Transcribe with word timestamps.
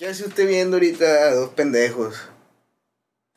¿Qué 0.00 0.08
hace 0.08 0.24
usted 0.24 0.48
viendo 0.48 0.78
ahorita 0.78 1.04
a 1.04 1.34
dos 1.34 1.50
pendejos? 1.50 2.18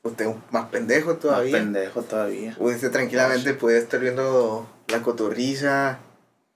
Usted 0.02 0.28
más 0.50 0.70
pendejo 0.70 1.18
todavía. 1.18 1.52
Más 1.52 1.62
pendejo 1.62 2.04
todavía. 2.04 2.56
Usted 2.58 2.90
tranquilamente 2.90 3.54
puede 3.54 3.80
estar 3.80 4.00
viendo 4.00 4.66
la 4.88 5.02
cotorriza, 5.02 6.00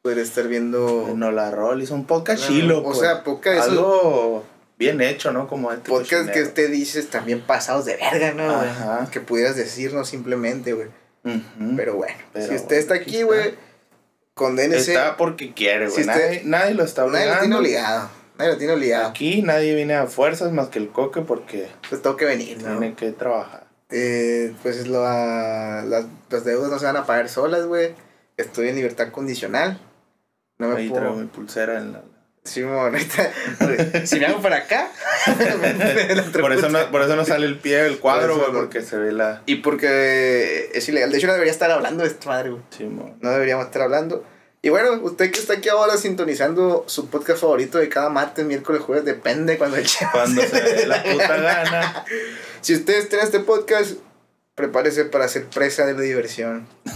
puede 0.02 0.22
estar 0.22 0.48
viendo... 0.48 1.14
No 1.14 1.34
la 1.34 1.52
rol, 1.52 1.82
hizo 1.82 1.94
un 1.94 2.06
podcast 2.06 2.48
chilo. 2.48 2.80
O 2.80 2.84
pues. 2.84 3.00
sea, 3.00 3.26
podcast... 3.26 3.68
Algo 3.68 4.46
bien 4.80 5.02
hecho, 5.02 5.34
¿no? 5.34 5.46
Como 5.50 5.74
este 5.74 5.90
Podcast 5.90 6.30
que 6.30 6.42
usted 6.42 6.72
dice 6.72 7.04
también 7.04 7.42
pasados 7.42 7.84
de 7.84 7.98
verga, 7.98 8.32
¿no? 8.32 8.50
Ajá. 8.50 9.10
Que 9.12 9.20
pudieras 9.20 9.58
decirnos 9.58 10.08
simplemente, 10.08 10.72
güey. 10.72 10.88
Pero 11.76 11.96
bueno, 11.96 12.18
Pero 12.32 12.48
si 12.48 12.56
usted 12.56 12.78
está 12.78 12.94
aquí 12.94 13.24
güey, 13.24 13.56
condénese. 14.34 14.94
Está 14.94 15.18
porque 15.18 15.54
quiere, 15.54 15.90
güey. 15.90 16.02
Si 16.02 16.08
nadie, 16.08 16.44
nadie 16.46 16.76
lo 16.76 16.86
está 16.86 17.02
Nadie 17.02 17.26
obligando. 17.26 17.34
lo 17.34 17.42
tiene 17.42 17.56
obligado. 17.58 18.10
Nadie 18.38 18.52
lo 18.52 18.58
tiene 18.58 18.74
obligado. 18.74 19.08
Aquí 19.08 19.42
nadie 19.42 19.74
viene 19.76 19.96
a 19.96 20.08
fuerzas 20.08 20.52
más 20.52 20.70
que 20.70 20.80
el 20.80 20.90
coque 20.90 21.22
porque 21.22 21.68
Pues 21.90 22.02
tengo 22.02 22.16
que 22.18 22.26
venir, 22.26 22.62
¿no? 22.62 22.78
tiene 22.80 22.96
que 22.96 23.12
trabajar. 23.12 23.66
Eh, 23.90 24.54
pues 24.64 24.88
lo, 24.88 25.04
ah, 25.06 25.84
las, 25.86 26.06
las 26.30 26.44
deudas 26.44 26.70
no 26.70 26.78
se 26.80 26.86
van 26.86 26.98
a 26.98 27.06
pagar 27.06 27.30
solas, 27.30 27.66
güey. 27.66 27.96
Estoy 28.36 28.70
en 28.70 28.76
libertad 28.76 29.10
condicional. 29.12 29.80
No 30.60 30.68
me 30.70 30.78
Ahí 30.78 30.90
traigo 30.90 31.10
puedo. 31.12 31.22
mi 31.22 31.28
pulsera 31.28 31.78
en 31.80 31.94
la... 31.94 32.02
Ahorita, 32.80 33.32
si 34.06 34.20
me 34.20 34.26
hago 34.26 34.42
para 34.42 34.58
acá. 34.58 34.90
Por 36.40 36.54
eso, 36.54 36.70
no, 36.70 36.80
por 36.92 37.02
eso 37.02 37.16
no 37.18 37.26
sale 37.26 37.46
el 37.46 37.58
pie 37.60 37.84
del 37.84 38.00
cuadro, 38.00 38.36
Por 38.36 38.40
güey, 38.44 38.54
no. 38.54 38.60
porque 38.60 38.82
se 38.82 38.98
ve 38.98 39.12
la... 39.12 39.42
Y 39.46 39.58
porque 39.58 40.70
es 40.74 40.88
ilegal. 40.88 41.12
De 41.12 41.18
hecho, 41.18 41.28
no 41.28 41.34
debería 41.34 41.52
estar 41.52 41.70
hablando 41.72 42.04
de 42.04 42.10
esta 42.10 42.30
madre, 42.30 42.52
güey. 42.52 42.62
Simón. 42.70 43.16
No 43.22 43.32
deberíamos 43.32 43.66
estar 43.66 43.82
hablando. 43.82 44.24
Y 44.68 44.70
bueno, 44.70 45.00
usted 45.02 45.32
que 45.32 45.40
está 45.40 45.54
aquí 45.54 45.70
ahora 45.70 45.96
sintonizando 45.96 46.84
su 46.88 47.08
podcast 47.08 47.40
favorito 47.40 47.78
de 47.78 47.88
cada 47.88 48.10
martes, 48.10 48.46
miércoles, 48.46 48.82
jueves, 48.82 49.06
depende 49.06 49.58
cuando 49.58 49.78
el 49.78 49.88
Cuando 50.12 50.42
se 50.42 50.62
dé 50.62 50.86
la 50.86 51.02
puta 51.04 51.38
gana. 51.42 52.06
Si 52.60 52.76
usted 52.76 52.96
está 52.96 53.16
en 53.16 53.24
este 53.24 53.40
podcast, 53.40 53.92
prepárese 54.56 55.06
para 55.06 55.30
ser 55.30 55.46
presa 55.46 55.86
de 55.86 55.94
la 55.94 56.02
diversión. 56.02 56.68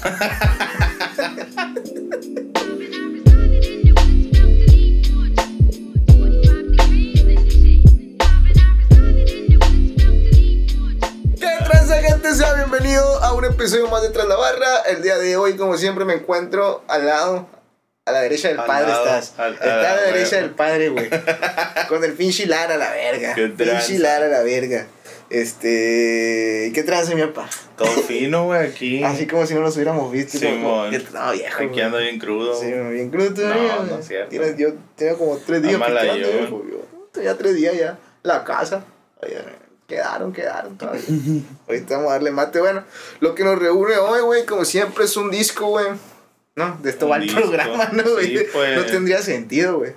¿Qué 11.40 11.50
transa 11.64 12.02
gente? 12.02 12.36
Sea 12.36 12.54
bienvenido 12.56 13.24
a 13.24 13.32
un 13.32 13.46
episodio 13.46 13.88
más 13.88 14.02
de 14.02 14.10
Tras 14.10 14.28
la 14.28 14.36
Barra. 14.36 14.82
El 14.90 15.02
día 15.02 15.18
de 15.18 15.38
hoy, 15.38 15.56
como 15.56 15.78
siempre, 15.78 16.04
me 16.04 16.16
encuentro 16.16 16.84
al 16.90 17.06
lado, 17.06 17.61
a 18.12 18.14
la 18.14 18.22
derecha 18.22 18.48
del 18.50 18.60
Al 18.60 18.66
padre 18.68 18.88
lado, 18.90 19.04
estás. 19.06 19.34
al- 19.40 19.54
Está 19.56 19.74
a 19.74 19.78
la 19.78 19.96
la 19.96 20.02
derecha 20.04 20.36
del 20.38 20.52
padre, 20.52 20.90
güey. 20.90 21.10
Con 21.90 22.04
el 22.04 22.14
pinche 22.14 22.46
Lara 22.46 22.76
a 22.76 22.78
la 22.78 22.92
verga. 22.92 23.34
Pinche. 23.36 24.00
Lara 24.00 24.26
a 24.28 24.30
la 24.30 24.44
verga. 24.44 24.86
Este. 25.30 26.72
¿Qué 26.74 26.84
tranza, 26.84 27.16
mi 27.16 27.22
papá? 27.22 27.50
Todo 27.78 27.88
fino, 28.04 28.46
güey, 28.46 28.68
aquí. 28.68 29.04
Así 29.04 29.28
como 29.28 29.46
si 29.46 29.54
no 29.54 29.62
nos 29.62 29.76
hubiéramos 29.76 30.12
visto. 30.12 30.38
Simón. 30.38 30.92
como- 30.92 31.26
No, 31.26 31.32
viejo. 31.32 31.64
Aquí 31.64 31.82
ando 31.82 31.98
bien 31.98 32.20
crudo. 32.20 32.60
Sí, 32.60 32.72
bien 32.72 33.10
crudo 33.10 33.34
todavía. 33.34 33.76
No, 33.78 33.84
no 33.84 34.00
es 34.00 34.08
cierto. 34.08 34.30
Tienes- 34.30 34.58
yo 34.58 34.74
tenía 34.96 35.16
como 35.16 35.38
tres 35.38 35.62
días 35.62 35.76
pisteando, 35.82 36.16
yo. 36.18 36.32
viejo, 36.38 36.64
yo. 36.70 36.86
Tenía 37.12 37.38
tres 37.38 37.56
días 37.56 37.76
ya. 37.78 37.98
La 38.24 38.44
casa. 38.44 38.84
Oye, 39.22 39.38
quedaron, 39.88 40.32
quedaron 40.34 40.78
todavía. 40.78 41.02
Ahorita 41.68 41.96
vamos 41.98 42.10
a 42.12 42.14
darle 42.14 42.32
mate. 42.32 42.60
Bueno, 42.60 42.84
lo 43.20 43.36
que 43.36 43.44
nos 43.44 43.58
reúne 43.60 43.98
hoy, 43.98 44.22
güey, 44.22 44.46
como 44.46 44.66
siempre, 44.66 45.06
es 45.06 45.16
un 45.18 45.30
disco, 45.32 45.68
güey. 45.68 45.88
No, 46.56 46.78
de 46.82 46.90
esto 46.90 47.08
va 47.08 47.18
el 47.18 47.34
programa, 47.34 47.90
¿no, 47.94 48.04
güey? 48.04 48.38
Sí, 48.38 48.44
pues. 48.52 48.78
No 48.78 48.86
tendría 48.86 49.22
sentido, 49.22 49.78
güey. 49.78 49.94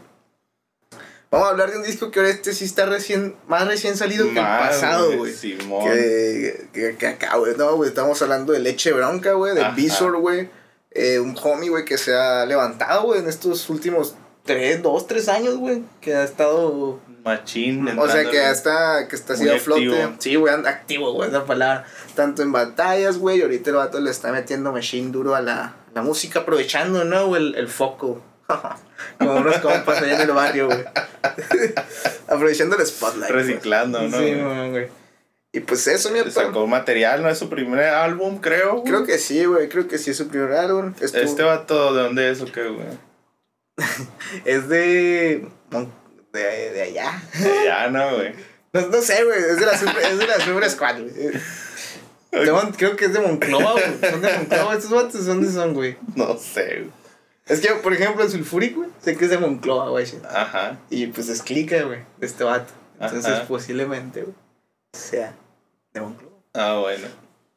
Vamos 1.31 1.49
a 1.49 1.51
hablar 1.51 1.73
de 1.73 1.79
un 1.79 1.83
disco 1.83 2.13
que 2.13 2.21
ahora 2.21 2.31
este 2.31 2.53
sí 2.53 2.65
está 2.65 2.87
recién, 2.87 3.35
más 3.49 3.67
recién 3.67 3.97
salido 3.97 4.25
que 4.27 4.39
el 4.39 4.47
pasado, 4.47 5.17
güey. 5.17 5.35
Que, 5.35 6.69
que, 6.73 6.97
que 6.97 7.07
acá, 7.09 7.37
güey, 7.39 7.57
no, 7.57 7.75
güey, 7.75 7.89
estamos 7.89 8.23
hablando 8.23 8.53
de 8.53 8.61
Leche 8.61 8.93
Bronca, 8.93 9.33
güey, 9.33 9.55
de. 9.55 9.69
Visor, 9.75 10.17
güey. 10.19 10.49
Eh, 10.93 11.19
un 11.19 11.37
homie, 11.43 11.71
güey, 11.71 11.85
que 11.85 11.99
se 11.99 12.15
ha 12.15 12.47
levantado, 12.47 13.03
güey, 13.03 13.19
en 13.19 13.29
estos 13.29 13.69
últimos 13.69 14.15
tres, 14.45 14.81
dos, 14.81 15.09
tres 15.09 15.29
años, 15.29 15.57
güey. 15.57 15.83
Que 16.01 16.15
ha 16.15 16.23
estado... 16.23 17.01
Machín. 17.25 17.89
O 17.99 18.09
sea, 18.09 18.31
que 18.31 18.51
está, 18.51 19.09
que 19.09 19.17
está 19.17 19.33
a 19.33 19.59
flote. 19.59 20.03
activo. 20.03 20.17
Sí, 20.21 20.35
güey, 20.37 20.55
anda 20.55 20.71
activo, 20.71 21.13
güey, 21.15 21.31
esa 21.31 21.45
palabra. 21.45 21.85
Tanto 22.15 22.43
en 22.43 22.53
batallas, 22.53 23.19
güey, 23.19 23.39
y 23.39 23.43
ahorita 23.43 23.71
el 23.71 23.77
vato 23.77 23.99
le 23.99 24.11
está 24.11 24.31
metiendo 24.31 24.71
machine 24.71 25.11
duro 25.11 25.35
a 25.35 25.41
la, 25.41 25.75
la 25.95 26.03
música, 26.03 26.41
aprovechando, 26.41 27.05
¿no? 27.05 27.35
El, 27.37 27.55
el 27.55 27.69
foco. 27.69 28.23
Como 29.19 29.35
unos 29.37 29.59
compas 29.59 30.03
ahí 30.03 30.11
en 30.13 30.21
el 30.21 30.33
barrio, 30.33 30.67
güey. 30.67 30.85
aprovechando 32.29 32.77
el 32.77 32.87
spotlight. 32.87 33.31
Reciclando, 33.31 34.03
¿no? 34.03 34.19
Sí, 34.19 34.35
güey? 34.35 34.89
Y 35.53 35.61
pues 35.61 35.87
eso, 35.87 36.11
mi. 36.11 36.19
Sacó 36.31 36.67
material, 36.67 37.23
¿no? 37.23 37.29
Es 37.29 37.39
su 37.39 37.49
primer 37.49 37.85
álbum, 37.85 38.41
creo. 38.41 38.73
güey. 38.81 38.85
Creo 38.85 39.05
que 39.05 39.19
sí, 39.19 39.45
güey. 39.45 39.69
Creo 39.69 39.87
que 39.87 39.99
sí 39.99 40.11
es 40.11 40.17
su 40.17 40.27
primer 40.29 40.53
álbum. 40.53 40.93
Estuvo- 41.01 41.23
Este 41.23 41.43
vato, 41.45 41.95
¿de 41.95 42.03
dónde 42.03 42.31
es 42.31 42.41
o 42.41 42.47
qué, 42.47 42.67
güey? 42.69 42.87
Es 44.45 44.69
de, 44.69 45.47
de. 46.33 46.41
de 46.73 46.83
allá. 46.83 47.23
Ya, 47.65 47.89
no, 47.89 48.17
güey. 48.17 48.33
No, 48.73 48.81
no 48.89 49.01
sé, 49.01 49.23
güey. 49.25 49.39
Es 49.39 49.59
de 49.61 49.67
la 49.67 49.79
Super, 49.79 50.03
es 50.03 50.19
de 50.19 50.27
la 50.27 50.41
super 50.41 50.69
Squad, 50.71 50.97
güey. 51.01 51.31
De 52.41 52.53
Mon- 52.53 52.73
creo 52.73 52.97
que 52.97 53.05
es 53.07 53.13
de 53.13 53.21
Monclova, 53.21 53.73
güey. 53.73 54.11
Son 54.11 54.21
de 54.23 54.33
Monclova. 54.33 54.75
Estos 54.75 54.91
vatos, 54.91 55.27
¿dónde 55.27 55.51
son, 55.53 55.75
güey? 55.75 55.97
No 56.17 56.37
sé, 56.39 56.81
güey. 56.81 56.91
Es 57.47 57.61
que, 57.61 57.69
por 57.75 57.93
ejemplo, 57.93 58.25
el 58.25 58.31
Sulfuric, 58.31 58.75
güey. 58.77 58.89
Sé 59.03 59.17
que 59.17 59.25
es 59.25 59.31
de 59.31 59.39
Monclova, 59.39 59.89
güey. 59.91 60.07
Ajá. 60.31 60.79
Y 60.91 61.07
pues 61.09 61.29
es 61.29 61.43
clica, 61.43 61.83
güey. 61.83 62.01
De 62.19 62.27
este 62.27 62.43
vato. 62.45 62.73
Entonces, 63.01 63.33
Ajá. 63.33 63.45
posiblemente, 63.47 64.23
güey. 64.23 64.35
Sea 64.95 65.35
de 65.93 66.01
Monclova. 66.01 66.33
Ah, 66.55 66.79
bueno. 66.81 67.07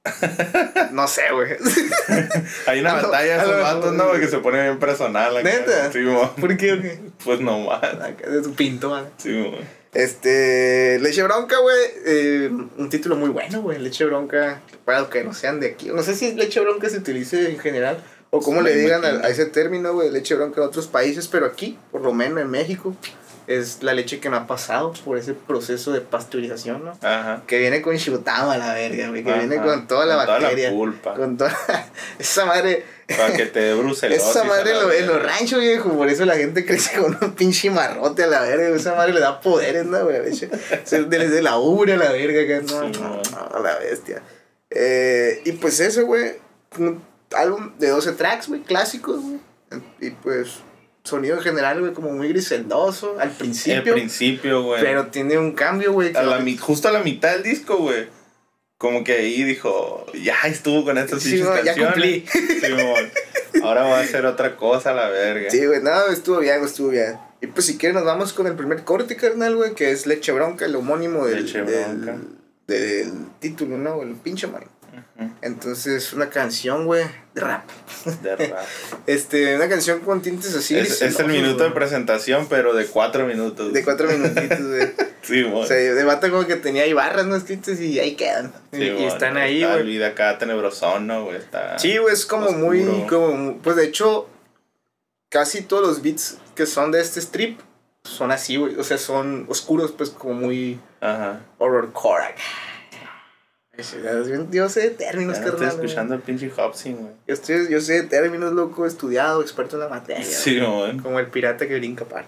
No 0.91 1.07
sé, 1.07 1.23
güey. 1.33 1.51
Hay 2.67 2.79
una 2.79 2.93
batalla 2.93 3.37
de 3.37 3.43
esos 3.43 3.61
vatos, 3.61 3.93
¿no? 3.93 4.07
güey? 4.09 4.21
Que 4.21 4.27
se 4.27 4.37
pone 4.39 4.61
bien 4.63 4.79
personal. 4.79 5.35
acá. 5.37 5.49
¿Neta? 5.49 5.91
Sí. 5.91 5.99
¿Por 6.39 6.57
qué, 6.57 6.79
qué? 6.81 6.99
Pues 7.23 7.39
nomás. 7.41 7.83
Acá 7.83 8.29
de 8.29 8.43
su 8.43 8.53
pinto, 8.53 8.89
güey. 8.89 9.03
Sí, 9.17 9.29
mo. 9.29 9.57
Este, 9.97 10.99
Leche 10.99 11.23
Bronca, 11.23 11.57
güey. 11.57 11.77
eh, 12.05 12.49
un 12.77 12.89
título 12.89 13.15
muy 13.15 13.29
bueno, 13.29 13.61
güey. 13.63 13.79
Leche 13.79 14.05
Bronca, 14.05 14.61
para 14.85 14.99
los 14.99 15.09
que 15.09 15.23
no 15.23 15.33
sean 15.33 15.59
de 15.59 15.67
aquí. 15.69 15.87
No 15.87 16.03
sé 16.03 16.13
si 16.15 16.33
Leche 16.33 16.59
Bronca 16.59 16.87
se 16.89 16.97
utilice 16.97 17.49
en 17.49 17.57
general 17.57 18.03
o 18.29 18.39
cómo 18.39 18.59
Sí, 18.59 18.65
le 18.67 18.75
digan 18.75 19.03
a, 19.03 19.25
a 19.25 19.29
ese 19.29 19.45
término, 19.47 19.93
güey. 19.93 20.11
Leche 20.11 20.35
Bronca 20.35 20.61
en 20.61 20.67
otros 20.67 20.85
países, 20.85 21.27
pero 21.27 21.47
aquí, 21.47 21.79
por 21.91 22.01
lo 22.01 22.13
menos 22.13 22.39
en 22.41 22.49
México, 22.49 22.95
es 23.47 23.81
la 23.81 23.93
leche 23.93 24.19
que 24.19 24.29
no 24.29 24.35
ha 24.37 24.45
pasado 24.45 24.91
por 25.05 25.17
ese 25.17 25.33
proceso 25.33 25.91
de 25.93 26.01
pasteurización, 26.01 26.83
¿no? 26.85 26.91
Ajá. 27.01 27.43
Que 27.47 27.57
viene 27.59 27.81
con 27.81 27.97
chutama 27.97 28.53
a 28.53 28.57
la 28.57 28.73
verga, 28.73 29.07
güey. 29.09 29.23
Que 29.23 29.31
Ajá. 29.31 29.39
viene 29.39 29.57
con 29.63 29.87
toda 29.87 30.05
la 30.05 30.17
Con 30.17 30.25
toda 30.25 30.39
la 30.51 30.69
pulpa. 30.71 31.13
Con 31.13 31.37
toda. 31.37 31.55
esa 32.19 32.45
madre. 32.45 32.85
Para 33.07 33.33
que 33.33 33.45
te 33.45 33.59
dé 33.61 33.73
brucelosis. 33.73 34.21
Esa 34.29 34.43
madre 34.43 34.71
en, 34.71 34.79
lo- 34.81 34.91
en 34.91 35.07
los 35.07 35.23
ranchos, 35.23 35.61
viejo, 35.61 35.89
por 35.93 36.09
eso 36.09 36.25
la 36.25 36.35
gente 36.35 36.65
crece 36.65 36.97
con 36.99 37.17
un 37.21 37.31
pinche 37.35 37.69
marrote 37.71 38.23
a 38.23 38.27
la 38.27 38.41
verga. 38.41 38.67
Esa 38.75 38.95
madre 38.95 39.13
le 39.13 39.21
da 39.21 39.39
poderes, 39.39 39.85
¿no, 39.85 40.03
güey? 40.03 40.17
Desde 40.29 41.41
la 41.41 41.57
ubre 41.57 41.93
a 41.93 41.97
la 41.97 42.11
verga, 42.11 42.45
que 42.45 42.61
no, 42.63 42.67
Sí, 42.93 42.99
no, 42.99 43.21
no, 43.53 43.63
la 43.63 43.79
bestia. 43.79 44.21
Eh, 44.69 45.41
y 45.45 45.53
pues 45.53 45.79
eso, 45.79 46.05
güey, 46.05 46.33
álbum 47.33 47.71
de 47.79 47.87
12 47.89 48.11
tracks, 48.13 48.49
güey, 48.49 48.61
clásicos, 48.63 49.21
güey. 49.21 49.39
Y 50.01 50.09
pues, 50.11 50.57
sonido 51.07 51.37
en 51.37 51.41
general, 51.41 51.79
güey, 51.79 51.93
como 51.93 52.11
muy 52.11 52.27
griseldoso 52.29 53.13
al 53.19 53.29
Al 53.29 53.35
principio. 53.35 53.93
principio, 53.93 54.61
güey. 54.63 54.81
pero 54.83 55.07
tiene 55.07 55.37
un 55.37 55.53
cambio, 55.53 55.93
güey. 55.93 56.15
a 56.15 56.21
la, 56.23 56.43
justo 56.59 56.87
a 56.87 56.91
la 56.91 56.99
mitad 56.99 57.31
del 57.33 57.43
disco, 57.43 57.77
güey. 57.77 58.07
Como 58.77 59.03
que 59.03 59.13
ahí 59.13 59.43
dijo, 59.43 60.05
ya 60.23 60.35
estuvo 60.45 60.85
con 60.85 60.99
estas 60.99 61.23
Sí, 61.23 61.39
ya 61.39 61.63
canciones. 61.63 61.75
cumplí. 61.93 62.25
Ahora 63.63 63.83
voy 63.83 63.93
a 63.93 63.99
hacer 64.01 64.25
otra 64.25 64.55
cosa, 64.55 64.93
la 64.93 65.09
verga. 65.09 65.49
Sí, 65.49 65.65
güey, 65.65 65.81
no, 65.81 66.07
estuvo 66.11 66.39
bien, 66.39 66.63
estuvo 66.63 66.89
bien. 66.89 67.17
Y 67.41 67.47
pues 67.47 67.65
si 67.65 67.77
quieres 67.77 67.95
nos 67.95 68.05
vamos 68.05 68.33
con 68.33 68.45
el 68.47 68.53
primer 68.55 68.83
corte, 68.83 69.15
carnal, 69.15 69.55
güey, 69.55 69.73
que 69.73 69.91
es 69.91 70.05
Leche 70.05 70.31
Bronca, 70.31 70.65
el 70.65 70.75
homónimo 70.75 71.25
del, 71.25 71.45
Leche 71.45 71.63
del, 71.63 71.97
Bronca. 71.97 72.21
del 72.67 73.11
título, 73.39 73.77
¿no? 73.77 74.01
El 74.03 74.13
pinche 74.15 74.47
Entonces, 75.41 76.13
una 76.13 76.29
canción, 76.29 76.85
güey, 76.85 77.05
de 77.33 77.41
rap. 77.41 77.69
De 78.21 78.35
rap. 78.35 78.65
Este, 79.07 79.55
una 79.55 79.69
canción 79.69 80.01
con 80.01 80.21
tintes 80.21 80.55
así. 80.55 80.77
es, 80.77 81.01
es 81.01 81.19
el 81.19 81.27
minuto 81.27 81.63
de 81.63 81.71
presentación, 81.71 82.47
pero 82.49 82.73
de 82.73 82.85
cuatro 82.85 83.25
minutos. 83.25 83.73
De 83.73 83.83
cuatro 83.83 84.07
minutitos, 84.11 84.59
güey. 84.59 84.93
Sí, 85.21 85.43
o 85.43 85.49
mon. 85.49 85.67
sea, 85.67 85.77
de 85.77 86.03
vato 86.03 86.29
como 86.29 86.45
que 86.45 86.55
tenía 86.55 86.83
ahí 86.83 86.93
barras 86.93 87.25
no 87.25 87.35
escritas 87.35 87.79
y 87.79 87.99
ahí 87.99 88.15
quedan. 88.15 88.53
Sí, 88.71 88.83
y, 88.83 89.03
están 89.05 89.37
ahí, 89.37 89.63
güey. 89.63 89.83
video 89.83 90.07
acá 90.07 90.37
tenebrosón, 90.37 91.07
¿no, 91.07 91.25
güey? 91.25 91.37
Está... 91.37 91.77
Sí, 91.79 91.97
güey, 91.97 92.13
es 92.13 92.25
como 92.25 92.47
oscuro. 92.47 92.65
muy, 92.65 93.07
como, 93.07 93.57
pues 93.57 93.75
de 93.75 93.85
hecho, 93.85 94.29
casi 95.29 95.61
todos 95.61 95.87
los 95.87 96.01
beats 96.01 96.37
que 96.55 96.65
son 96.65 96.91
de 96.91 97.01
este 97.01 97.19
strip 97.19 97.59
son 98.03 98.31
así, 98.31 98.55
güey, 98.55 98.75
o 98.77 98.83
sea, 98.83 98.97
son 98.97 99.45
oscuros, 99.49 99.91
pues 99.91 100.09
como 100.09 100.33
muy 100.33 100.79
Ajá. 101.01 101.41
horrorcore. 101.57 102.23
acá. 102.23 102.41
Yo 104.51 104.69
sé 104.69 104.81
de 104.81 104.89
términos, 104.91 105.37
carnal. 105.37 105.53
estoy 105.53 105.67
escuchando 105.67 106.15
el 106.15 106.21
pinche 106.21 106.49
Hobson, 106.49 106.93
güey. 106.95 107.13
Yo, 107.27 107.33
estoy, 107.33 107.69
yo 107.69 107.79
sé 107.79 108.01
de 108.01 108.03
términos, 108.03 108.53
loco, 108.53 108.85
estudiado, 108.85 109.41
experto 109.41 109.75
en 109.75 109.81
la 109.81 109.89
materia. 109.89 110.23
Sí, 110.25 110.59
güey. 110.59 110.97
Como 110.97 111.19
el 111.19 111.27
pirata 111.27 111.67
que 111.67 111.75
brinca 111.77 112.05
par. 112.05 112.25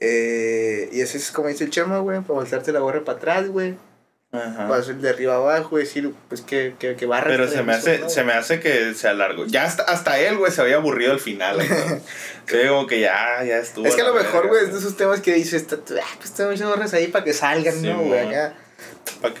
Eh, 0.00 0.88
y 0.92 1.00
ese 1.00 1.18
es 1.18 1.30
como 1.32 1.48
dice 1.48 1.64
el 1.64 1.70
chama, 1.70 1.98
güey, 2.00 2.20
para 2.20 2.34
voltearte 2.34 2.72
la 2.72 2.80
gorra 2.80 3.02
para 3.04 3.18
atrás, 3.18 3.48
güey. 3.48 3.74
Ajá. 4.30 4.68
Para 4.68 4.80
hacer 4.82 4.96
de 4.96 5.08
arriba 5.08 5.36
abajo 5.36 5.78
y 5.78 5.84
decir, 5.84 6.12
pues 6.28 6.42
que, 6.42 6.74
que, 6.78 6.96
que 6.96 7.06
barra. 7.06 7.28
Pero 7.28 7.48
se 7.48 7.62
me 7.62 7.72
hace, 7.72 7.98
¿no? 8.00 8.10
se 8.10 8.24
me 8.24 8.34
hace 8.34 8.60
que 8.60 8.92
sea 8.94 9.14
largo. 9.14 9.46
Ya 9.46 9.64
hasta, 9.64 9.84
hasta 9.84 10.18
él, 10.20 10.36
güey, 10.36 10.52
se 10.52 10.60
había 10.60 10.76
aburrido 10.76 11.12
al 11.12 11.20
final. 11.20 11.60
Se 12.46 12.56
ve 12.58 12.68
como 12.68 12.86
que 12.86 13.00
ya, 13.00 13.42
ya 13.44 13.56
estuvo. 13.56 13.86
Es 13.86 13.94
que 13.96 14.02
a 14.02 14.06
lo 14.06 14.12
mejor, 14.14 14.48
güey, 14.48 14.64
es 14.66 14.72
de 14.72 14.78
esos 14.78 14.96
temas 14.98 15.20
que 15.20 15.32
dices, 15.32 15.66
"Ta- 15.66 15.78
ah, 16.02 16.16
pues 16.18 16.32
te 16.32 16.44
muchas 16.44 16.68
gorras 16.68 16.92
ahí 16.92 17.06
para 17.08 17.24
que 17.24 17.32
salgan, 17.32 17.80
¿no, 17.82 18.02
güey? 18.02 18.20
Acá. 18.28 18.54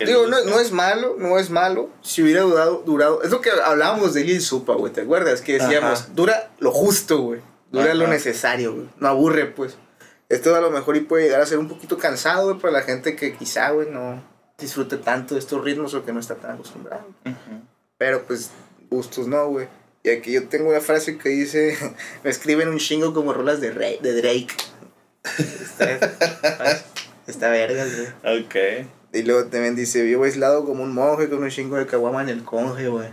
Digo, 0.04 0.26
no, 0.26 0.44
no 0.44 0.58
es 0.58 0.72
malo, 0.72 1.14
no 1.18 1.38
es 1.38 1.50
malo. 1.50 1.88
Si 2.02 2.22
hubiera 2.22 2.42
durado, 2.42 2.82
durado. 2.84 3.22
Es 3.22 3.30
lo 3.30 3.40
que 3.40 3.50
hablábamos 3.50 4.12
de 4.14 4.24
Lil 4.24 4.40
Supa, 4.40 4.74
güey, 4.74 4.92
¿te 4.92 5.02
acuerdas? 5.02 5.40
Que 5.40 5.54
decíamos, 5.58 6.00
Ajá. 6.00 6.08
dura 6.14 6.50
lo 6.58 6.72
justo, 6.72 7.18
güey. 7.20 7.40
Dura 7.70 7.94
lo 7.94 8.06
necesario, 8.08 8.72
güey. 8.74 8.88
No 8.98 9.08
aburre, 9.08 9.46
pues. 9.46 9.76
Esto 10.28 10.54
a 10.56 10.60
lo 10.60 10.70
mejor 10.70 10.96
y 10.96 11.00
puede 11.00 11.24
llegar 11.24 11.40
a 11.40 11.46
ser 11.46 11.58
un 11.58 11.68
poquito 11.68 11.96
cansado, 11.96 12.48
güey, 12.48 12.58
para 12.58 12.72
la 12.72 12.82
gente 12.82 13.14
que 13.14 13.34
quizá, 13.36 13.70
güey, 13.70 13.88
no 13.90 14.22
disfrute 14.58 14.96
tanto 14.96 15.34
de 15.34 15.40
estos 15.40 15.62
ritmos 15.62 15.94
o 15.94 16.04
que 16.04 16.12
no 16.12 16.18
está 16.20 16.34
tan 16.34 16.52
acostumbrado. 16.52 17.06
Pero 17.96 18.24
pues, 18.24 18.50
gustos 18.90 19.28
no, 19.28 19.46
güey. 19.48 19.68
Y 20.02 20.10
aquí 20.10 20.32
yo 20.32 20.48
tengo 20.48 20.70
una 20.70 20.80
frase 20.80 21.16
que 21.18 21.28
dice: 21.28 21.76
Me 22.24 22.30
escriben 22.30 22.68
un 22.68 22.78
chingo 22.78 23.14
como 23.14 23.32
rolas 23.32 23.60
de, 23.60 23.70
Ra- 23.70 24.00
de 24.02 24.12
Drake. 24.14 24.48
Está, 25.38 26.82
está 27.26 27.48
vergas, 27.50 27.88
güey. 27.94 28.40
Ok. 28.42 28.86
Y 29.12 29.22
luego 29.22 29.48
también 29.48 29.74
dice, 29.74 30.02
vivo 30.02 30.24
aislado 30.24 30.64
como 30.64 30.82
un 30.82 30.92
monje 30.92 31.28
con 31.28 31.42
un 31.42 31.50
chingo 31.50 31.76
de 31.76 31.86
caguama 31.86 32.22
en 32.22 32.28
el 32.28 32.44
conge, 32.44 32.88
güey. 32.88 33.08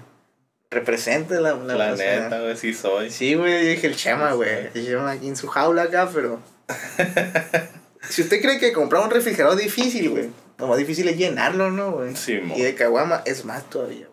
Representa 0.69 1.39
la, 1.39 1.55
la, 1.55 1.95
neta, 1.95 2.41
güey, 2.41 2.57
sí 2.57 2.73
soy. 2.73 3.09
Sí, 3.09 3.35
güey, 3.35 3.63
yo 3.63 3.69
dije 3.69 3.87
el 3.87 3.95
chama, 3.95 4.33
güey. 4.33 4.69
El 4.73 4.85
chama 4.85 5.11
aquí 5.11 5.27
en 5.27 5.37
su 5.37 5.47
jaula 5.47 5.83
acá, 5.83 6.09
pero... 6.13 6.41
si 8.09 8.23
usted 8.23 8.41
cree 8.41 8.59
que 8.59 8.73
comprar 8.73 9.03
un 9.03 9.11
refrigerador 9.11 9.57
es 9.57 9.65
difícil, 9.65 10.09
güey. 10.09 10.29
Lo 10.57 10.67
más 10.67 10.77
difícil 10.77 11.07
es 11.07 11.17
llenarlo, 11.17 11.71
¿no, 11.71 11.91
güey? 11.91 12.15
Sí, 12.15 12.39
mo. 12.39 12.57
y 12.57 12.61
de 12.61 12.75
caguama 12.75 13.21
es 13.25 13.45
más 13.45 13.69
todavía. 13.69 14.07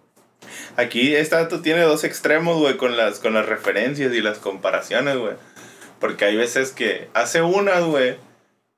Aquí 0.76 1.14
esta 1.14 1.48
tiene 1.62 1.82
dos 1.82 2.04
extremos, 2.04 2.58
güey, 2.58 2.76
con 2.76 2.96
las, 2.96 3.18
con 3.18 3.34
las 3.34 3.46
referencias 3.46 4.12
y 4.12 4.20
las 4.20 4.38
comparaciones, 4.38 5.16
güey. 5.16 5.34
Porque 6.00 6.24
hay 6.24 6.36
veces 6.36 6.72
que 6.72 7.08
hace 7.14 7.42
unas, 7.42 7.84
güey, 7.84 8.16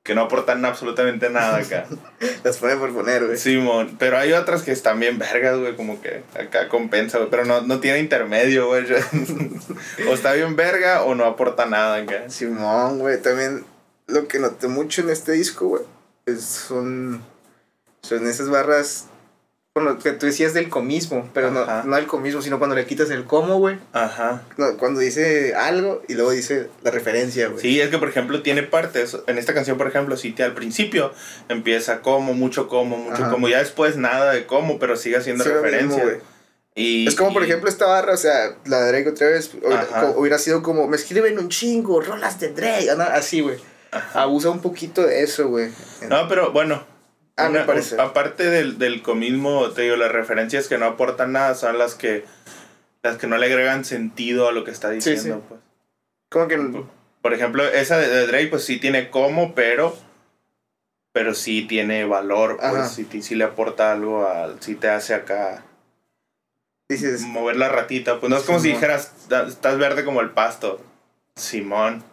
que 0.05 0.13
no 0.13 0.21
aportan 0.21 0.63
absolutamente 0.63 1.31
nada 1.31 1.57
acá. 1.57 1.87
Las 2.43 2.57
pone 2.59 2.75
por 2.77 2.93
poner, 2.93 3.25
güey. 3.25 3.37
Simón, 3.37 3.95
pero 3.97 4.19
hay 4.19 4.33
otras 4.33 4.61
que 4.61 4.71
están 4.71 4.99
bien 4.99 5.17
vergas, 5.17 5.57
güey, 5.57 5.75
como 5.75 5.99
que 5.99 6.21
acá 6.39 6.69
compensa, 6.69 7.17
güey, 7.17 7.31
pero 7.31 7.43
no, 7.43 7.61
no 7.61 7.79
tiene 7.79 7.97
intermedio, 7.99 8.67
güey. 8.67 8.85
o 10.07 10.13
está 10.13 10.33
bien 10.33 10.55
verga 10.55 11.01
o 11.01 11.15
no 11.15 11.25
aporta 11.25 11.65
nada 11.65 11.95
acá. 11.97 12.29
Simón, 12.29 12.99
güey. 12.99 13.19
También 13.19 13.65
lo 14.05 14.27
que 14.27 14.37
noté 14.37 14.67
mucho 14.67 15.01
en 15.01 15.09
este 15.09 15.31
disco, 15.31 15.69
güey, 15.69 15.83
es- 16.27 16.43
son, 16.45 17.23
son 18.03 18.27
esas 18.27 18.49
barras 18.49 19.07
con 19.75 19.83
lo 19.83 19.99
que 19.99 20.13
tú 20.13 20.25
decías 20.25 20.53
del 20.53 20.69
comismo, 20.69 21.29
pero 21.33 21.51
no, 21.51 21.59
Ajá. 21.59 21.83
no 21.85 21.97
el 21.97 22.07
comismo, 22.07 22.41
sino 22.41 22.59
cuando 22.59 22.77
le 22.77 22.85
quitas 22.85 23.09
el 23.09 23.25
como, 23.25 23.57
güey. 23.59 23.77
Ajá. 23.91 24.41
No, 24.55 24.77
cuando 24.77 25.01
dice 25.01 25.53
algo 25.53 26.01
y 26.07 26.13
luego 26.13 26.31
dice 26.31 26.69
la 26.81 26.91
referencia, 26.91 27.49
güey. 27.49 27.59
Sí, 27.59 27.81
es 27.81 27.89
que 27.89 27.97
por 27.97 28.07
ejemplo 28.07 28.41
tiene 28.41 28.63
partes. 28.63 29.17
En 29.27 29.37
esta 29.37 29.53
canción, 29.53 29.77
por 29.77 29.87
ejemplo, 29.87 30.15
sí, 30.15 30.31
te- 30.31 30.43
al 30.43 30.53
principio 30.53 31.11
empieza 31.49 31.99
como, 31.99 32.33
mucho 32.33 32.69
como, 32.69 32.95
mucho 32.95 33.23
Ajá. 33.23 33.31
como. 33.31 33.49
Ya 33.49 33.59
después 33.59 33.97
nada 33.97 34.31
de 34.31 34.45
como, 34.45 34.79
pero 34.79 34.95
sigue 34.95 35.17
haciendo 35.17 35.43
Sí, 35.43 35.49
mismo, 35.49 35.63
referencia. 35.65 36.03
güey. 36.05 36.15
y, 36.73 37.05
Es 37.09 37.15
como, 37.15 37.33
por 37.33 37.41
y- 37.41 37.45
ejemplo, 37.47 37.69
esta 37.69 37.85
barra, 37.85 38.13
o 38.13 38.17
sea, 38.17 38.55
la 38.63 38.79
de 38.81 38.87
Drake 38.93 39.09
otra 39.09 39.27
vez, 39.27 39.51
hubiera, 39.61 39.87
hubiera 40.15 40.37
sido 40.39 40.63
como, 40.63 40.87
me 40.87 40.95
escriben 40.95 41.37
un 41.37 41.49
chingo, 41.49 41.99
rolas 41.99 42.39
de 42.39 42.47
Drake, 42.53 42.89
así, 42.91 43.41
güey. 43.41 43.57
Abusa 44.13 44.51
un 44.51 44.61
poquito 44.61 45.05
de 45.05 45.21
eso, 45.21 45.49
güey. 45.49 45.69
No, 46.07 46.29
pero 46.29 46.53
bueno. 46.53 46.94
Aparte 47.99 48.43
del, 48.49 48.77
del 48.77 49.01
comismo, 49.01 49.69
te 49.71 49.83
digo, 49.83 49.95
las 49.95 50.11
referencias 50.11 50.67
que 50.67 50.77
no 50.77 50.85
aportan 50.85 51.33
nada 51.33 51.55
son 51.55 51.77
las 51.77 51.95
que 51.95 52.25
las 53.03 53.17
que 53.17 53.27
no 53.27 53.37
le 53.37 53.45
agregan 53.45 53.85
sentido 53.85 54.47
a 54.47 54.51
lo 54.51 54.63
que 54.63 54.71
está 54.71 54.89
diciendo, 54.89 55.35
sí. 55.37 55.41
pues. 55.47 55.61
Como 56.29 56.47
que, 56.47 56.83
Por 57.21 57.33
ejemplo, 57.33 57.63
esa 57.67 57.97
de, 57.97 58.07
de 58.07 58.25
Drake, 58.27 58.47
pues 58.47 58.63
sí 58.65 58.79
tiene 58.79 59.09
como, 59.09 59.53
pero. 59.53 59.95
Pero 61.13 61.33
sí 61.33 61.65
tiene 61.67 62.05
valor, 62.05 62.57
Ajá. 62.61 62.71
pues 62.71 63.25
sí, 63.25 63.35
le 63.35 63.43
aporta 63.43 63.91
algo, 63.91 64.27
al, 64.27 64.61
sí 64.61 64.75
te 64.75 64.89
hace 64.89 65.13
acá 65.13 65.63
dices, 66.89 67.21
mover 67.21 67.55
la 67.57 67.69
ratita. 67.69 68.19
Pues 68.19 68.29
no 68.29 68.37
es 68.37 68.43
como 68.43 68.59
si 68.59 68.69
dijeras, 68.69 69.27
"Da- 69.29 69.47
estás 69.47 69.77
verde 69.77 70.05
como 70.05 70.21
el 70.21 70.31
pasto. 70.31 70.81
Simón. 71.35 72.03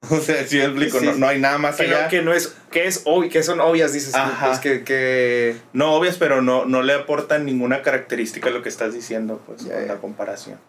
O 0.10 0.20
sea, 0.20 0.46
sí 0.46 0.58
me 0.58 0.64
explico, 0.64 1.00
Sí. 1.00 1.06
no, 1.06 1.14
no 1.16 1.28
hay 1.28 1.40
nada 1.40 1.58
más 1.58 1.76
que 1.76 1.82
allá. 1.84 2.04
no, 2.04 2.08
que 2.08 2.22
no 2.22 2.32
es, 2.32 2.54
que 2.70 2.86
es 2.86 3.02
obvio, 3.04 3.30
que 3.30 3.42
son 3.42 3.60
obvias, 3.60 3.92
dices 3.92 4.14
Ajá. 4.14 4.46
pues 4.46 4.60
que, 4.60 4.84
que, 4.84 5.56
No 5.72 5.92
obvias, 5.94 6.16
pero 6.18 6.40
no, 6.40 6.64
no 6.66 6.82
le 6.82 6.92
aportan 6.94 7.44
ninguna 7.44 7.82
característica 7.82 8.48
a 8.48 8.52
lo 8.52 8.62
que 8.62 8.68
estás 8.68 8.94
diciendo, 8.94 9.42
pues, 9.46 9.64
Ya, 9.64 9.74
con 9.74 9.88
la 9.88 9.96
comparación. 9.96 10.60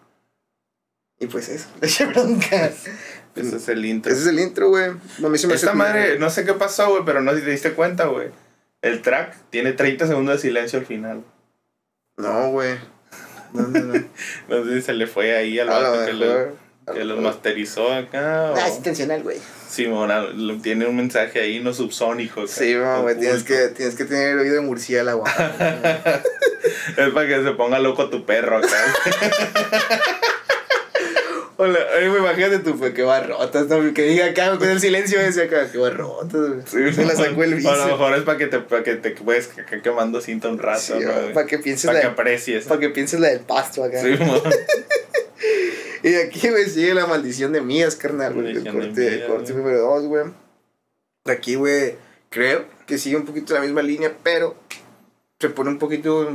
y 1.20 1.26
pues 1.26 1.48
eso, 1.48 1.68
le. 1.80 2.74
Ese 3.36 3.56
es 3.56 3.68
el 3.68 3.84
intro. 3.86 4.10
Ese 4.12 4.22
es 4.22 4.26
el 4.26 4.40
intro, 4.40 4.68
güey. 4.70 4.90
Se 5.38 5.46
me 5.46 5.54
Esta 5.54 5.72
madre, 5.74 6.18
no 6.18 6.30
sé 6.30 6.44
qué 6.44 6.54
pasó, 6.54 6.90
güey, 6.90 7.04
pero 7.04 7.20
no 7.22 7.30
sé 7.30 7.38
si 7.38 7.44
te 7.44 7.50
diste 7.52 7.72
cuenta, 7.74 8.06
güey. 8.06 8.28
El 8.82 9.02
track 9.02 9.36
tiene 9.50 9.72
30 9.72 10.08
segundos 10.08 10.34
de 10.36 10.40
silencio 10.48 10.78
al 10.80 10.86
final. 10.86 11.22
No, 12.16 12.50
güey. 12.50 12.74
No, 13.52 13.62
no, 13.68 13.78
no. 13.78 14.04
No 14.48 14.64
sé 14.64 14.74
si 14.74 14.82
se 14.82 14.92
le 14.94 15.06
fue 15.06 15.36
ahí 15.36 15.58
al 15.60 15.68
A 15.68 15.80
lo 15.80 15.90
vato 15.92 16.06
que, 16.06 16.12
lo- 16.14 16.56
que 16.92 17.04
lo 17.04 17.14
los 17.14 17.20
masterizó 17.24 17.92
acá. 17.92 18.48
Ah, 18.48 18.54
o- 18.54 18.66
es 18.66 18.76
intencional, 18.76 19.22
güey. 19.22 19.38
Ah, 20.10 20.26
lo- 20.34 20.56
tiene 20.60 20.86
un 20.86 20.96
mensaje 20.96 21.40
ahí 21.40 21.60
no 21.60 21.72
subsónico. 21.72 22.46
Sí, 22.46 22.74
güey, 22.76 23.18
tienes 23.18 23.44
que, 23.44 23.68
tienes 23.68 23.94
que 23.94 24.04
tener 24.04 24.30
el 24.32 24.38
oído 24.40 24.54
de 24.56 24.60
murciélago. 24.62 25.24
Es 26.96 27.08
para 27.14 27.26
que 27.26 27.42
se 27.42 27.50
ponga 27.52 27.78
loco 27.78 28.10
tu 28.10 28.24
perro 28.26 28.58
acá. 28.58 28.68
Hola, 31.56 31.78
güey, 32.08 32.20
imagínate 32.20 32.58
tú, 32.60 32.78
pues, 32.78 32.94
que 32.94 33.02
barrotas, 33.02 33.66
¿no? 33.66 33.92
Que 33.92 34.02
diga 34.02 34.26
acá, 34.26 34.56
con 34.56 34.66
el 34.68 34.80
silencio 34.80 35.20
ese 35.20 35.42
acá, 35.44 35.70
que 35.70 35.76
barrotas, 35.78 36.32
güey. 36.72 36.92
Se 36.94 37.04
la 37.04 37.14
sacó 37.14 37.42
el 37.44 37.52
A 37.54 37.56
vicio. 37.56 37.74
lo 37.76 37.86
mejor 37.86 38.14
es 38.14 38.22
para 38.22 38.38
que 38.38 38.46
te, 38.46 38.58
para 38.60 38.82
que 38.82 38.94
te 38.96 39.10
puedes 39.10 39.48
que- 39.48 39.64
que 39.66 39.82
quemando 39.82 40.20
cinta 40.22 40.48
un 40.48 40.58
rato, 40.58 40.80
Sí, 40.80 41.04
para 41.34 41.46
que 41.46 41.58
pienses 41.58 41.86
Para 41.86 42.00
que 42.00 42.06
aprecies. 42.06 42.64
para 42.64 42.80
que 42.80 42.88
pienses 42.90 43.20
la 43.20 43.28
del 43.28 43.40
pasto 43.40 43.84
acá. 43.84 44.00
Simón. 44.00 44.40
Y 46.08 46.14
aquí, 46.14 46.48
güey, 46.48 46.68
sigue 46.68 46.94
la 46.94 47.06
maldición 47.06 47.52
de 47.52 47.60
Mías, 47.60 47.96
carnal, 47.96 48.34
güey. 48.34 48.46
El 48.48 48.54
Maldición 48.54 48.74
de 48.80 48.86
corte, 48.86 49.10
Mías, 49.16 49.28
corte 49.28 49.52
güey. 49.52 49.64
número 49.64 49.80
2, 49.82 50.04
güey. 50.06 50.24
Aquí, 51.26 51.54
güey, 51.56 51.96
creo 52.30 52.64
que 52.86 52.96
sigue 52.98 53.16
un 53.16 53.26
poquito 53.26 53.54
la 53.54 53.60
misma 53.60 53.82
línea, 53.82 54.16
pero 54.22 54.56
se 55.38 55.50
pone 55.50 55.70
un 55.70 55.78
poquito 55.78 56.28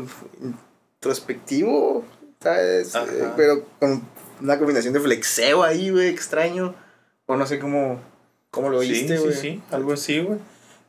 introspectivo, 0.99 2.05
¿sabes? 2.41 2.95
Eh, 2.95 3.27
pero 3.35 3.65
con 3.79 4.07
una 4.41 4.57
combinación 4.57 4.93
de 4.93 4.99
flexeo 4.99 5.63
ahí, 5.63 5.89
güey, 5.89 6.07
extraño. 6.09 6.75
O 7.25 7.35
no 7.35 7.45
sé 7.47 7.57
cómo, 7.59 7.99
cómo 8.51 8.69
lo 8.69 8.81
Sí, 8.81 8.89
viste, 8.89 9.17
sí, 9.17 9.23
güey. 9.23 9.35
sí, 9.35 9.61
algo 9.71 9.93
así, 9.93 10.19
güey. 10.19 10.37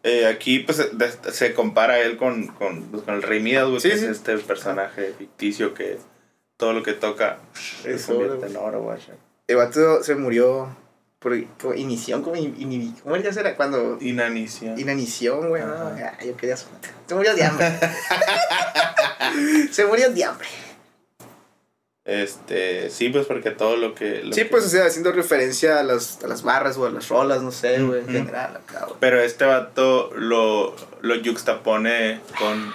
Eh, 0.03 0.27
aquí 0.27 0.61
pues 0.61 0.87
se 1.33 1.55
compara 1.55 1.99
él 2.01 2.17
con, 2.17 2.47
con, 2.49 2.83
pues, 2.85 3.03
con 3.03 3.15
el 3.15 3.23
Rey 3.23 3.41
Midas, 3.41 3.69
güey, 3.69 3.81
Sí, 3.81 3.89
que 3.91 3.97
sí. 3.99 4.05
es 4.05 4.11
este 4.13 4.37
personaje 4.39 5.13
ficticio 5.19 5.75
que 5.75 5.99
todo 6.57 6.73
lo 6.73 6.83
que 6.83 6.93
toca 6.95 7.39
se 7.55 7.95
Es 7.95 8.07
convierte 8.07 8.37
oro, 8.39 8.47
en 8.47 8.57
oro, 8.57 8.83
güey. 8.83 8.99
El 9.49 9.57
vato 9.57 10.03
se 10.03 10.15
murió 10.15 10.69
por, 11.19 11.45
por 11.59 11.77
inhibición, 11.79 12.23
como 12.23 12.37
in- 12.37 12.57
inhibi- 12.57 13.01
¿cómo 13.03 13.17
era 13.17 13.31
que 13.31 13.39
era? 13.41 13.57
Cuando... 13.57 13.99
Inanición. 14.01 14.79
Inanición, 14.79 15.49
güey. 15.49 15.63
Ah, 15.63 16.17
yo 16.25 16.37
quería 16.37 16.57
sonar. 16.57 16.81
Se 17.07 17.15
murió 17.15 17.35
de 17.35 17.45
hambre. 17.45 17.73
se 19.73 19.85
murió 19.87 20.11
de 20.11 20.25
hambre. 20.25 20.49
Este, 22.05 22.89
sí, 22.91 23.09
pues 23.09 23.27
porque 23.27 23.51
todo 23.51 23.77
lo 23.77 23.93
que... 23.95 24.23
lo 24.23 24.33
Sí, 24.33 24.43
que- 24.43 24.49
pues, 24.49 24.65
o 24.65 24.69
sea, 24.69 24.87
haciendo 24.87 25.11
referencia 25.11 25.81
a 25.81 25.83
las, 25.83 26.23
a 26.23 26.29
las 26.29 26.43
barras 26.45 26.77
o 26.77 26.87
a 26.87 26.91
las 26.91 27.09
rolas, 27.09 27.43
no 27.43 27.51
sé, 27.51 27.83
güey, 27.83 27.99
en 28.01 28.05
Ujú. 28.05 28.13
general, 28.13 28.57
acá. 28.57 28.87
Pero 29.01 29.21
este 29.21 29.45
vato 29.45 30.11
lo, 30.15 30.77
lo 31.01 31.15
yuxtapone 31.17 32.21
con... 32.39 32.73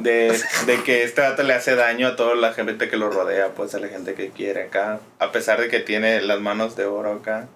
De, 0.00 0.38
de 0.66 0.82
que 0.82 1.04
este 1.04 1.20
vato 1.20 1.42
le 1.42 1.54
hace 1.54 1.74
daño 1.74 2.08
a 2.08 2.16
toda 2.16 2.34
la 2.34 2.52
gente 2.52 2.88
que 2.88 2.96
lo 2.96 3.10
rodea, 3.10 3.48
pues 3.54 3.74
a 3.74 3.78
la 3.78 3.88
gente 3.88 4.14
que 4.14 4.30
quiere 4.30 4.64
acá. 4.64 5.00
A 5.18 5.32
pesar 5.32 5.60
de 5.60 5.68
que 5.68 5.80
tiene 5.80 6.20
las 6.22 6.40
manos 6.40 6.76
de 6.76 6.86
oro 6.86 7.12
acá. 7.12 7.48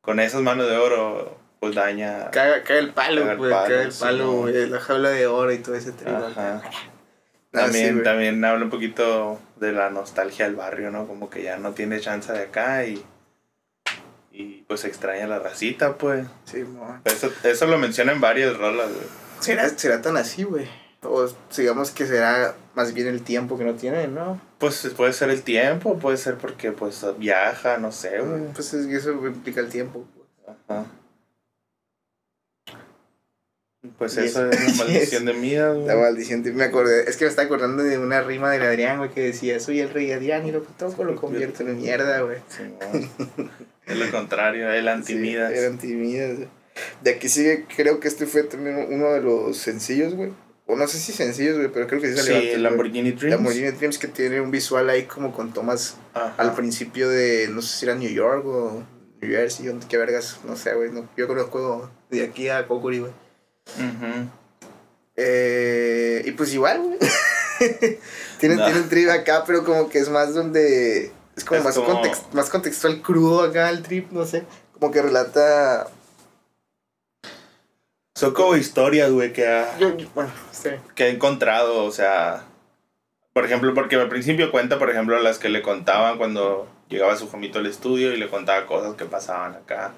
Con 0.00 0.20
esas 0.20 0.42
manos 0.42 0.68
de 0.68 0.76
oro, 0.76 1.38
pues 1.60 1.74
daña... 1.74 2.30
Caga, 2.30 2.62
caga 2.62 2.80
el 2.80 2.90
palo, 2.92 3.22
Caga 3.22 3.32
el 3.32 3.38
güey, 3.38 3.50
palo, 3.50 3.68
caga 3.68 3.82
el 3.82 3.92
sí, 3.92 4.00
palo, 4.00 4.24
no. 4.24 4.32
güey, 4.32 4.68
la 4.68 4.80
jaula 4.80 5.10
de 5.10 5.26
oro 5.26 5.52
y 5.52 5.58
todo 5.58 5.74
ese. 5.74 5.92
Nada, 6.04 6.62
También, 7.50 7.98
sí, 7.98 8.02
también 8.04 8.44
habla 8.44 8.64
un 8.64 8.70
poquito 8.70 9.40
de 9.56 9.72
la 9.72 9.90
nostalgia 9.90 10.44
del 10.44 10.54
barrio, 10.54 10.90
¿no? 10.90 11.06
Como 11.06 11.30
que 11.30 11.42
ya 11.42 11.56
no 11.56 11.72
tiene 11.72 12.00
chance 12.00 12.32
de 12.32 12.40
acá 12.40 12.84
y, 12.84 13.04
y 14.32 14.64
pues 14.68 14.84
extraña 14.84 15.26
la 15.26 15.38
racita, 15.38 15.96
pues. 15.96 16.26
Sí, 16.44 16.58
mo. 16.58 17.00
Eso, 17.04 17.30
eso 17.42 17.66
lo 17.66 17.78
menciona 17.78 18.12
en 18.12 18.20
varias 18.20 18.56
rolas, 18.56 18.88
güey. 18.88 19.06
¿Será, 19.40 19.68
será 19.70 20.00
tan 20.02 20.16
así, 20.16 20.42
güey. 20.44 20.68
O 21.02 21.28
digamos 21.56 21.90
que 21.92 22.06
será 22.06 22.56
más 22.74 22.92
bien 22.92 23.06
el 23.06 23.22
tiempo 23.22 23.56
que 23.56 23.64
no 23.64 23.74
tiene, 23.74 24.08
¿no? 24.08 24.40
Pues 24.58 24.86
puede 24.96 25.12
ser 25.12 25.30
el 25.30 25.42
tiempo, 25.42 25.98
puede 25.98 26.16
ser 26.16 26.36
porque 26.38 26.72
pues 26.72 27.04
viaja, 27.18 27.78
no 27.78 27.92
sé, 27.92 28.20
güey. 28.20 28.52
Pues 28.52 28.74
es 28.74 28.86
que 28.86 28.96
eso 28.96 29.12
implica 29.26 29.60
el 29.60 29.68
tiempo. 29.68 30.04
Ajá. 30.46 30.86
Pues 33.96 34.16
Y 34.16 34.20
eso 34.24 34.50
es- 34.50 34.76
la 34.78 34.84
maldición 34.84 35.24
de 35.24 35.32
Midas, 35.34 35.76
La 35.78 35.94
güey. 35.94 36.04
maldición, 36.06 36.42
me 36.56 36.64
acordé, 36.64 37.08
es 37.08 37.16
que 37.16 37.24
me 37.24 37.30
estaba 37.30 37.46
acordando 37.46 37.82
de 37.84 37.96
una 37.98 38.20
rima 38.22 38.50
del 38.50 38.62
Adrián, 38.62 38.98
güey, 38.98 39.10
que 39.10 39.20
decía, 39.20 39.60
soy 39.60 39.78
el 39.80 39.90
rey 39.90 40.10
Adrián 40.10 40.46
y 40.46 40.52
lo 40.52 40.62
que 40.64 40.72
toco 40.76 41.04
lo 41.04 41.14
convierto 41.14 41.62
en 41.62 41.76
mierda, 41.80 42.20
güey. 42.22 42.38
Simón. 42.48 43.08
Es 43.86 43.96
lo 43.96 44.10
contrario, 44.10 44.70
el 44.72 44.88
anti-Midas. 44.88 45.52
Sí, 45.52 45.58
el 45.60 45.66
antimidas, 45.66 46.36
güey. 46.36 46.48
De 47.02 47.10
aquí 47.12 47.28
sigue, 47.28 47.66
creo 47.76 48.00
que 48.00 48.08
este 48.08 48.26
fue 48.26 48.42
también 48.42 48.86
uno 48.90 49.12
de 49.12 49.20
los 49.20 49.56
sencillos, 49.56 50.14
güey. 50.14 50.32
O 50.70 50.76
no 50.76 50.86
sé 50.86 50.98
si 50.98 51.12
sencillos, 51.12 51.56
güey, 51.56 51.68
pero 51.72 51.86
creo 51.86 51.98
que 52.00 52.08
sí 52.08 52.12
Sí, 52.12 52.18
salió 52.20 52.34
antes, 52.36 52.50
güey. 52.52 52.62
Lamborghini 52.62 53.12
Dreams. 53.12 53.36
Lamborghini 53.36 53.70
Dreams 53.70 53.96
que 53.98 54.06
tiene 54.08 54.40
un 54.42 54.50
visual 54.50 54.88
ahí 54.90 55.04
como 55.04 55.32
con 55.32 55.52
tomas 55.54 55.96
Ajá. 56.12 56.34
al 56.36 56.54
principio 56.54 57.08
de, 57.08 57.48
no 57.50 57.62
sé 57.62 57.78
si 57.78 57.86
era 57.86 57.94
New 57.94 58.10
York 58.10 58.44
o 58.46 58.82
New 59.22 59.30
Jersey, 59.30 59.66
donde 59.66 59.86
qué 59.88 59.96
vergas, 59.96 60.36
no 60.44 60.56
sé, 60.56 60.74
güey. 60.74 60.92
No, 60.92 61.08
yo 61.16 61.26
conozco 61.26 61.90
de 62.10 62.22
aquí 62.22 62.50
a 62.50 62.66
Kokuri, 62.66 62.98
güey. 62.98 63.12
Ujú. 63.78 64.28
Eh, 65.16 66.22
y 66.26 66.30
pues 66.32 66.52
igual, 66.54 66.80
güey. 66.82 66.98
tienen, 68.38 68.58
No. 68.58 68.64
tienen 68.66 68.88
trip 68.88 69.08
acá, 69.10 69.44
pero 69.46 69.64
como 69.64 69.88
que 69.88 69.98
es 69.98 70.08
más 70.10 70.34
donde. 70.34 71.10
Es 71.36 71.44
como, 71.44 71.58
Es 71.58 71.64
más, 71.64 71.74
como- 71.76 71.88
context- 72.02 72.32
más 72.32 72.50
contextual 72.50 73.00
crudo 73.02 73.42
acá 73.42 73.70
el 73.70 73.82
trip, 73.82 74.10
no 74.12 74.26
sé. 74.26 74.44
Como 74.78 74.92
que 74.92 75.02
relata. 75.02 75.88
Son 78.18 78.32
como 78.34 78.56
historias, 78.56 79.12
güey, 79.12 79.32
que 79.32 79.46
ha, 79.46 79.78
Yo, 79.78 79.96
yo- 79.96 80.08
bueno, 80.14 80.30
sí. 80.50 80.70
que 80.96 81.06
he 81.06 81.10
encontrado, 81.10 81.84
o 81.84 81.92
sea, 81.92 82.44
por 83.32 83.44
ejemplo, 83.44 83.72
porque 83.74 83.94
al 83.94 84.08
principio 84.08 84.50
cuenta, 84.50 84.76
por 84.78 84.90
ejemplo, 84.90 85.16
las 85.20 85.38
que 85.38 85.48
le 85.48 85.62
contaban 85.62 86.18
cuando 86.18 86.68
llegaba 86.88 87.14
su 87.16 87.28
famito 87.28 87.60
al 87.60 87.66
estudio 87.66 88.12
y 88.12 88.16
le 88.16 88.28
contaba 88.28 88.66
cosas 88.66 88.96
que 88.96 89.04
pasaban 89.04 89.54
acá. 89.54 89.92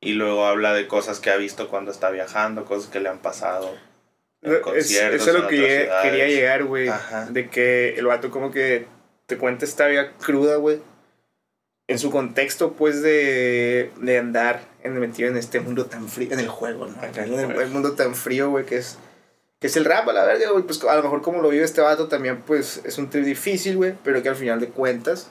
Y 0.00 0.12
luego 0.12 0.46
habla 0.46 0.72
de 0.74 0.86
cosas 0.86 1.18
que 1.18 1.30
ha 1.30 1.36
visto 1.36 1.68
cuando 1.68 1.90
está 1.90 2.10
viajando, 2.10 2.64
cosas 2.64 2.88
que 2.88 3.00
le 3.00 3.08
han 3.08 3.18
pasado. 3.18 3.74
en 4.42 4.52
Es, 4.54 4.60
conciertos 4.60 5.20
eso 5.22 5.30
es 5.36 5.42
lo 5.42 5.48
que 5.48 5.56
ciudades. 5.56 6.02
quería 6.02 6.26
llegar, 6.28 6.64
güey. 6.64 6.88
De 7.30 7.50
que 7.50 7.98
el 7.98 8.06
vato 8.06 8.30
como 8.30 8.52
que 8.52 8.86
te 9.26 9.36
cuenta 9.38 9.64
esta 9.64 9.88
vida 9.88 10.12
cruda, 10.24 10.54
güey. 10.56 10.80
En 11.90 11.98
su 11.98 12.10
contexto, 12.10 12.72
pues, 12.72 13.02
de, 13.02 13.90
de 14.00 14.18
andar 14.18 14.62
en, 14.82 14.98
metido 14.98 15.28
en 15.28 15.36
este 15.36 15.60
mundo 15.60 15.86
tan 15.86 16.08
frío, 16.08 16.32
en 16.32 16.40
el 16.40 16.48
juego, 16.48 16.86
¿no? 16.86 17.02
El 17.02 17.32
En 17.32 17.50
el, 17.50 17.60
el 17.60 17.68
mundo 17.70 17.92
tan 17.92 18.14
frío, 18.14 18.50
güey, 18.50 18.64
que 18.64 18.76
es, 18.76 18.98
que 19.58 19.66
es 19.66 19.76
el 19.76 19.84
rap, 19.84 20.08
a 20.08 20.12
la 20.12 20.24
verga, 20.24 20.50
güey. 20.50 20.64
Pues 20.64 20.82
a 20.84 20.94
lo 20.94 21.02
mejor 21.02 21.20
como 21.20 21.42
lo 21.42 21.48
vive 21.48 21.64
este 21.64 21.80
vato 21.80 22.08
también, 22.08 22.42
pues, 22.42 22.80
es 22.84 22.96
un 22.98 23.10
trip 23.10 23.24
difícil, 23.24 23.76
güey. 23.76 23.94
Pero 24.04 24.22
que 24.22 24.28
al 24.28 24.36
final 24.36 24.60
de 24.60 24.68
cuentas 24.68 25.30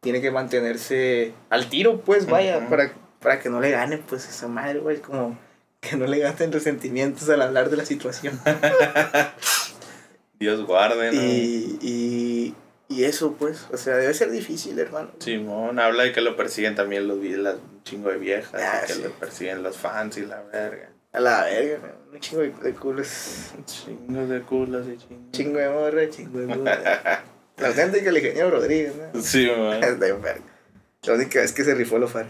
tiene 0.00 0.20
que 0.20 0.30
mantenerse 0.30 1.32
al 1.48 1.68
tiro, 1.68 2.00
pues, 2.00 2.26
vaya, 2.26 2.58
Ujú. 2.58 2.70
para, 2.70 2.92
para 3.20 3.38
que 3.38 3.48
no 3.48 3.60
le 3.60 3.70
gane, 3.70 3.98
pues, 3.98 4.28
esa 4.28 4.48
madre, 4.48 4.80
güey. 4.80 4.98
Como 4.98 5.38
que 5.80 5.96
no 5.96 6.06
le 6.06 6.18
gasten 6.18 6.50
los 6.50 6.62
sentimientos 6.62 7.28
al 7.30 7.40
hablar 7.42 7.70
de 7.70 7.76
la 7.76 7.84
situación. 7.84 8.38
Dios 10.40 10.64
guarde, 10.66 11.12
¿no? 11.12 11.22
Y, 11.22 11.78
y, 11.82 12.29
y 12.90 13.04
eso, 13.04 13.34
pues, 13.38 13.66
o 13.72 13.76
sea, 13.76 13.96
debe 13.96 14.12
ser 14.12 14.32
difícil, 14.32 14.76
hermano. 14.78 15.12
Simón 15.20 15.78
habla 15.78 16.02
de 16.02 16.12
que 16.12 16.20
lo 16.20 16.36
persiguen 16.36 16.74
también 16.74 17.06
los 17.06 17.18
las, 17.22 17.54
chingo 17.84 18.10
de 18.10 18.18
viejas, 18.18 18.60
Ah, 18.60 18.82
que 18.84 18.94
sí. 18.94 19.02
lo 19.02 19.10
persiguen 19.12 19.62
los 19.62 19.76
fans 19.76 20.18
y 20.18 20.26
la 20.26 20.42
verga. 20.42 20.90
A 21.12 21.20
la 21.20 21.44
verga, 21.44 21.94
un 22.12 22.18
chingo 22.18 22.42
de, 22.42 22.72
culos. 22.74 23.52
Chingos 23.64 24.28
de 24.28 24.40
culos 24.42 24.86
y 24.88 24.96
chingos. 24.98 25.30
Chingo 25.30 25.58
de 25.60 25.68
morra, 25.68 26.10
chingo 26.10 26.40
de 26.40 26.46
morra. 26.46 27.24
La 27.58 27.68
auténtica 27.68 28.08
el 28.08 28.16
ingeniero 28.16 28.50
Rodríguez, 28.50 28.94
¿no? 28.96 29.20
Sí, 29.22 29.46
man. 29.46 29.84
Está 29.84 30.06
bien 30.06 30.22
verga. 30.22 30.42
La 31.02 31.14
única 31.14 31.40
vez 31.40 31.52
que 31.52 31.62
se 31.62 31.74
rifó 31.74 31.98
lo 31.98 32.08
far. 32.08 32.26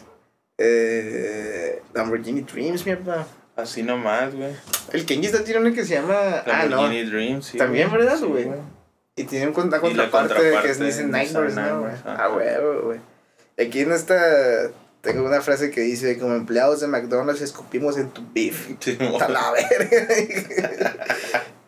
Eh, 0.58 1.80
Lamborghini 1.94 2.42
Dreams, 2.42 2.84
mi 2.84 2.96
papá. 2.96 3.26
Así 3.56 3.82
nomás, 3.82 4.34
güey. 4.34 4.52
El 4.92 5.06
Kenjista 5.06 5.42
tiene 5.42 5.60
uno 5.60 5.72
que 5.74 5.84
se 5.84 5.94
llama. 5.94 6.42
Ah, 6.46 6.64
no. 6.68 6.76
Lamborghini 6.76 7.08
Dreams, 7.08 7.46
sí. 7.46 7.58
También, 7.58 7.90
¿verdad, 7.90 8.16
Sí, 8.18 8.24
güey? 8.26 8.48
Y 9.20 9.24
tiene 9.24 9.48
un, 9.48 9.60
una 9.60 9.80
contraparte, 9.80 10.34
que 10.62 10.70
es 10.70 10.80
Nissan 10.80 11.10
Nightmares, 11.10 11.54
¿no, 11.54 11.80
güey? 11.80 11.92
Ah, 12.06 12.30
huevo, 12.34 12.82
güey. 12.84 13.00
Aquí 13.58 13.80
en 13.80 13.92
esta. 13.92 14.70
Tengo 15.02 15.24
una 15.24 15.42
frase 15.42 15.70
que 15.70 15.82
dice: 15.82 16.18
Como 16.18 16.34
empleados 16.34 16.80
de 16.80 16.86
McDonald's 16.86 17.42
escupimos 17.42 17.98
en 17.98 18.08
tu 18.08 18.22
beef. 18.34 18.70
Sí, 18.80 18.96
A 18.98 19.28
la 19.28 19.52
verga. 19.52 20.08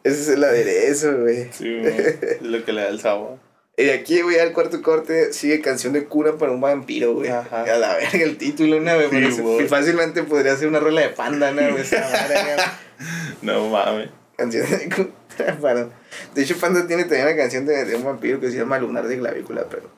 Ese 0.05 0.21
es 0.23 0.29
el 0.29 0.43
aderezo, 0.43 1.15
güey. 1.19 1.49
Sí. 1.53 1.77
Es 1.85 2.41
lo 2.41 2.65
que 2.65 2.73
le 2.73 2.83
da 2.83 2.89
el 2.89 3.01
sabor. 3.01 3.39
Y 3.77 3.85
de 3.85 3.93
aquí, 3.93 4.23
güey, 4.23 4.39
al 4.39 4.53
cuarto 4.53 4.81
corte 4.81 5.35
sigue 5.35 5.61
canción 5.61 5.93
de 5.93 6.05
cura 6.05 6.39
para 6.39 6.53
un 6.53 6.61
vampiro, 6.63 7.13
güey. 7.15 7.29
Ajá. 7.29 7.65
A 7.65 7.77
la 7.77 7.97
verga 7.97 8.23
el 8.23 8.39
título, 8.39 8.81
¿no, 8.81 8.95
güey? 8.95 9.31
Sí, 9.31 9.43
güey. 9.43 9.67
y 9.67 9.69
fácilmente 9.69 10.23
podría 10.23 10.57
ser 10.57 10.69
una 10.69 10.81
rola 10.81 11.03
de 11.03 11.11
panda, 11.11 11.53
¿no, 11.53 11.71
güey? 11.71 11.85
No 13.43 13.69
mames. 13.69 14.09
Canción 14.37 14.71
de 14.71 14.89
cura 14.89 15.09
De 16.35 16.43
hecho, 16.43 16.57
Panda 16.59 16.87
tiene 16.87 17.05
también 17.05 17.27
una 17.27 17.37
canción 17.37 17.67
de, 17.67 17.85
de 17.85 17.97
un 17.97 18.05
vampiro 18.05 18.41
que 18.41 18.51
se 18.51 18.59
llama 18.59 18.79
Lunar 18.79 19.07
de 19.09 19.19
Clavícula, 19.19 19.65
pero 19.71 19.91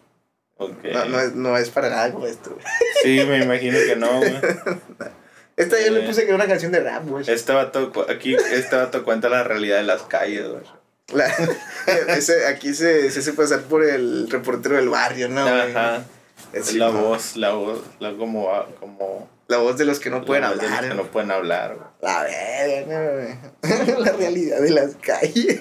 no, 0.59 1.05
no, 1.07 1.21
es, 1.21 1.35
no 1.35 1.57
es 1.57 1.71
para 1.71 1.91
nada 1.91 2.12
como 2.12 2.26
esto, 2.26 2.50
güey. 2.50 2.64
Sí, 3.03 3.25
me 3.29 3.43
imagino 3.45 3.76
que 3.87 3.97
no, 3.97 4.19
güey. 4.19 4.35
Esta 5.57 5.81
yo 5.81 5.93
le 5.93 6.00
Eh. 6.05 6.07
puse 6.07 6.23
que 6.23 6.29
era 6.29 6.35
una 6.37 6.47
canción 6.49 6.73
de 6.73 6.81
rap, 6.81 7.07
güey. 7.07 7.25
Este 7.31 7.53
vato, 7.53 7.93
aquí, 8.09 8.35
este 8.35 8.75
vato 8.76 9.05
cuenta 9.05 9.29
la 9.29 9.45
realidad 9.45 9.76
de 9.76 9.85
las 9.85 10.03
calles, 10.03 10.49
güey. 10.49 10.62
La- 11.12 11.33
ese, 12.09 12.47
aquí 12.47 12.75
se, 12.75 13.11
se 13.11 13.21
hace 13.21 13.33
pasar 13.35 13.61
por 13.62 13.85
el 13.85 14.29
reportero 14.31 14.76
del 14.76 14.88
barrio, 14.88 15.29
¿no? 15.29 15.47
Ajá. 15.47 16.03
Es 16.53 16.73
la 16.75 16.88
voz, 16.88 17.37
la 17.37 17.53
voz, 17.53 17.83
la 18.00 18.14
como, 18.14 18.49
como 18.81 19.29
La 19.49 19.59
voz 19.59 19.77
de 19.77 19.85
los 19.85 20.01
que 20.01 20.09
no 20.11 20.25
pueden 20.25 20.43
la 20.43 20.51
voz 20.51 20.59
de 20.59 20.65
los 20.65 20.73
hablar. 20.77 20.91
que 20.91 20.97
no 20.97 21.11
pueden 21.11 21.31
hablar, 21.31 21.75
güey. 21.77 21.87
La 22.01 22.23
verga. 22.23 23.39
La 23.99 24.13
realidad 24.13 24.61
de 24.61 24.71
las 24.71 24.97
calles. 24.97 25.59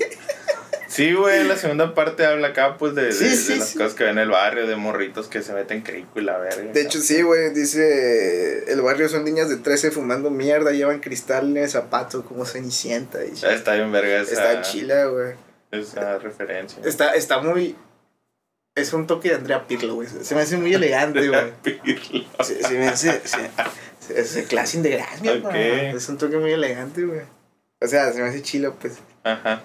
Sí, 0.88 1.12
güey, 1.14 1.44
la 1.46 1.56
segunda 1.58 1.96
parte 1.96 2.24
habla 2.24 2.50
acá, 2.50 2.78
pues, 2.78 2.94
de, 2.94 3.06
de- 3.06 3.12
Sí, 3.14 3.24
de 3.26 3.36
sí, 3.36 3.56
las 3.58 3.70
sí. 3.70 3.78
cosas 3.80 3.96
que 3.96 4.04
ven 4.04 4.14
en 4.20 4.26
el 4.26 4.30
barrio, 4.30 4.68
de 4.68 4.76
morritos 4.76 5.28
que 5.28 5.42
se 5.42 5.52
meten 5.54 5.82
crico 5.82 6.20
y 6.20 6.22
la 6.22 6.38
verga. 6.38 6.72
De 6.72 6.82
hecho, 6.82 7.00
sí, 7.02 7.24
güey, 7.24 7.52
dice, 7.52 8.72
el 8.72 8.80
barrio 8.82 9.10
son 9.10 9.26
niñas 9.26 9.50
de 9.50 9.58
13 9.58 9.90
fumando 9.90 10.30
mierda, 10.30 10.70
llevan 10.72 11.00
cristal 11.00 11.50
en 11.50 11.58
el 11.58 11.70
zapato 11.70 12.24
como 12.24 12.46
cenicienta. 12.46 13.20
Y 13.26 13.32
Está 13.44 13.74
bien 13.74 13.92
verga 13.92 14.22
esa, 14.22 14.34
Está 14.34 14.62
chila, 14.62 15.06
güey. 15.06 15.34
esa 15.72 16.20
referencia. 16.20 16.80
Está, 16.86 17.14
está 17.16 17.40
muy... 17.40 17.76
Es 18.76 18.92
un 18.94 19.06
toque 19.06 19.30
de 19.30 19.36
Andrea 19.36 19.68
Pirlo, 19.68 19.96
güey. 19.96 20.08
Se 20.08 20.34
me 20.34 20.42
hace 20.42 20.58
muy 20.58 20.74
elegante, 20.74 21.28
güey. 21.28 21.54
Pirlo. 21.62 22.26
Se, 22.44 22.62
se 22.64 22.74
me 22.78 22.88
hace... 22.88 23.22
Se, 23.26 24.20
es 24.20 24.36
el 24.36 24.46
clase 24.46 24.82
de 24.82 24.90
gracia, 24.90 25.34
Ok. 25.44 25.54
Es 25.54 26.10
un 26.10 26.18
toque 26.18 26.38
muy 26.38 26.52
elegante, 26.52 27.04
güey. 27.04 27.22
O 27.80 27.88
sea, 27.88 28.12
se 28.12 28.22
me 28.22 28.30
hace 28.30 28.42
chilo, 28.42 28.76
pues. 28.76 28.98
Ajá. 29.24 29.62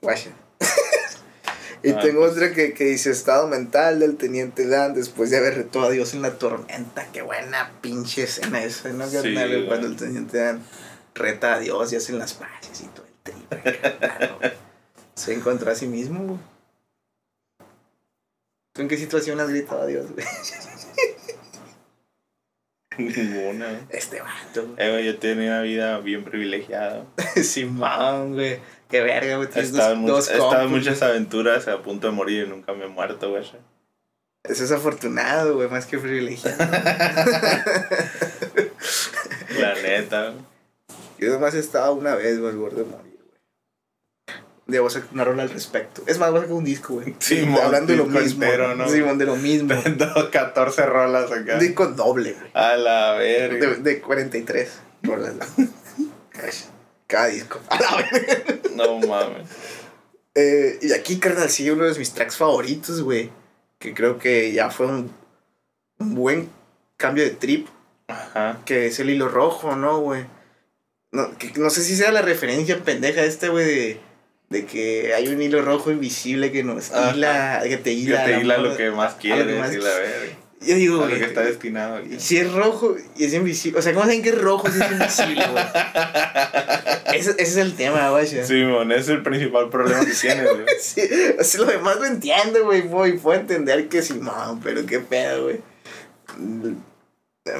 Guacha. 0.00 0.30
y 1.82 1.90
Ah, 1.92 2.00
tengo 2.00 2.20
pues. 2.20 2.32
otra 2.32 2.52
que, 2.52 2.74
que 2.74 2.84
dice 2.84 3.10
estado 3.10 3.46
mental 3.46 4.00
del 4.00 4.16
teniente 4.16 4.66
Dan 4.66 4.94
después 4.94 5.30
de 5.30 5.38
haber 5.38 5.54
retado 5.54 5.86
a 5.86 5.90
Dios 5.90 6.12
en 6.14 6.22
la 6.22 6.38
tormenta. 6.38 7.06
Qué 7.12 7.22
buena 7.22 7.72
pinche 7.80 8.24
escena 8.24 8.62
esa, 8.64 8.88
¿no? 8.90 9.06
Sí. 9.08 9.34
Cuando 9.68 9.86
el 9.86 9.96
teniente 9.96 10.38
Dan 10.38 10.62
reta 11.14 11.54
a 11.54 11.58
Dios 11.60 11.92
y 11.92 11.96
hacen 11.96 12.18
las 12.18 12.34
paces 12.34 12.80
y 12.80 12.86
todo 12.88 13.06
el 13.06 14.32
güey. 14.38 14.52
Se 15.14 15.32
encontró 15.32 15.70
a 15.70 15.74
sí 15.74 15.86
mismo, 15.86 16.24
güey. 16.24 16.51
¿Tú 18.72 18.82
en 18.82 18.88
qué 18.88 18.96
situación 18.96 19.38
has 19.40 19.50
gritado 19.50 19.82
a 19.82 19.86
Dios, 19.86 20.06
güey? 20.12 20.24
Ninguna. 22.98 23.66
güey. 23.66 23.80
Este 23.90 24.20
vato, 24.20 24.66
güey. 24.66 24.74
Eh, 24.78 24.90
güey, 24.90 25.04
yo 25.06 25.18
tenía 25.18 25.50
una 25.52 25.62
vida 25.62 25.98
bien 25.98 26.24
privilegiada. 26.24 27.04
Simón, 27.42 28.34
güey. 28.34 28.60
Qué 28.88 29.00
verga, 29.02 29.36
güey. 29.36 29.48
He 29.54 29.60
estado, 29.60 29.94
dos, 29.96 30.06
dos 30.06 30.28
he 30.30 30.34
estado 30.34 30.62
en 30.64 30.70
muchas 30.70 31.02
aventuras 31.02 31.68
a 31.68 31.82
punto 31.82 32.06
de 32.08 32.12
morir 32.12 32.46
y 32.46 32.48
nunca 32.48 32.72
me 32.74 32.84
he 32.84 32.88
muerto, 32.88 33.30
güey. 33.30 33.44
Eso 34.44 34.64
es 34.64 34.72
afortunado, 34.72 35.54
güey, 35.54 35.68
más 35.68 35.86
que 35.86 35.98
privilegiado. 35.98 36.58
La 39.58 39.74
neta. 39.82 40.30
güey. 40.30 40.44
Yo 41.18 41.30
nomás 41.30 41.54
he 41.54 41.60
estado 41.60 41.94
una 41.94 42.14
vez, 42.16 42.38
güey, 42.40 42.50
al 42.50 42.58
borde 42.58 42.82
de 42.84 42.90
morir, 42.90 43.02
güey. 43.04 43.11
Debo 44.66 44.88
sacar 44.90 45.08
una 45.12 45.24
rola 45.24 45.42
al 45.42 45.50
respecto. 45.50 46.02
Es 46.06 46.18
más, 46.18 46.30
voy 46.30 46.38
a 46.38 46.42
sacar 46.42 46.56
un 46.56 46.64
disco, 46.64 46.94
güey. 46.94 47.14
Simón, 47.18 47.60
Hablando 47.64 47.92
de 47.92 47.98
lo 47.98 48.06
mismo. 48.06 48.44
entero, 48.44 48.74
¿no? 48.76 48.88
Simón, 48.88 49.18
de 49.18 49.24
lo 49.26 49.36
mismo. 49.36 49.74
Dos, 49.96 50.28
14 50.30 50.86
rolas 50.86 51.30
acá. 51.32 51.54
Un 51.54 51.58
disco 51.60 51.86
doble, 51.88 52.32
güey. 52.32 52.50
A 52.54 52.76
la 52.76 53.12
verga. 53.14 53.66
De, 53.70 53.76
de 53.76 54.00
43 54.00 54.70
rolas. 55.02 55.34
Cada 57.06 57.26
disco. 57.26 57.60
A 57.68 57.80
la 57.80 57.96
verga. 57.96 58.58
No 58.74 58.98
mames. 59.00 59.48
Eh, 60.34 60.78
y 60.80 60.92
aquí, 60.92 61.18
carnal, 61.18 61.50
sigue 61.50 61.72
uno 61.72 61.84
de 61.84 61.98
mis 61.98 62.12
tracks 62.14 62.36
favoritos, 62.36 63.02
güey. 63.02 63.30
Que 63.78 63.92
creo 63.94 64.18
que 64.18 64.52
ya 64.52 64.70
fue 64.70 64.86
un, 64.86 65.12
un 65.98 66.14
buen 66.14 66.48
cambio 66.96 67.24
de 67.24 67.30
trip. 67.30 67.66
Ajá. 68.08 68.60
Que 68.64 68.86
es 68.86 68.98
el 69.00 69.10
hilo 69.10 69.28
rojo, 69.28 69.76
¿no, 69.76 69.98
güey? 70.00 70.24
No, 71.10 71.36
que- 71.36 71.52
no 71.56 71.68
sé 71.68 71.82
si 71.82 71.96
sea 71.96 72.12
la 72.12 72.22
referencia 72.22 72.78
pendeja 72.82 73.22
este, 73.24 73.48
güey, 73.50 73.66
de, 73.66 74.00
de 74.52 74.64
que 74.66 75.12
hay 75.14 75.28
un 75.28 75.42
hilo 75.42 75.62
rojo 75.62 75.90
invisible 75.90 76.52
que 76.52 76.62
nos 76.62 76.92
Ajá. 76.92 77.12
hila, 77.16 77.60
que 77.64 77.76
te 77.78 77.82
Que 77.84 77.92
hila. 77.92 78.24
te 78.24 78.30
la 78.32 78.40
hila 78.40 78.58
lo 78.58 78.76
que 78.76 78.90
más 78.90 79.14
quieres 79.14 79.46
lo 79.46 79.52
que 79.52 79.58
más- 79.58 79.72
y 79.74 79.78
la 79.78 79.90
verga. 79.94 80.36
Yo 80.64 80.76
digo, 80.76 80.94
A 80.98 80.98
lo 81.00 81.06
güey. 81.08 81.18
que 81.18 81.24
está 81.24 81.40
destinado. 81.40 82.00
Si 82.18 82.36
es 82.38 82.52
rojo 82.52 82.94
y 83.16 83.24
es 83.24 83.34
invisible. 83.34 83.80
O 83.80 83.82
sea, 83.82 83.92
¿cómo 83.94 84.04
saben 84.04 84.22
que 84.22 84.28
es 84.28 84.40
rojo 84.40 84.68
si 84.70 84.80
es 84.80 84.92
invisible, 84.92 85.44
güey? 85.50 85.64
ese, 87.14 87.30
ese 87.30 87.42
es 87.42 87.56
el 87.56 87.74
tema, 87.74 88.10
güey. 88.10 88.28
Sí. 88.28 88.38
Simón, 88.44 88.92
ese 88.92 89.00
es 89.00 89.08
el 89.08 89.22
principal 89.24 89.70
problema 89.70 90.04
que 90.04 90.12
tienes, 90.12 90.44
güey. 90.44 90.64
Sí, 90.80 91.00
o 91.38 91.42
sea, 91.42 91.60
lo 91.62 91.66
demás 91.66 91.96
lo 91.96 92.04
entiendo, 92.06 92.64
güey. 92.64 92.82
Puedo, 92.82 93.16
puedo 93.20 93.40
entender 93.40 93.88
que 93.88 94.02
sí, 94.02 94.14
no, 94.20 94.60
pero 94.62 94.86
qué 94.86 95.00
pedo, 95.00 95.44
güey. 95.44 95.60
Mm, 96.38 96.74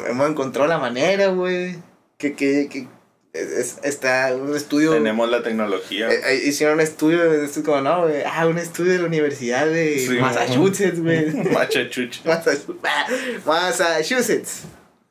Hemos 0.08 0.30
encontrado 0.30 0.68
la 0.68 0.78
manera, 0.78 1.26
güey. 1.28 1.76
Que, 2.18 2.34
que, 2.34 2.68
que 2.68 2.86
es- 3.32 3.78
está 3.82 4.34
un 4.34 4.54
estudio. 4.54 4.92
Tenemos 4.92 5.28
la 5.30 5.42
tecnología. 5.42 6.10
Eh, 6.10 6.20
eh, 6.26 6.42
hicieron 6.44 6.74
un 6.76 6.80
estudio, 6.82 7.32
esto 7.42 7.62
como, 7.62 7.80
no, 7.80 8.02
güey. 8.08 8.22
Ah, 8.26 8.46
un 8.46 8.58
estudio 8.58 8.92
de 8.92 8.98
la 8.98 9.06
Universidad 9.06 9.66
de 9.66 9.98
Sí, 9.98 10.18
Massachusetts, 10.18 11.00
güey. 11.00 11.32
Massachusetts. 11.32 12.20
Massachusetts. 13.46 14.62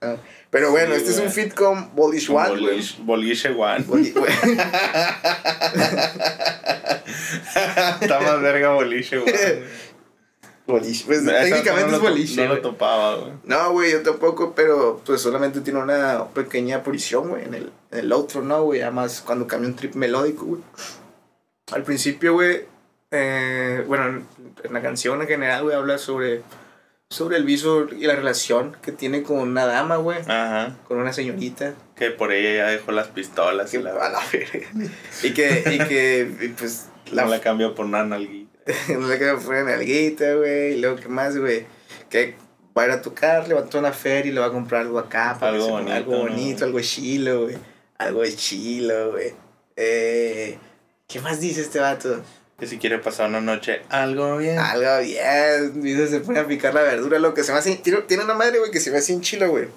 Ah, 0.01 0.15
Pero 0.49 0.71
bueno, 0.71 0.93
Sí, 0.95 1.01
este 1.01 1.11
es 1.11 1.19
un 1.19 1.31
fit 1.31 1.53
con 1.53 1.95
Bolish 1.95 2.29
One, 2.29 2.49
güey. 2.49 2.61
Boliche, 2.61 2.97
boliche 3.03 3.49
One. 3.49 3.85
Boli- 3.85 4.11
güey. 4.15 4.31
Está 8.01 8.19
más 8.19 8.41
verga 8.41 8.75
boliche. 10.71 11.03
Pues 11.05 11.21
Esa 11.21 11.41
técnicamente 11.43 11.91
no 11.91 11.97
es 11.97 12.01
boliche. 12.01 12.47
No 12.47 12.55
lo 12.55 12.61
topaba, 12.61 13.17
güey. 13.17 13.33
No, 13.43 13.71
güey, 13.71 13.91
yo 13.91 14.01
tampoco, 14.01 14.53
pero 14.55 15.01
pues 15.05 15.21
solamente 15.21 15.61
tiene 15.61 15.79
una 15.79 16.25
pequeña 16.33 16.83
posición, 16.83 17.29
güey, 17.29 17.45
en 17.45 17.53
el, 17.53 17.71
en 17.91 17.99
el 17.99 18.11
outro, 18.11 18.41
¿no, 18.41 18.63
güey? 18.63 18.81
Además, 18.81 19.21
cuando 19.25 19.47
cambia 19.47 19.69
un 19.69 19.75
trip 19.75 19.95
melódico, 19.95 20.45
güey. 20.45 20.61
Al 21.71 21.83
principio, 21.83 22.33
güey, 22.33 22.65
eh, 23.11 23.83
bueno, 23.87 24.05
en, 24.07 24.25
la 24.73 24.81
canción 24.81 25.21
en 25.21 25.27
general, 25.27 25.63
güey, 25.63 25.75
habla 25.75 25.97
sobre, 25.97 26.41
sobre 27.09 27.37
el 27.37 27.43
viso 27.43 27.87
y 27.91 28.05
la 28.07 28.15
relación 28.15 28.75
que 28.81 28.91
tiene 28.91 29.23
con 29.23 29.37
una 29.37 29.65
dama, 29.65 29.97
güey, 29.97 30.19
Ajá. 30.19 30.77
con 30.87 30.97
una 30.97 31.13
señorita. 31.13 31.73
Que 31.95 32.11
por 32.11 32.31
ella 32.31 32.55
ya 32.55 32.71
dejó 32.71 32.91
las 32.93 33.09
pistolas 33.09 33.69
Que, 33.69 33.77
y 33.77 33.83
la, 33.83 33.91
a 33.91 34.09
la 34.09 34.21
verga. 34.31 34.67
Y 35.23 35.33
que, 35.33 35.63
y 35.71 35.87
que, 35.87 36.31
y, 36.41 36.47
pues, 36.49 36.87
la, 37.11 37.23
la, 37.23 37.31
la 37.31 37.41
cambió 37.41 37.75
por 37.75 37.85
una 37.85 38.03
nalguita. 38.03 38.40
no 38.97 39.07
sé 39.07 39.19
qué 39.19 39.37
fue 39.37 39.59
en 39.59 39.69
alguita, 39.69 40.35
güey, 40.35 40.73
y 40.73 40.81
luego, 40.81 40.97
¿qué 40.97 41.07
más, 41.07 41.37
güey? 41.37 41.65
Que 42.09 42.35
va 42.77 42.83
a 42.83 42.85
ir 42.85 42.91
a 42.91 43.01
tocar, 43.01 43.47
le 43.47 43.53
va 43.53 43.61
a 43.61 43.63
tocar 43.63 43.81
una 43.81 43.93
feria 43.93 44.31
y 44.31 44.33
le 44.33 44.39
va 44.39 44.47
a 44.47 44.51
comprar 44.51 44.81
algo 44.81 44.99
acá, 44.99 45.37
para 45.39 45.53
Algo 45.53 45.69
bonito, 45.69 45.93
algo 45.93 46.11
¿no? 46.11 46.19
bonito, 46.19 46.65
algo 46.65 46.79
chilo, 46.81 47.43
güey. 47.43 47.57
Algo 47.97 48.21
de 48.21 48.35
chilo, 48.35 49.11
güey. 49.11 49.33
Eh, 49.75 50.57
¿Qué 51.07 51.19
más 51.19 51.39
dice 51.39 51.61
este 51.61 51.79
vato? 51.79 52.21
Que 52.59 52.67
si 52.67 52.77
quiere 52.77 52.99
pasar 52.99 53.27
una 53.29 53.41
noche 53.41 53.81
algo 53.89 54.37
bien. 54.37 54.59
Algo 54.59 54.99
bien, 55.03 55.81
dice, 55.81 56.07
se 56.07 56.19
pone 56.19 56.39
a 56.39 56.47
picar 56.47 56.73
la 56.73 56.83
verdura, 56.83 57.17
lo 57.17 57.33
que 57.33 57.43
se 57.43 57.51
me 57.51 57.57
hace, 57.57 57.75
tiene, 57.75 58.23
una 58.23 58.35
madre, 58.35 58.59
güey, 58.59 58.71
que 58.71 58.79
se 58.79 58.91
me 58.91 58.97
hace 58.97 59.13
en 59.13 59.21
chilo, 59.21 59.49
güey. 59.49 59.67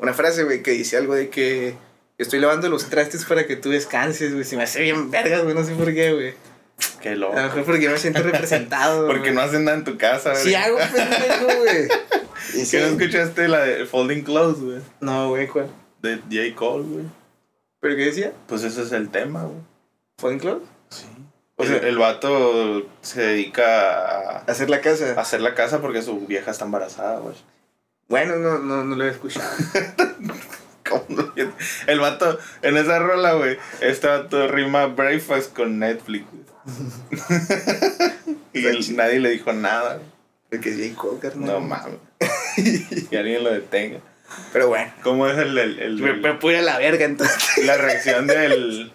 Una 0.00 0.14
frase, 0.14 0.44
güey, 0.44 0.62
que 0.62 0.70
dice 0.72 0.96
algo 0.96 1.14
de 1.14 1.30
que 1.30 1.74
estoy 2.18 2.38
lavando 2.38 2.68
los 2.68 2.88
trastes 2.88 3.24
para 3.24 3.46
que 3.46 3.56
tú 3.56 3.70
descanses, 3.70 4.32
güey. 4.32 4.44
Se 4.44 4.56
me 4.56 4.62
hace 4.62 4.82
bien 4.82 5.10
vergas, 5.10 5.42
güey, 5.42 5.54
no 5.54 5.64
sé 5.64 5.74
por 5.74 5.92
qué, 5.92 6.12
güey. 6.12 6.34
Qué 7.00 7.16
loco. 7.16 7.34
A 7.36 7.42
lo 7.42 7.46
mejor 7.48 7.64
porque 7.64 7.88
me 7.88 7.98
siento 7.98 8.22
representado. 8.24 9.06
Porque 9.06 9.30
no 9.32 9.40
hacen 9.40 9.64
nada 9.64 9.78
en 9.78 9.84
tu 9.84 9.96
casa, 9.96 10.30
güey. 10.32 10.42
Si 10.42 10.54
hago 10.54 10.76
pendejo, 10.78 11.46
güey. 11.58 11.88
¿Que 12.52 12.64
sí. 12.64 12.76
no 12.78 12.86
escuchaste 12.86 13.48
la 13.48 13.60
de 13.64 13.86
Folding 13.86 14.22
Clothes, 14.22 14.60
güey? 14.62 14.78
No, 15.00 15.30
güey, 15.30 15.46
¿cuál? 15.48 15.68
De 16.02 16.16
J. 16.30 16.54
Cole, 16.54 16.84
güey. 16.84 17.04
¿Pero 17.80 17.96
qué 17.96 18.04
decía? 18.06 18.32
Pues 18.46 18.62
ese 18.62 18.82
es 18.82 18.92
el 18.92 19.10
tema, 19.10 19.42
güey. 19.44 19.58
¿Fue 20.18 20.36
Club? 20.38 20.66
Sí. 20.88 21.04
O 21.56 21.64
sea- 21.64 21.78
sea, 21.80 21.88
el 21.88 21.98
vato 21.98 22.86
se 23.02 23.20
dedica 23.22 24.38
a 24.38 24.38
Hacer 24.46 24.68
la 24.70 24.80
casa. 24.80 25.18
hacer 25.20 25.40
la 25.40 25.54
casa 25.54 25.80
porque 25.80 26.02
su 26.02 26.20
vieja 26.26 26.50
está 26.50 26.64
embarazada, 26.64 27.18
güey. 27.20 27.34
Bueno, 28.08 28.36
no, 28.36 28.58
no, 28.58 28.84
no 28.84 28.96
lo 28.96 29.04
he 29.04 29.10
escuchado. 29.10 29.48
¿Cómo 30.88 31.04
no? 31.08 31.32
El 31.86 32.00
vato, 32.00 32.38
en 32.62 32.76
esa 32.76 32.98
rola, 33.00 33.34
güey, 33.34 33.58
este 33.80 34.06
vato 34.06 34.46
rima 34.48 34.86
Breakfast 34.86 35.54
con 35.54 35.78
Netflix. 35.78 36.24
güey. 36.30 36.44
y 38.52 38.66
él- 38.66 38.96
nadie 38.96 39.20
le 39.20 39.30
dijo 39.30 39.52
nada. 39.52 40.00
Porque 40.50 40.70
es 40.70 40.76
J. 40.76 41.00
Cole, 41.00 41.18
carnal. 41.20 41.46
No 41.46 41.60
mames. 41.60 41.98
que 43.10 43.18
alguien 43.18 43.44
lo 43.44 43.52
detenga. 43.52 44.00
Pero 44.52 44.68
bueno. 44.68 44.92
¿Cómo 45.02 45.28
es 45.28 45.38
el, 45.38 45.56
el- 45.58 45.78
el- 45.78 45.98
Me, 46.00 46.10
el- 46.10 46.20
me 46.20 46.34
pude 46.34 46.58
a 46.58 46.62
la 46.62 46.78
verga 46.78 47.04
entonces. 47.04 47.64
la 47.64 47.76
reacción 47.78 48.26
del. 48.26 48.92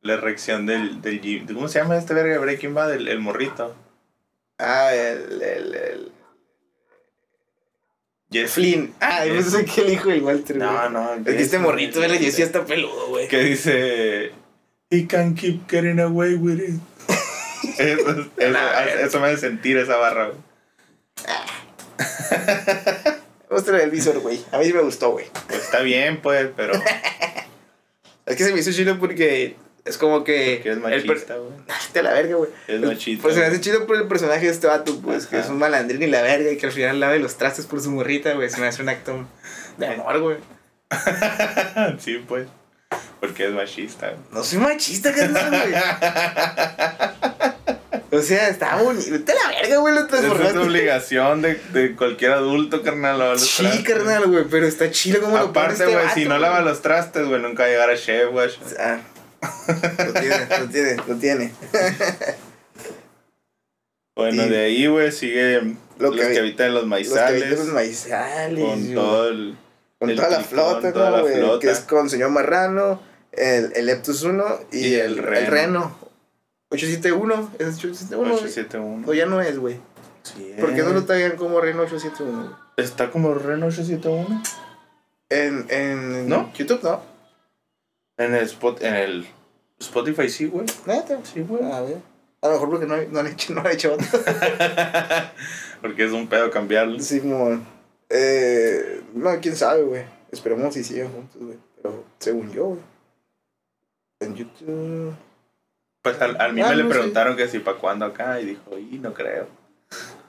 La 0.00 0.16
reacción 0.16 0.64
del, 0.64 1.02
del 1.02 1.44
¿Cómo 1.52 1.68
se 1.68 1.80
llama 1.80 1.96
este 1.98 2.14
verga 2.14 2.32
de 2.34 2.38
Breaking 2.38 2.72
Bad? 2.72 2.94
El, 2.94 3.08
el 3.08 3.18
morrito. 3.20 3.74
Ah, 4.58 4.94
el, 4.94 5.42
el, 5.42 5.74
el 5.74 6.12
Jesse. 8.30 8.50
Flynn. 8.52 8.94
Ah, 9.00 9.24
yo 9.26 9.34
Jesse. 9.34 9.52
pensé 9.56 9.64
que 9.74 9.80
el 9.82 9.92
hijo 9.92 10.08
del 10.10 10.22
Walter. 10.22 10.56
No, 10.56 10.88
no. 10.88 11.14
Es 11.14 11.24
que 11.24 11.42
este 11.42 11.58
morrito, 11.58 12.02
el 12.02 12.18
Jesse 12.18 12.40
está 12.40 12.64
peludo, 12.64 13.08
güey. 13.08 13.26
Que 13.28 13.38
dice. 13.40 14.32
He 14.90 15.06
can 15.06 15.34
keep 15.34 15.68
getting 15.68 16.00
away 16.00 16.34
with 16.34 16.60
it. 16.60 16.80
eso, 17.78 18.30
eso, 18.38 18.58
eso 19.00 19.20
me 19.20 19.28
hace 19.28 19.38
sentir 19.38 19.76
esa 19.76 19.96
barra, 19.96 20.28
güey. 20.28 20.38
Muestra 23.50 23.82
el 23.82 23.90
visor, 23.90 24.18
güey. 24.20 24.40
A 24.52 24.58
mí 24.58 24.64
sí 24.66 24.72
me 24.72 24.82
gustó, 24.82 25.10
güey. 25.12 25.26
Pues 25.48 25.62
está 25.62 25.80
bien, 25.80 26.20
pues, 26.20 26.48
pero. 26.56 26.72
Es 28.26 28.36
que 28.36 28.44
se 28.44 28.52
me 28.52 28.60
hizo 28.60 28.70
chido 28.72 28.98
porque 28.98 29.56
es 29.86 29.96
como 29.96 30.22
que. 30.22 30.60
Que 30.62 30.68
es 30.72 30.76
el 30.76 30.82
per- 30.82 31.06
machista, 31.06 31.36
güey. 31.36 31.50
Te 31.94 32.02
la 32.02 32.12
verga, 32.12 32.36
güey. 32.36 32.50
Es 32.66 32.78
machista. 32.78 33.22
Pues 33.22 33.34
se 33.34 33.40
me 33.40 33.46
hace 33.46 33.58
chido 33.62 33.86
por 33.86 33.96
el 33.96 34.06
personaje 34.06 34.44
de 34.44 34.52
este 34.52 34.66
vato, 34.66 35.00
pues, 35.00 35.26
que 35.26 35.38
es 35.38 35.48
un 35.48 35.56
malandrín 35.58 36.02
y 36.02 36.08
la 36.08 36.20
verga, 36.20 36.52
y 36.52 36.58
que 36.58 36.66
al 36.66 36.72
final 36.72 37.00
lave 37.00 37.20
los 37.20 37.38
trastes 37.38 37.64
por 37.64 37.80
su 37.80 37.90
morrita, 37.90 38.34
güey. 38.34 38.50
Se 38.50 38.60
me 38.60 38.66
hace 38.66 38.82
un 38.82 38.90
acto 38.90 39.26
de 39.78 39.86
amor, 39.86 40.20
güey. 40.20 40.36
sí, 41.98 42.22
pues. 42.28 42.46
Porque 43.20 43.46
es 43.46 43.52
machista. 43.52 44.12
No 44.32 44.42
soy 44.44 44.58
machista, 44.58 45.12
carnal, 45.12 45.50
güey. 45.50 45.74
O 48.10 48.22
sea, 48.22 48.48
está 48.48 48.76
bonito. 48.76 49.10
Vete 49.10 49.34
la 49.34 49.48
verga, 49.60 49.76
güey, 49.78 49.94
lo 49.94 50.00
es 50.02 50.08
transformaste. 50.08 50.58
obligación 50.58 51.42
de, 51.42 51.54
de 51.72 51.94
cualquier 51.94 52.32
adulto, 52.32 52.82
carnal. 52.82 53.18
lavar 53.18 53.34
los 53.34 53.46
Sí, 53.46 53.62
trastes. 53.64 53.84
carnal, 53.84 54.26
güey, 54.28 54.44
pero 54.50 54.66
está 54.66 54.90
chido 54.90 55.20
como 55.20 55.36
lo 55.36 55.44
Aparte, 55.46 55.82
este 55.84 55.94
güey, 55.94 56.08
si 56.14 56.24
no 56.24 56.38
lava 56.38 56.60
los 56.62 56.80
trastes, 56.80 57.26
güey, 57.26 57.42
nunca 57.42 57.64
va 57.64 57.68
a 57.68 57.72
llegar 57.72 57.90
a 57.90 57.96
chef, 57.96 58.30
güey. 58.30 58.48
Ah, 58.78 58.98
lo 60.06 60.12
tiene, 60.14 60.46
lo 60.60 60.68
tiene, 60.68 60.96
lo 61.06 61.14
tiene. 61.16 61.52
Bueno, 64.16 64.46
de 64.46 64.58
ahí, 64.64 64.86
güey, 64.86 65.12
sigue 65.12 65.60
Lo 65.98 66.10
los 66.10 66.16
que 66.16 66.32
que, 66.32 66.38
habitan 66.38 66.68
en 66.68 66.74
los 66.74 66.82
Los 66.84 66.88
maizales. 66.90 67.42
cabitos 67.44 67.66
maizales. 67.66 68.64
con 68.64 68.80
güey. 68.82 68.94
todo 68.94 69.28
el. 69.28 69.56
Con 69.98 70.10
el 70.10 70.16
toda 70.16 70.30
la 70.30 70.40
flota, 70.40 70.90
¿no, 70.92 71.22
güey? 71.22 71.58
Que 71.58 71.70
es 71.70 71.80
con 71.80 72.08
señor 72.08 72.30
Marrano, 72.30 73.00
el, 73.32 73.72
el 73.74 73.86
Leptus 73.86 74.22
1 74.22 74.44
y, 74.72 74.78
Y 74.78 74.94
el, 74.94 75.12
el 75.12 75.18
el 75.18 75.24
Reno. 75.24 75.50
Reno. 75.50 75.98
871, 76.70 77.52
es 77.58 77.78
871. 77.78 78.22
güey. 78.22 78.32
871. 78.32 79.08
O 79.08 79.14
ya 79.14 79.26
no 79.26 79.40
es, 79.40 79.58
güey. 79.58 79.80
Sí, 80.22 80.54
¿Por 80.60 80.74
qué 80.74 80.82
no 80.82 80.90
lo 80.90 81.00
eh. 81.00 81.04
tagan 81.06 81.36
como 81.36 81.60
Reno 81.60 81.82
871? 81.82 82.42
güey? 82.42 82.54
Está 82.76 83.10
como 83.10 83.34
Reno 83.34 83.66
871. 83.66 84.42
En, 85.30 85.66
en 85.68 86.28
¿No? 86.28 86.52
YouTube, 86.54 86.82
¿no? 86.82 87.02
En 88.18 88.34
el, 88.34 88.44
spot, 88.44 88.82
en 88.82 88.94
el 88.94 89.28
Spotify, 89.78 90.28
sí, 90.28 90.46
güey. 90.46 90.66
Neta. 90.86 91.18
Sí, 91.24 91.40
güey. 91.40 91.62
A 91.70 91.80
ver. 91.80 91.98
A 92.40 92.48
lo 92.48 92.54
mejor 92.54 92.70
porque 92.70 92.86
no, 92.86 92.96
no 92.96 93.20
han 93.20 93.26
hecho, 93.26 93.52
no 93.54 93.60
han 93.60 93.68
hecho 93.72 93.94
otro. 93.94 94.06
Porque 95.80 96.04
es 96.04 96.12
un 96.12 96.28
pedo 96.28 96.50
cambiarlo. 96.50 97.00
Simón. 97.00 97.66
Eh, 98.10 99.02
no, 99.14 99.38
quién 99.40 99.56
sabe, 99.56 99.82
güey. 99.82 100.04
Esperemos 100.30 100.74
si 100.74 100.84
siguen 100.84 101.10
juntos, 101.12 101.42
güey. 101.42 101.58
Pero 101.76 102.04
según 102.18 102.52
yo, 102.52 102.64
güey. 102.66 102.80
En 104.20 104.34
YouTube. 104.34 105.14
Pues 106.02 106.20
al, 106.20 106.40
al 106.40 106.52
mí 106.54 106.62
Ah, 106.62 106.70
me 106.70 106.76
le 106.76 106.84
no 106.84 106.88
sé. 106.90 106.94
preguntaron 106.96 107.36
que 107.36 107.48
si 107.48 107.58
para 107.58 107.78
cuándo 107.78 108.04
acá 108.06 108.40
y 108.40 108.46
dijo, 108.46 108.78
y 108.78 108.98
no 108.98 109.12
creo. 109.14 109.46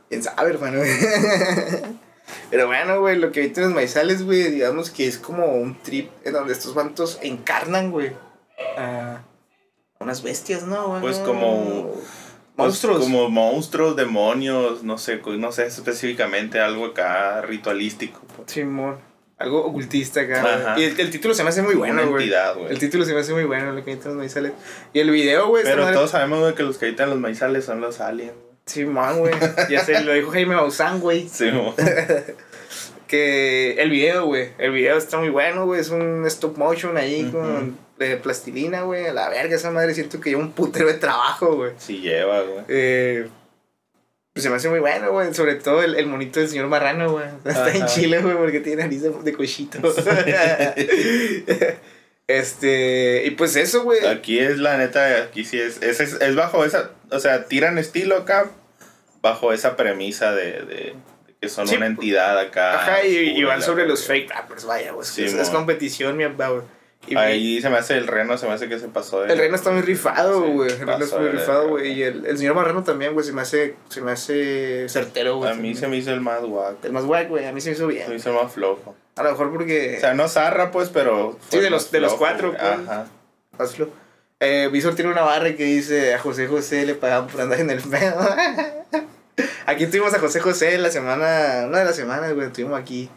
Quién 0.10 0.24
sabe, 0.24 0.50
hermano. 0.52 0.82
Pero 2.52 2.68
bueno, 2.68 3.00
güey, 3.00 3.18
lo 3.18 3.32
que 3.32 3.42
ahorita 3.42 3.62
en 3.62 3.68
los 3.68 3.76
maizales, 3.76 4.24
güey, 4.24 4.52
digamos 4.52 4.92
que 4.92 5.08
es 5.08 5.18
como 5.18 5.46
un 5.56 5.82
trip 5.82 6.12
en 6.24 6.34
donde 6.34 6.54
estos 6.54 6.74
vantos 6.76 7.20
encarnan, 7.24 7.92
güey, 7.92 8.12
a 8.78 9.24
unas 10.00 10.22
bestias, 10.22 10.63
¿no? 10.63 10.89
güey? 10.89 11.02
Pues 11.02 11.18
como- 11.20 11.96
monstruos. 12.63 12.98
Pues 12.98 13.10
como 13.10 13.30
monstruos, 13.30 13.95
demonios, 13.95 14.84
no 14.84 14.98
sé, 14.98 15.22
no 15.38 15.52
sé 15.52 15.65
específicamente 15.67 16.60
algo 16.60 16.86
acá 16.88 17.41
ritualístico. 17.41 18.22
pues. 18.36 18.52
Simón. 18.52 18.98
Algo 19.38 19.65
ocultista 19.65 20.19
acá. 20.22 20.76
Y 20.78 20.84
el, 20.84 21.00
el 21.00 21.10
título 21.12 21.34
se 21.34 21.43
me 21.43 21.50
hace 21.50 21.62
muy 21.62 21.76
bueno, 21.76 22.06
güey. 22.10 22.30
El 22.69 22.78
título 22.78 23.06
se 23.06 23.13
me 23.13 23.22
hace 23.22 23.32
muy 23.34 23.45
bueno, 23.45 23.72
lo 23.72 23.86
que 23.86 23.93
en 23.93 24.00
los 24.04 24.13
maizales. 24.15 24.52
Y 24.91 25.00
el 25.00 25.10
video, 25.12 25.48
güey, 25.48 25.63
Pero 25.63 25.84
madre- 25.84 25.95
todos 25.95 26.12
sabemos 26.12 26.39
güey, 26.41 26.56
que 26.56 26.63
los 26.63 26.78
que 26.78 26.88
habitan 26.88 27.10
los 27.10 27.19
maizales 27.19 27.63
son 27.63 27.80
los 27.80 28.02
aliens. 28.02 28.34
güey. 28.34 28.50
Simón, 28.65 29.19
güey. 29.19 29.34
Ya 29.69 29.84
se 29.86 30.02
lo 30.02 30.12
dijo 30.13 30.30
Jaime 30.32 30.56
Maussan, 30.56 31.00
güey. 31.00 31.28
Sí. 31.30 31.50
Que 33.08 33.74
el 33.82 33.89
video, 33.89 34.26
güey. 34.26 34.50
El 34.60 34.72
video 34.72 34.98
está 34.98 35.17
muy 35.17 35.30
bueno, 35.30 35.65
güey. 35.65 35.82
Es 35.82 35.89
un 35.89 36.26
stop 36.28 36.58
motion 36.58 36.95
ahí 36.98 37.28
con 37.32 37.76
eh, 37.99 38.19
plastilina, 38.21 38.81
güey. 38.83 39.07
A 39.07 39.13
la 39.13 39.29
verga, 39.29 39.55
esa 39.55 39.71
madre 39.71 39.93
siento 39.93 40.19
que 40.19 40.29
lleva 40.29 40.41
un 40.41 40.51
putero 40.53 40.88
de 40.88 40.93
trabajo, 40.95 41.55
güey. 41.55 41.73
sí 41.77 41.99
lleva, 41.99 42.41
güey. 42.41 42.63
Eh, 42.67 43.27
Pues 44.33 44.43
se 44.43 44.49
me 44.49 44.55
hace 44.55 44.69
muy 44.69 44.79
bueno, 44.79 45.12
güey. 45.12 45.33
Sobre 45.33 45.55
todo 45.55 45.83
el, 45.83 45.95
el 45.95 46.07
monito 46.07 46.39
del 46.39 46.49
señor 46.49 46.67
Marrano, 46.67 47.12
güey. 47.12 47.25
Está 47.45 47.73
en. 47.73 47.85
Chile, 47.88 48.21
güey, 48.21 48.35
porque 48.35 48.59
tiene 48.62 48.83
nariz 48.83 49.01
de, 49.01 49.12
de 49.12 49.33
cochito. 49.33 49.79
este. 52.27 53.23
Y 53.25 53.31
pues 53.31 53.55
eso, 53.55 53.83
güey. 53.83 54.05
Aquí 54.05 54.39
es 54.39 54.57
la 54.59 54.77
neta, 54.77 55.23
aquí 55.23 55.45
sí 55.45 55.59
es, 55.59 55.81
es, 55.81 55.99
es, 55.99 56.13
es 56.13 56.35
bajo 56.35 56.65
esa, 56.65 56.91
o 57.12 57.19
sea, 57.19 57.45
tiran 57.45 57.77
estilo 57.77 58.17
acá, 58.17 58.49
bajo 59.21 59.53
esa 59.53 59.75
premisa 59.75 60.33
de, 60.33 60.51
de, 60.51 60.65
de 60.65 60.95
que 61.41 61.49
son 61.49 61.67
Sí, 61.67 61.75
una 61.75 61.88
entidad 61.88 62.38
acá. 62.38 62.75
Ajá, 62.75 63.05
y, 63.05 63.43
van 63.43 63.62
sobre 63.62 63.88
los 63.88 64.05
fake 64.05 64.29
rappers, 64.29 64.65
vaya, 64.65 64.91
güey. 64.91 65.07
Sí, 65.07 65.23
es, 65.23 65.49
competición, 65.49 66.17
mi 66.17 66.25
güey. 66.25 66.62
Y 67.07 67.15
Ahí 67.15 67.62
se 67.62 67.69
me 67.69 67.77
hace 67.77 67.97
el 67.97 68.05
reno, 68.07 68.38
se 68.38 68.45
me 68.45 68.53
hace 68.53 68.67
que 68.69 68.77
se 68.77 68.88
pasó 68.88 69.21
de... 69.21 69.31
El 69.33 69.39
reino 69.39 69.55
está 69.55 69.71
muy 69.71 69.81
rifado, 69.81 70.45
Sí, 70.45 70.51
güey. 70.51 70.71
el 70.71 70.85
pasó 70.85 71.03
está 71.03 71.17
muy 71.19 71.29
rifado, 71.29 71.69
güey. 71.69 71.93
Y 71.93 72.03
el, 72.03 72.25
el 72.25 72.38
señor 72.38 72.55
Marrano 72.55 72.83
también, 72.83 73.13
güey, 73.13 73.25
se 73.25 73.31
me 73.31 73.41
hace, 73.41 73.75
se 73.88 74.01
me 74.01 74.12
hace 74.12 74.88
certero, 74.89 75.38
güey. 75.38 75.49
A 75.49 75.53
mí 75.55 75.73
se 75.75 75.88
me 75.88 75.97
hizo 75.97 76.12
el 76.12 76.21
más 76.21 76.41
guapo, 76.41 76.77
El 76.83 76.91
más 76.91 77.05
guay, 77.05 77.25
güey. 77.27 77.45
A 77.47 77.51
mí 77.53 77.62
se 77.62 77.69
me 77.69 77.75
hizo 77.75 77.83
se 77.83 77.88
me 77.88 77.93
bien. 77.93 78.13
hizo 78.13 78.29
el 78.29 78.35
más 78.35 78.51
flojo. 78.53 78.95
A 79.15 79.23
lo 79.23 79.31
mejor 79.31 79.51
porque. 79.51 79.95
O 79.97 79.99
sea, 80.01 80.13
no 80.13 80.27
zarra, 80.27 80.71
pues, 80.71 80.89
pero... 80.89 81.39
Sí, 81.49 81.59
de 81.59 81.69
los- 81.69 81.83
más 81.85 81.91
de 81.91 81.99
los 82.01 82.09
flojo, 82.12 82.23
cuatro, 82.23 82.51
güey. 82.51 82.59
pues. 82.62 82.89
Ajá. 82.89 83.07
Hazlo. 83.57 83.89
Eh, 84.41 84.69
Visor 84.71 84.95
tiene 84.95 85.12
una 85.12 85.21
barra 85.23 85.53
que 85.55 85.63
dice 85.63 86.13
a 86.13 86.19
José 86.19 86.47
José 86.47 86.85
le 86.85 86.95
pagaban 86.95 87.27
por 87.27 87.41
andar 87.41 87.59
en 87.59 87.71
el 87.71 87.81
pedo. 87.81 88.15
aquí 89.65 89.85
tuvimos 89.88 90.13
a 90.13 90.19
José 90.19 90.39
José 90.39 90.77
la 90.77 90.91
semana, 90.91 91.65
una 91.67 91.79
de 91.79 91.85
las 91.85 91.95
semanas, 91.95 92.33
güey, 92.33 92.47
estuvimos 92.47 92.79
aquí. 92.79 93.09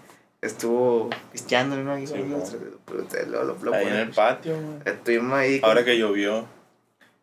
Estuvo 0.43 1.09
pisteando, 1.31 1.77
¿no? 1.77 1.93
Aquí, 1.95 2.07
Sí, 2.09 2.15
mo. 2.15 2.45
pero 2.85 3.05
te- 3.05 3.27
lo- 3.27 3.45
lo- 3.45 3.57
lo 3.63 3.73
Ahí 3.75 3.87
en 3.87 3.95
el 3.95 4.11
patio. 4.11 4.57
Estuvimos 4.85 5.33
ahí. 5.39 5.61
con- 5.61 5.71
Ahora 5.71 5.85
que 5.85 5.97
llovió. 5.97 6.47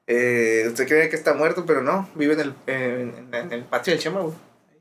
Eh, 0.07 0.63
usted 0.67 0.87
cree 0.87 1.09
que 1.09 1.15
está 1.17 1.33
muerto, 1.33 1.65
pero 1.67 1.83
no. 1.83 2.09
Vive 2.15 2.33
en 2.33 2.39
el, 2.39 2.53
eh, 2.67 3.11
en, 3.31 3.33
en 3.35 3.51
el 3.53 3.63
patio 3.65 3.91
del 3.93 4.01
Chema, 4.01 4.21
güey. 4.21 4.33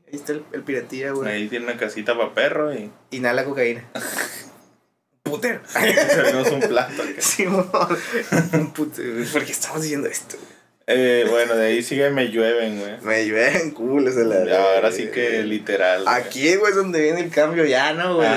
Ahí 0.07 0.15
está 0.15 0.31
el, 0.31 0.43
el 0.53 0.63
piratilla, 0.63 1.11
güey. 1.11 1.29
Ahí 1.31 1.47
tiene 1.49 1.65
una 1.65 1.77
casita 1.77 2.17
para 2.17 2.33
perro 2.33 2.73
y 2.73 2.89
Inhala 3.11 3.43
cocaína. 3.45 3.83
Putero. 5.23 5.59
servimos 5.67 6.49
un 6.51 6.61
plato 6.61 7.03
acá. 7.03 7.11
Sí, 7.19 7.45
mo. 7.45 7.69
Un 8.53 8.71
putero. 8.73 9.23
¿Por 9.31 9.43
qué 9.45 9.51
estamos 9.51 9.81
diciendo 9.83 10.07
esto? 10.07 10.37
güey? 10.37 10.58
Eh, 10.91 11.27
bueno, 11.29 11.55
de 11.55 11.67
ahí 11.67 11.83
sigue 11.83 12.09
Me 12.09 12.29
Llueven, 12.29 12.79
güey. 12.79 12.93
Me 13.03 13.23
llueven 13.27 13.69
culos 13.71 14.15
de 14.15 14.25
la. 14.25 14.75
Ahora 14.75 14.91
sí 14.91 15.07
que 15.13 15.43
literal. 15.43 16.03
Aquí, 16.07 16.55
güey, 16.55 16.71
es 16.71 16.75
donde 16.75 16.99
viene 17.01 17.21
el 17.21 17.29
cambio 17.29 17.63
ya, 17.65 17.93
¿no, 17.93 18.15
güey? 18.15 18.27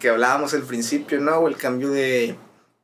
Que 0.00 0.08
hablábamos 0.08 0.52
al 0.54 0.62
principio, 0.62 1.20
¿no? 1.20 1.46
El 1.46 1.56
cambio 1.56 1.90
de. 1.90 2.34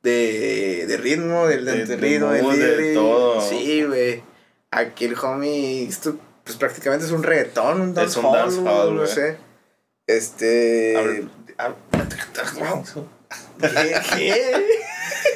De, 0.04 0.84
de 0.86 0.96
ritmo, 0.98 1.48
del 1.48 1.64
De- 1.64 1.84
de, 1.84 1.96
ritmo, 1.96 2.30
del 2.30 2.76
de 2.76 2.94
todo. 2.94 3.40
Sí, 3.40 3.82
güey. 3.82 4.22
Aquí 4.70 5.06
el 5.06 5.16
homie. 5.20 5.88
Esto, 5.88 6.16
pues 6.44 6.56
prácticamente 6.56 7.04
es 7.04 7.10
un 7.10 7.24
reggaetón, 7.24 7.80
un 7.80 7.88
Es 7.88 7.94
dancehall. 7.96 8.26
un 8.26 8.32
dancehall, 8.32 8.94
No 8.96 9.06
sé. 9.08 9.36
Este. 10.06 10.94
Hab- 10.96 11.28
hab- 11.58 13.06
¿Qué? 13.60 13.94
¿Qué? 14.16 14.52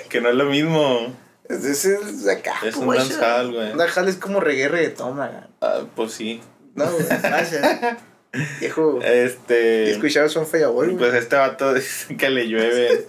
Que 0.09 0.21
no 0.21 0.29
es 0.29 0.35
lo 0.37 0.45
mismo. 0.45 1.15
Ese 1.49 1.97
es 1.97 2.29
acá. 2.29 2.55
Es 2.65 2.77
un 2.77 2.89
dancehall, 2.95 3.53
güey. 3.53 3.73
Un 3.73 3.79
dancehall 3.79 4.09
es 4.09 4.17
como 4.17 4.41
reggae 4.41 4.69
reggaetón, 4.69 5.17
man. 5.17 5.49
Ah, 5.61 5.81
pues 5.95 6.13
sí. 6.13 6.41
No, 6.75 6.91
güey. 6.91 7.05
Gracias. 7.07 7.97
Viejo. 8.61 9.01
Este. 9.03 9.91
escuchado 9.91 10.29
Son 10.29 10.47
güey. 10.47 10.97
Pues 10.97 11.15
este 11.15 11.37
vato 11.37 11.75
dice 11.75 12.17
que 12.17 12.31
le 12.31 12.49
llueven. 12.49 13.05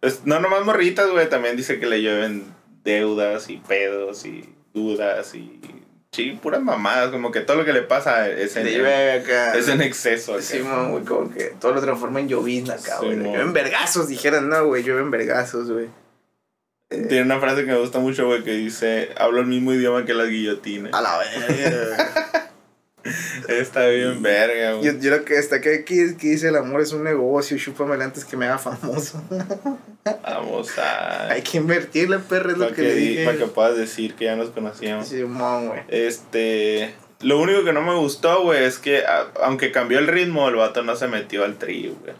pues, 0.00 0.20
no 0.24 0.40
nomás 0.40 0.64
morritas, 0.64 1.10
güey. 1.10 1.28
También 1.28 1.56
dice 1.56 1.78
que 1.80 1.86
le 1.86 2.02
llueven 2.02 2.44
deudas 2.82 3.48
y 3.48 3.58
pedos 3.58 4.26
y 4.26 4.54
dudas 4.74 5.34
y. 5.34 5.60
Sí, 6.12 6.38
puras 6.40 6.60
mamadas. 6.62 7.10
Como 7.10 7.30
que 7.32 7.40
todo 7.40 7.56
lo 7.56 7.64
que 7.64 7.72
le 7.72 7.82
pasa 7.82 8.28
es 8.28 8.56
en, 8.56 8.66
llueve 8.66 9.12
acá. 9.12 9.54
es 9.54 9.68
en 9.68 9.80
exceso. 9.80 10.34
acá. 10.34 10.42
Sí, 10.42 10.60
güey, 10.60 11.04
como 11.04 11.30
que 11.30 11.54
todo 11.60 11.72
lo 11.72 11.80
transforma 11.80 12.20
en 12.20 12.28
llovizna 12.28 12.74
acá, 12.74 12.98
Sí, 13.00 13.06
güey. 13.06 13.16
mon. 13.16 13.32
llueven 13.32 13.52
vergazos, 13.52 14.08
dijeran, 14.08 14.48
no, 14.48 14.66
güey, 14.66 14.82
llueven 14.82 15.10
vergazos, 15.10 15.70
güey. 15.70 15.88
Tiene 17.08 17.22
una 17.22 17.40
frase 17.40 17.62
que 17.64 17.72
me 17.72 17.78
gusta 17.78 17.98
mucho, 17.98 18.26
güey, 18.26 18.42
que 18.42 18.52
dice: 18.52 19.10
Hablo 19.16 19.40
el 19.40 19.46
mismo 19.46 19.72
idioma 19.72 20.04
que 20.04 20.14
las 20.14 20.28
guillotinas. 20.28 20.92
A 20.94 21.00
la 21.00 21.18
verga, 21.18 22.50
Está 23.48 23.86
bien 23.88 24.22
verga, 24.22 24.72
güey. 24.74 24.84
yo, 24.86 24.98
yo 24.98 25.10
lo 25.10 25.24
que 25.26 25.34
destaqué 25.34 25.74
aquí 25.80 26.00
es 26.00 26.14
que 26.14 26.28
dice 26.28 26.48
el 26.48 26.56
amor 26.56 26.80
es 26.80 26.92
un 26.92 27.04
negocio, 27.04 27.58
chúpamela 27.58 28.04
antes 28.04 28.24
que 28.24 28.36
me 28.38 28.46
haga 28.46 28.56
famoso. 28.58 29.22
Vamos 30.22 30.78
a. 30.78 31.30
Hay 31.30 31.42
que 31.42 31.58
invertirle, 31.58 32.18
perro, 32.20 32.52
es 32.52 32.56
lo 32.58 32.64
Para 32.64 32.76
que, 32.76 32.82
que, 32.82 32.88
le 32.88 32.94
di- 32.94 33.08
dije. 33.08 33.24
pa' 33.26 33.36
que 33.36 33.46
puedas 33.46 33.76
decir 33.76 34.14
que 34.14 34.24
ya 34.26 34.36
nos 34.36 34.50
conocíamos. 34.50 35.06
Sí, 35.08 35.20
güey. 35.22 35.80
Este. 35.88 36.94
Lo 37.20 37.38
único 37.40 37.64
que 37.64 37.72
no 37.74 37.82
me 37.82 37.94
gustó, 37.94 38.42
güey, 38.42 38.64
es 38.64 38.78
que 38.78 39.04
a- 39.04 39.28
aunque 39.42 39.70
cambió 39.70 39.98
el 39.98 40.06
ritmo, 40.06 40.48
el 40.48 40.56
vato 40.56 40.82
no 40.82 40.96
se 40.96 41.06
metió 41.08 41.44
al 41.44 41.56
trío, 41.58 41.94
güey. 42.02 42.14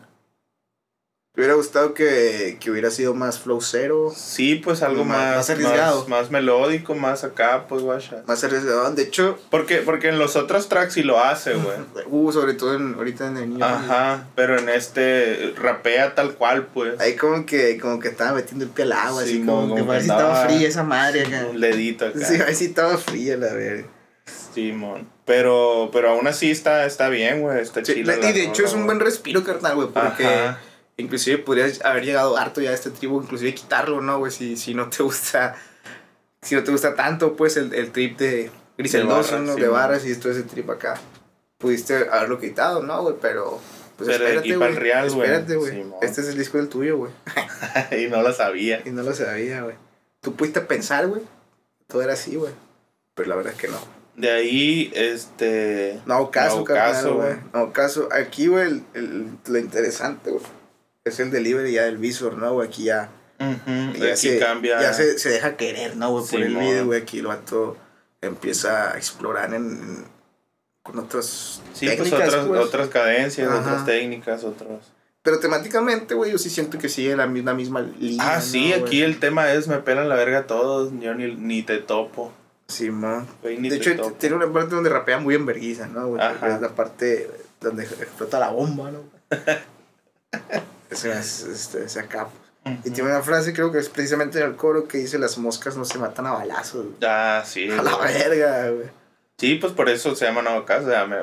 Me 1.37 1.41
hubiera 1.43 1.55
gustado 1.55 1.95
que, 1.95 2.59
que 2.61 2.71
hubiera 2.71 2.93
sido 2.93 3.13
más 3.13 3.41
flow 3.41 3.61
cero, 3.61 4.13
Sí, 4.15 4.55
pues 4.55 4.83
algo 4.85 5.05
Más- 5.05 5.37
más, 5.37 5.51
arriesgado. 5.51 6.01
más, 6.03 6.09
más 6.09 6.31
melódico, 6.31 6.95
más 6.95 7.25
acá, 7.25 7.67
pues 7.69 7.83
guacha. 7.83 8.23
más 8.29 8.45
arriesgado. 8.45 8.89
De 8.93 9.03
hecho, 9.03 9.37
Porque, 9.51 9.79
porque 9.79 10.11
en 10.11 10.21
los 10.21 10.37
otros 10.37 10.69
tracks 10.69 10.93
sí 10.95 11.03
lo 11.03 11.19
hace, 11.19 11.55
güey. 11.55 11.77
uh, 12.07 12.31
sobre 12.31 12.55
todo 12.55 12.77
en, 12.77 12.95
ahorita 12.95 13.27
en 13.27 13.37
el 13.39 13.49
niño. 13.51 13.65
Ajá, 13.65 14.29
pero 14.37 14.61
en 14.61 14.69
este 14.69 15.55
rapea 15.61 16.15
tal 16.15 16.35
cual, 16.35 16.69
pues. 16.69 17.01
Ahí 17.01 17.17
como 17.17 17.45
que, 17.47 17.79
como 17.81 17.99
que 17.99 18.09
estaba 18.09 18.35
metiendo 18.35 18.65
el 18.67 18.71
pie 18.71 18.85
al 18.85 18.93
agua, 18.93 19.25
Sí, 19.25 19.31
así 19.31 19.39
como, 19.41 19.63
como 19.63 19.75
que 19.75 19.81
que 19.83 19.87
parece 19.89 20.07
estaba 20.07 20.47
fría 20.47 20.69
esa 20.69 20.85
madre 20.85 21.23
acá. 21.27 21.47
Un 21.51 21.61
dedito 21.61 22.07
acá. 22.07 22.25
Sí, 22.25 22.41
ahí 22.47 22.55
sí 22.55 22.67
estaba 22.67 22.97
fría 22.97 23.37
la 23.37 23.53
verga. 23.53 23.89
Simón. 24.55 25.09
Pero, 25.25 25.91
pero 25.93 26.11
aún 26.11 26.29
así 26.29 26.53
está, 26.53 26.87
está 26.87 27.09
bien, 27.09 27.41
güey. 27.41 27.61
Está 27.61 27.85
Sí, 27.85 27.95
chila 27.95 28.15
y 28.19 28.33
de 28.33 28.43
hecho 28.45 28.63
rola, 28.63 28.69
es 28.69 28.75
un 28.75 28.87
buen 28.87 29.01
respiro, 29.01 29.43
carnal, 29.43 29.75
güey, 29.75 29.89
porque 29.89 30.27
Ajá. 30.27 30.61
Inclusive 30.97 31.39
podrías 31.39 31.85
haber 31.85 32.05
llegado 32.05 32.37
harto 32.37 32.61
ya 32.61 32.71
a 32.71 32.75
este 32.75 32.91
tribu, 32.91 33.23
inclusive 33.23 33.55
quitarlo, 33.55 34.01
¿no, 34.01 34.19
güey? 34.19 34.33
Si, 34.33 34.57
si 34.57 34.75
no 34.75 34.89
te 34.91 35.03
gusta, 35.03 35.57
si 36.43 36.55
no 36.55 36.65
te 36.65 36.71
gusta 36.71 36.95
tanto, 36.95 37.37
pues, 37.37 37.57
el, 37.57 37.75
el 37.75 37.93
trip 37.93 38.19
de 38.19 38.51
Griseldoso, 38.77 39.39
¿no? 39.41 39.55
sí, 39.55 39.61
de 39.61 39.69
barras 39.69 40.05
y 40.05 40.15
todo 40.17 40.33
ese 40.33 40.43
trip 40.43 40.69
acá. 40.71 41.01
Pudiste 41.59 42.09
haberlo 42.11 42.41
quitado, 42.41 42.83
¿no, 42.83 43.03
güey? 43.03 43.15
Pero, 43.21 43.61
pues 43.97 44.11
Pero 44.11 44.25
espérate, 44.25 44.57
güey. 44.57 44.75
real, 44.75 45.11
güey. 45.11 45.31
Espérate, 45.31 45.57
güey. 45.57 45.85
Este 46.03 46.21
es 46.21 46.29
el 46.29 46.39
disco 46.39 46.59
del 46.59 46.69
tuyo, 46.69 46.97
güey. 46.99 47.13
y 48.05 48.09
no 48.09 48.23
lo 48.23 48.33
sabía. 48.33 48.83
Y 48.85 48.91
no 48.91 49.03
lo 49.03 49.15
sabía, 49.15 49.63
güey. 49.63 49.77
Tú 50.21 50.35
pudiste 50.35 50.61
pensar, 50.61 51.07
güey. 51.07 51.23
Todo 51.87 52.03
era 52.03 52.15
así, 52.15 52.35
güey. 52.35 52.53
Pero 53.15 53.29
la 53.29 53.37
verdad 53.37 53.53
es 53.53 53.59
que 53.59 53.69
no. 53.69 53.79
De 54.17 54.31
ahí, 54.31 54.93
este. 54.95 56.01
No 56.07 56.31
caso, 56.31 56.59
No 56.59 56.65
caso, 56.65 57.15
güey. 57.17 57.37
No 57.53 57.73
caso. 57.73 58.09
Aquí, 58.13 58.49
güey, 58.49 58.83
lo 59.47 59.59
interesante, 59.59 60.31
güey. 60.31 60.43
Es 61.05 61.21
el 61.21 61.31
delivery 61.31 61.73
ya 61.73 61.83
del 61.85 61.99
visor, 61.99 62.39
¿no, 62.39 62.53
güey? 62.55 62.67
Aquí 62.69 62.85
ya. 62.85 63.11
Ujú, 63.39 63.99
ya 63.99 64.13
aquí 64.13 64.17
se, 64.17 64.39
cambia. 64.39 64.81
Ya 64.81 64.95
se, 64.95 65.19
se 65.19 65.29
deja 65.29 65.57
querer, 65.57 65.97
¿no, 65.97 66.11
güey? 66.13 66.25
Por 66.27 66.41
el 66.41 66.57
video, 66.57 66.87
güey. 66.87 67.03
Aquí 67.03 67.19
el 67.19 67.27
vato 67.27 67.77
empieza 68.23 68.93
a 68.93 68.97
explorar 68.97 69.53
en, 69.53 69.65
en- 69.67 70.05
con 70.83 70.99
otras 70.99 71.61
Sí, 71.75 71.87
pues 71.87 71.97
técnicas, 72.11 72.29
otras, 72.29 72.47
pues. 72.47 72.61
otras 72.61 72.89
cadencias, 72.89 73.51
Ajá. 73.51 73.61
otras 73.61 73.85
técnicas, 73.87 74.45
otros. 74.45 74.93
Pero 75.23 75.41
temáticamente, 75.41 76.15
güey, 76.15 76.33
yo 76.33 76.39
sí 76.39 76.49
siento 76.51 76.79
que 76.79 76.89
sigue 76.91 77.17
la 77.17 77.27
misma, 77.27 77.55
misma 77.55 77.81
línea. 77.81 78.37
Ah, 78.37 78.41
sí, 78.41 78.71
¿no, 78.71 78.77
aquí 78.85 78.99
güey? 79.01 79.03
el 79.03 79.19
tema 79.21 79.51
es 79.53 79.69
me 79.69 79.79
pelan 79.79 80.09
la 80.11 80.15
verga 80.17 80.47
todos, 80.47 80.93
yo 81.01 81.15
ni, 81.15 81.35
ni 81.37 81.63
te 81.63 81.79
topo. 81.79 82.33
Simón. 82.69 83.27
Güey, 83.43 83.59
ni 83.59 83.69
De 83.71 83.77
hecho, 83.77 83.95
topo. 83.97 84.13
tiene 84.13 84.37
una 84.37 84.51
parte 84.53 84.75
donde 84.75 84.89
rapea 84.91 85.19
muy 85.19 85.35
en 85.35 85.45
vergüenza, 85.47 85.87
¿no, 85.87 86.09
güey? 86.09 86.23
Es 86.23 86.61
la 86.61 86.69
parte 86.75 87.31
donde 87.61 87.85
explota 87.85 88.39
la 88.39 88.51
bomba, 88.51 88.91
¿no? 88.91 89.01
Es, 90.95 91.43
este, 91.43 91.85
ese 91.85 92.01
acá. 92.01 92.29
pues. 92.29 92.45
Y 92.65 92.79
Ujú. 92.89 92.95
tiene 92.95 93.11
una 93.11 93.21
frase, 93.23 93.53
creo 93.53 93.71
que 93.71 93.79
es 93.79 93.89
precisamente 93.91 94.39
en 94.41 94.47
el 94.47 94.57
coro, 94.57 94.89
que 94.89 94.99
dice: 94.99 95.19
Las 95.19 95.37
moscas 95.39 95.77
no 95.77 95.85
se 95.85 95.99
matan 95.99 96.27
a 96.27 96.33
balazos. 96.33 96.85
güey". 96.87 96.97
Ah, 97.07 97.43
sí. 97.45 97.69
A 97.71 97.83
la 97.83 97.95
güey. 97.95 98.13
verga, 98.15 98.71
güey. 98.71 98.87
Sí, 99.39 99.57
pues 99.57 99.73
por 99.73 99.89
eso 99.91 100.15
se 100.15 100.25
llama 100.25 100.43
Nuevo 100.43 100.65
Caso. 100.65 100.91
ya 100.91 101.05
me- 101.07 101.17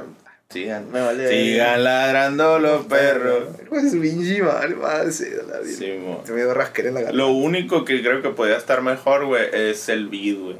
Sigan. 0.49 0.91
Me 0.91 0.99
vale. 0.99 1.29
Sigan 1.29 1.81
ladrando 1.85 2.59
los 2.59 2.85
perros. 2.85 3.45
Pues 3.69 3.93
pinche 3.95 4.43
madre, 4.43 4.75
madre, 4.75 5.11
sí, 5.13 5.25
la 5.47 5.59
vida. 5.59 5.77
Sí, 5.77 5.93
mo. 5.97 6.21
Te 6.25 6.33
me 6.33 6.41
dio 6.41 6.53
rasquera 6.53 6.89
en 6.89 6.95
la 6.95 6.99
garganta. 7.01 7.23
Lo 7.23 7.31
único 7.31 7.85
que 7.85 8.01
creo 8.03 8.21
que 8.21 8.29
podía 8.31 8.57
estar 8.57 8.81
mejor, 8.81 9.25
güey, 9.27 9.45
es 9.53 9.87
el 9.87 10.09
beat, 10.09 10.37
güey. 10.37 10.57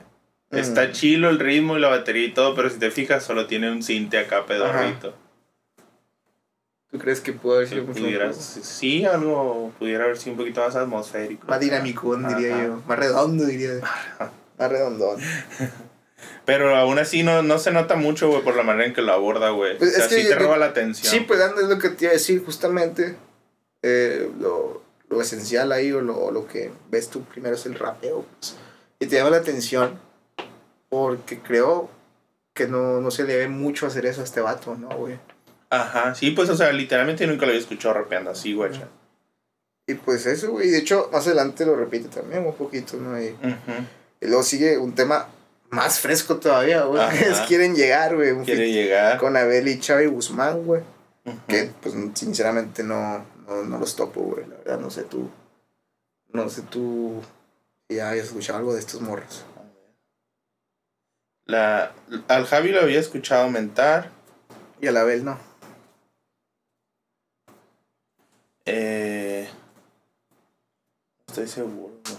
Mm. 0.52 0.58
Está 0.58 0.92
chilo 0.94 1.30
el 1.30 1.40
ritmo 1.40 1.78
y 1.78 1.82
la 1.82 1.90
batería 1.90 2.26
y 2.26 2.32
todo, 2.34 2.56
pero 2.56 2.70
si 2.70 2.80
te 2.80 2.90
fijas, 2.90 3.24
solo 3.26 3.48
tiene 3.48 3.70
un 3.70 3.84
cinte 3.84 4.18
acá 4.18 4.46
pedorrito. 4.46 5.14
¿Tú 6.92 7.00
crees 7.00 7.22
que 7.22 7.32
pudo 7.32 7.56
haber 7.56 7.68
Si 7.68 7.76
sido 7.76 7.86
mucho 7.88 8.02
pudieras, 8.02 8.38
mejor? 8.38 8.64
sí, 8.66 9.06
algo 9.06 9.72
pudiera 9.80 10.04
haber 10.04 10.18
sido 10.18 10.34
un 10.34 10.38
poquito 10.40 10.60
más 10.62 10.76
atmosférico. 10.76 11.48
Más 11.48 11.60
dinámico, 11.60 12.16
diría 12.18 12.54
Ajá. 12.56 12.66
yo. 12.66 12.82
Más 12.86 13.00
redondo, 13.00 13.46
diría 13.46 13.76
yo. 13.76 14.28
Más 14.60 14.70
redondón. 14.72 15.20
Pero 16.46 16.76
aún 16.76 17.00
así 17.00 17.24
no, 17.24 17.42
no 17.44 17.60
se 17.60 17.72
nota 17.72 17.96
mucho, 17.96 18.30
güey, 18.30 18.44
por 18.44 18.56
la 18.56 18.64
manera 18.64 18.86
en 18.88 18.94
que 18.94 19.02
lo 19.02 19.14
aborda, 19.14 19.52
güey. 19.52 19.78
Pues 19.78 19.92
o 19.92 19.96
sea, 19.96 20.06
es 20.06 20.10
que 20.10 20.16
sí 20.18 20.24
yo- 20.24 20.30
te 20.30 20.36
roba 20.36 20.58
la 20.58 20.66
atención. 20.68 21.12
Sí, 21.12 21.22
pues 21.22 21.40
dando 21.40 21.62
es 21.62 21.70
lo 21.70 21.80
que 21.80 21.90
te 21.90 22.06
iba 22.06 22.12
a 22.12 22.14
decir, 22.14 22.44
justamente. 22.44 23.16
eh, 23.84 24.30
lo, 24.40 24.84
lo 25.10 25.22
esencial 25.22 25.72
ahí, 25.72 25.92
o 25.92 26.02
lo, 26.02 26.30
lo 26.32 26.46
que 26.48 26.72
ves 26.92 27.10
tú 27.10 27.24
primero 27.24 27.56
es 27.56 27.66
el 27.66 27.76
rapeo. 27.76 28.26
pues. 28.40 28.56
y 29.00 29.08
te 29.08 29.16
llama 29.16 29.30
la 29.32 29.38
atención 29.38 30.00
porque 30.90 31.40
creo 31.40 31.90
que 32.54 32.68
no, 32.68 33.00
no 33.02 33.10
se 33.12 33.24
le 33.24 33.38
ve 33.38 33.48
mucho 33.48 33.88
hacer 33.88 34.06
eso 34.06 34.22
a 34.22 34.24
este 34.26 34.42
vato, 34.42 34.76
¿no, 34.76 34.90
güey? 34.90 35.18
Ajá, 35.72 36.14
sí, 36.14 36.32
pues, 36.32 36.50
o 36.50 36.56
sea, 36.58 36.72
literalmente 36.74 37.26
nunca 37.26 37.46
lo 37.46 37.54
había 37.54 37.62
escuchado 37.62 37.94
rapeando 37.94 38.30
así, 38.30 38.54
güey. 38.54 38.72
Y 39.88 39.94
pues 39.94 40.26
eso, 40.26 40.52
güey. 40.52 40.70
De 40.70 40.80
hecho, 40.80 41.10
más 41.14 41.26
adelante 41.26 41.66
lo 41.66 41.78
repite 41.78 42.10
también 42.10 42.46
un 42.46 42.54
poquito, 42.54 42.98
¿no? 42.98 43.20
Y, 43.20 43.34
luego 44.20 44.44
sigue 44.44 44.78
un 44.78 44.94
tema 44.94 45.30
más 45.70 46.02
fresco 46.02 46.36
todavía, 46.38 46.84
güey. 46.84 47.02
Quieren 47.48 47.74
llegar, 47.74 48.16
güey. 48.18 48.32
Un 48.32 48.44
Quiere 48.44 48.66
feat 48.66 48.74
llegar. 48.74 49.18
con 49.18 49.38
Abel 49.38 49.70
y 49.70 49.82
Xavi 49.82 50.08
Guzmán, 50.08 50.66
güey. 50.66 50.84
Que, 51.48 51.72
pues, 51.82 51.96
sinceramente 52.16 52.84
no, 52.84 53.26
no, 53.48 53.64
no 53.64 53.78
los 53.78 53.96
topo, 53.96 54.22
güey. 54.22 54.46
La 54.48 54.58
verdad, 54.58 54.80
no 54.80 54.92
sé 54.92 55.04
tú. 55.04 55.30
No 56.34 56.50
sé 56.50 56.64
tú 56.64 57.22
ya 57.88 58.10
hayas 58.10 58.28
escuchado 58.28 58.60
algo 58.60 58.74
de 58.74 58.80
estos 58.82 59.00
morros. 59.00 59.46
La, 61.46 61.94
al 62.28 62.46
Javi 62.46 62.72
lo 62.72 62.82
había 62.82 63.00
escuchado 63.00 63.50
mentar. 63.50 64.12
Y 64.82 64.88
al 64.88 64.98
Abel 64.98 65.24
no. 65.24 65.51
Eh, 68.74 69.50
no 71.28 71.34
estoy 71.34 71.48
seguro. 71.48 71.94
güey. 72.06 72.18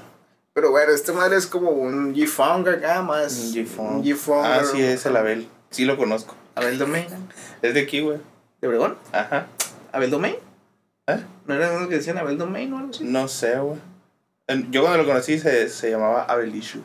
Pero 0.55 0.71
bueno, 0.71 0.93
este 0.93 1.13
madre 1.13 1.37
es 1.37 1.47
como 1.47 1.71
un 1.71 2.15
G-Funk 2.15 2.69
acá, 2.69 3.01
más. 3.03 3.39
Un 3.39 3.53
G-Funk. 3.55 3.91
Un 3.91 4.05
G-Funk. 4.05 4.45
Ah, 4.45 4.63
sí, 4.71 4.83
es 4.83 5.07
el 5.07 5.17
Abel. 5.17 5.49
Sí 5.71 5.85
lo 5.87 5.97
conozco. 5.97 6.35
Abel 6.55 6.79
Domain. 6.79 7.07
Es 7.63 7.75
de 7.75 7.81
aquí, 7.81 8.01
güey. 8.01 8.19
¿De 8.61 8.69
Obregón? 8.69 8.99
Ajá. 9.13 9.47
¿Abel 9.93 10.11
Domain? 10.11 10.35
¿Eh? 11.07 11.21
¿No 11.47 11.55
era 11.55 11.73
uno 11.73 11.89
que 11.89 11.95
decían 11.97 12.19
Abel 12.19 12.37
Domain 12.37 12.73
o 12.73 12.79
algo 12.79 12.91
así? 12.91 13.05
No 13.05 13.29
sé, 13.29 13.57
güey. 13.59 13.79
Yo 14.71 14.83
cuando 14.83 14.99
lo 14.99 15.07
conocí 15.07 15.39
se, 15.39 15.69
se 15.71 15.91
llamaba 15.91 16.25
Abelicious. 16.25 16.85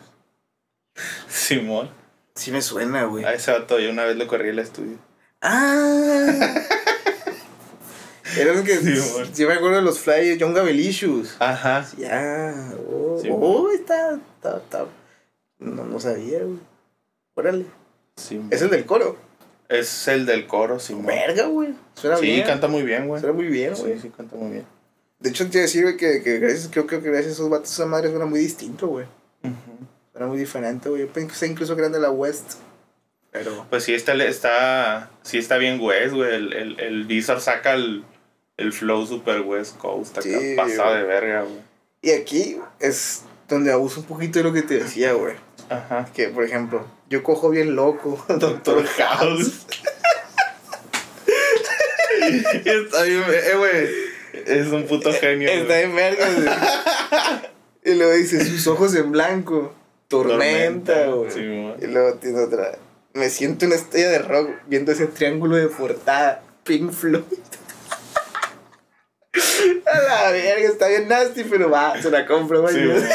Simón. 1.27 1.89
Sí 2.35 2.51
me 2.51 2.61
suena, 2.61 3.03
güey. 3.05 3.25
A 3.25 3.33
ese 3.33 3.51
vato 3.51 3.79
yo 3.79 3.89
una 3.89 4.05
vez 4.05 4.15
lo 4.15 4.27
corrí 4.27 4.49
al 4.49 4.59
estudio. 4.59 4.97
Ah. 5.41 6.53
Era 8.41 8.53
el 8.53 8.63
que. 8.63 8.77
Sí, 8.77 8.95
Sí, 9.33 9.43
amor. 9.43 9.53
me 9.53 9.53
acuerdo 9.57 9.75
de 9.77 9.81
los 9.81 9.99
flyers, 9.99 10.37
John 10.41 10.53
Gabelicious. 10.53 11.35
Ajá. 11.39 11.85
Ya. 11.97 12.73
Oh, 12.89 13.19
Sí, 13.21 13.29
oh, 13.31 13.69
está, 13.71 14.19
está, 14.35 14.57
está. 14.57 14.85
No, 15.59 15.85
no 15.85 15.99
sabía, 15.99 16.39
güey. 16.43 16.59
Órale. 17.35 17.65
Simón. 18.15 18.47
Es 18.51 18.61
el 18.61 18.69
del 18.69 18.85
coro. 18.85 19.17
Es 19.69 20.07
el 20.07 20.25
del 20.25 20.47
coro, 20.47 20.79
Simón. 20.79 21.05
Verga, 21.07 21.45
güey. 21.47 21.73
Suena 21.93 22.17
Sí, 22.17 22.25
bien. 22.27 22.45
canta 22.47 22.67
muy 22.67 22.83
bien, 22.83 23.07
güey. 23.07 23.19
Suena 23.21 23.35
muy 23.35 23.47
bien, 23.47 23.73
güey. 23.73 23.93
Sí, 23.93 23.99
sí, 24.03 24.09
canta 24.15 24.35
muy 24.35 24.51
bien. 24.51 24.65
De 25.19 25.29
hecho, 25.29 25.43
te 25.49 25.57
iba 25.57 25.61
a 25.61 25.63
decir, 25.63 25.83
güey, 25.83 25.97
que, 25.97 26.21
que 26.23 26.37
gracias, 26.39 26.69
creo, 26.71 26.85
creo 26.87 27.01
que 27.01 27.09
gracias 27.09 27.31
a 27.31 27.33
esos 27.33 27.49
vatos, 27.49 27.71
esa 27.71 27.85
madre 27.87 28.09
suena 28.09 28.25
muy 28.25 28.39
distinto, 28.39 28.87
güey. 28.87 29.05
Ujú. 29.43 29.53
Suena 30.11 30.27
muy 30.27 30.37
diferente, 30.37 30.89
güey. 30.89 31.01
Yo 31.01 31.07
pensé 31.09 31.47
incluso 31.47 31.75
que 31.75 31.81
eran 31.81 31.91
de 31.91 31.99
la 31.99 32.11
West. 32.11 32.53
Pero. 33.31 33.65
Pues 33.69 33.83
sí 33.83 33.93
está, 33.93 34.13
está, 34.23 35.09
sí 35.23 35.37
está 35.37 35.57
bien 35.57 35.79
West, 35.81 36.13
güey. 36.13 36.33
El, 36.33 36.53
el, 36.53 36.79
el 36.79 37.03
Visor 37.05 37.41
saca 37.41 37.73
el, 37.73 38.03
el 38.57 38.73
flow 38.73 39.05
super 39.05 39.41
West 39.41 39.77
Coast 39.77 40.17
acá, 40.17 40.23
Sí, 40.23 40.29
de 40.31 41.03
verga, 41.03 41.43
güey. 41.43 41.61
Y 42.01 42.11
aquí 42.11 42.57
es 42.79 43.23
donde 43.47 43.71
abuso 43.71 44.01
un 44.01 44.05
poquito 44.07 44.39
de 44.39 44.43
lo 44.43 44.53
que 44.53 44.63
te 44.63 44.79
decía, 44.79 45.13
güey. 45.13 45.35
Ajá. 45.69 46.09
Que, 46.13 46.29
por 46.29 46.43
ejemplo, 46.43 46.85
yo 47.09 47.23
cojo 47.23 47.49
bien 47.49 47.75
loco, 47.75 48.23
Doctor 48.39 48.85
House. 48.85 49.65
Está 52.65 53.03
bien, 53.03 53.23
eh, 53.29 53.55
güey. 53.57 53.87
Es 54.45 54.67
un 54.67 54.85
puto 54.85 55.13
genio. 55.13 55.49
Está 55.49 55.73
güey. 55.73 55.83
en 55.83 55.95
verga, 55.95 56.27
güey. 56.35 56.47
Y 57.83 57.95
luego 57.95 58.13
dice, 58.13 58.43
sus 58.43 58.67
ojos 58.67 58.95
en 58.95 59.11
blanco. 59.11 59.73
Tormenta, 60.07 61.07
güey. 61.07 61.31
Sí, 61.31 61.39
y 61.81 61.87
luego 61.87 62.15
tiene 62.15 62.39
otra. 62.39 62.77
Me 63.13 63.29
siento 63.29 63.65
una 63.65 63.75
estrella 63.75 64.09
de 64.09 64.19
rock 64.19 64.49
viendo 64.67 64.91
ese 64.91 65.07
triángulo 65.07 65.55
de 65.55 65.67
portada. 65.67 66.43
Pink 66.63 66.91
Floyd. 66.91 67.23
A 69.85 69.99
la 70.01 70.31
verga, 70.31 70.67
está 70.67 70.87
bien 70.87 71.07
nasty, 71.07 71.43
pero 71.43 71.69
va, 71.69 72.01
se 72.01 72.09
la 72.11 72.25
compro, 72.25 72.61
güey. 72.61 72.73
Sí, 72.73 72.85
güey. 72.85 73.01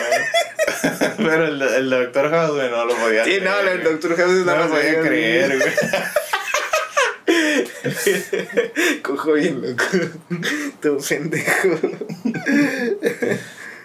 Pero 1.16 1.46
el, 1.46 1.60
el 1.62 1.90
Doctor 1.90 2.30
House, 2.30 2.54
güey, 2.54 2.70
no 2.70 2.84
lo 2.84 2.94
podía 2.96 3.24
Sí, 3.24 3.38
no, 3.42 3.50
creer, 3.52 3.68
el 3.68 3.80
güey. 3.80 3.92
Doctor 3.92 4.16
House 4.16 4.46
la 4.46 4.54
No 4.56 4.64
lo 4.64 4.70
podía 4.70 5.00
creer, 5.00 5.58
güey. 5.58 5.72
Cojo 9.02 9.32
bien 9.34 9.60
loco. 9.62 9.84
Todo 10.80 10.98
pendejo. 10.98 11.68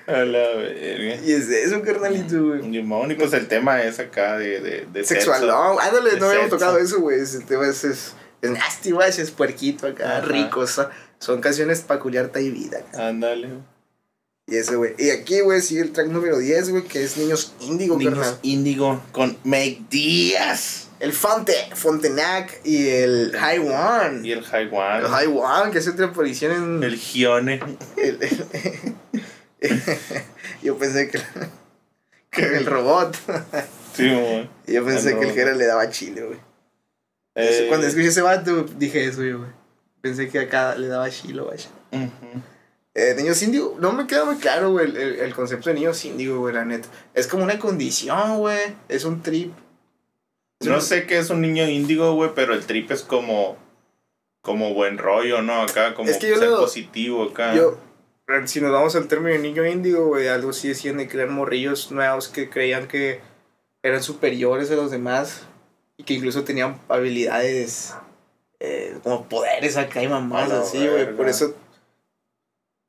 A 0.08 0.18
la 0.24 0.48
verga. 0.56 1.16
Y 1.24 1.32
es 1.34 1.50
eso, 1.50 1.82
carnalito, 1.82 2.42
güey. 2.44 2.62
Limón, 2.70 3.12
y 3.12 3.16
pues 3.16 3.34
el 3.34 3.48
tema 3.48 3.82
es 3.84 4.00
acá 4.00 4.38
de, 4.38 4.62
de, 4.62 4.88
de 4.92 5.04
Sexual, 5.04 5.40
sexo. 5.42 5.54
no, 5.54 5.80
ándale, 5.80 6.18
no 6.20 6.28
habíamos 6.28 6.50
tocado 6.50 6.78
eso, 6.78 7.00
güey. 7.00 7.20
Ese 7.20 7.42
tema 7.42 7.68
es, 7.68 7.84
es, 7.84 8.14
es 8.42 8.52
nasty, 8.52 8.92
güey, 8.92 9.10
es 9.10 9.32
puerquito 9.32 9.88
acá, 9.88 10.18
Ajá. 10.18 10.28
rico. 10.28 10.66
Son, 10.66 10.88
son 11.20 11.42
canciones 11.42 11.82
para 11.82 12.00
culiarte 12.00 12.42
y 12.42 12.50
vida. 12.52 12.80
Ándale. 12.94 13.50
Y 14.50 14.56
ese, 14.56 14.76
güey. 14.78 14.94
Y 14.98 15.10
aquí, 15.10 15.42
güey, 15.42 15.62
sigue 15.62 15.82
el 15.82 15.92
track 15.92 16.08
número 16.08 16.38
10, 16.38 16.70
güey, 16.70 16.84
que 16.84 17.04
es 17.04 17.18
Niños 17.18 17.54
Índigo, 17.60 17.98
Niños 17.98 18.14
carnal. 18.14 18.40
Índigo 18.44 19.02
con 19.12 19.38
Make 19.44 19.82
Díaz. 19.90 20.88
El 21.00 21.14
Fonte, 21.14 21.54
Fontenac 21.76 22.62
y 22.64 22.88
el 22.90 23.32
High 23.38 23.60
One. 23.60 24.28
Y 24.28 24.32
el 24.32 24.44
Haiwan. 24.50 25.02
El 25.02 25.08
High 25.10 25.28
One, 25.28 25.72
que 25.72 25.78
es 25.80 25.88
otra 25.88 26.08
aparición 26.08 26.52
en. 26.54 26.84
El 26.84 26.96
Gione. 26.98 27.60
el- 27.98 28.18
el- 28.24 28.96
Yo 30.64 30.78
pensé 30.78 31.10
que. 31.10 31.20
que 32.32 32.42
el 32.42 32.66
robot. 32.68 33.16
Sí, 33.96 34.10
güey. 34.10 34.50
Yo 34.68 34.86
pensé 34.86 35.14
Ah, 35.14 35.20
que 35.20 35.26
el 35.30 35.34
Jera 35.34 35.54
le 35.54 35.66
daba 35.66 35.90
chile, 35.90 36.22
güey. 36.24 36.40
Eh, 37.36 37.66
Cuando 37.70 37.86
escuché 37.86 38.08
ese 38.08 38.22
vato, 38.22 38.64
dije 38.64 39.06
eso 39.06 39.24
yo, 39.24 39.40
güey. 39.40 39.50
Pensé 40.02 40.30
que 40.30 40.40
acá 40.40 40.76
le 40.76 40.88
daba 40.88 41.10
chilo, 41.10 41.46
güey. 41.46 41.60
ujú. 41.92 42.42
Eh, 42.94 43.14
niños 43.16 43.42
índigo, 43.44 43.76
no 43.80 43.92
me 43.94 44.08
queda 44.08 44.26
muy 44.26 44.38
claro, 44.38 44.72
güey, 44.72 44.88
el, 44.90 44.98
el, 44.98 45.20
el 45.20 45.36
concepto 45.36 45.70
de 45.70 45.76
niños 45.76 46.04
índigo, 46.04 46.40
güey, 46.40 46.56
la 46.56 46.66
neta. 46.66 46.88
Es 47.14 47.28
como 47.28 47.44
una 47.44 47.60
condición, 47.60 48.40
güey. 48.40 48.74
Es 48.90 49.06
un 49.06 49.22
trip. 49.22 49.54
Es 50.60 50.68
No 50.68 50.76
un- 50.76 50.82
sé 50.82 51.06
qué 51.06 51.20
es 51.20 51.30
un 51.30 51.42
niño 51.42 51.68
índigo, 51.68 52.14
güey, 52.16 52.32
pero 52.34 52.54
el 52.56 52.66
trip 52.66 52.90
es 52.92 53.04
como. 53.04 53.58
Como 54.42 54.74
buen 54.74 54.98
rollo, 54.98 55.42
¿no? 55.42 55.62
Acá, 55.62 55.94
como 55.94 56.10
Es 56.10 56.18
que 56.18 56.30
yo 56.30 56.38
ser 56.38 56.50
lo- 56.50 56.60
positivo 56.62 57.24
acá. 57.26 57.54
Yo, 57.54 57.78
si 58.46 58.62
nos 58.62 58.72
vamos 58.72 58.96
al 58.96 59.08
término 59.08 59.34
de 59.34 59.40
niño 59.40 59.66
índigo, 59.66 60.08
güey, 60.08 60.28
algo 60.30 60.50
así 60.52 60.70
decían 60.70 60.98
de 60.98 61.08
crear 61.08 61.30
morrillos 61.30 61.92
nuevos 61.92 62.30
que 62.30 62.50
creían 62.50 62.88
que 62.88 63.20
eran 63.84 64.02
superiores 64.02 64.72
a 64.72 64.76
los 64.76 64.90
demás 64.90 65.44
y 65.98 66.04
que 66.04 66.14
incluso 66.16 66.44
tenían 66.46 66.80
habilidades 66.90 67.94
eh, 68.60 68.98
como 69.04 69.28
poderes 69.30 69.78
acá 69.78 70.02
y 70.02 70.08
mamás 70.08 70.52
A 70.52 70.56
la 70.56 70.62
así, 70.62 70.88
güey. 70.88 71.16
Por 71.16 71.28
eso. 71.30 71.56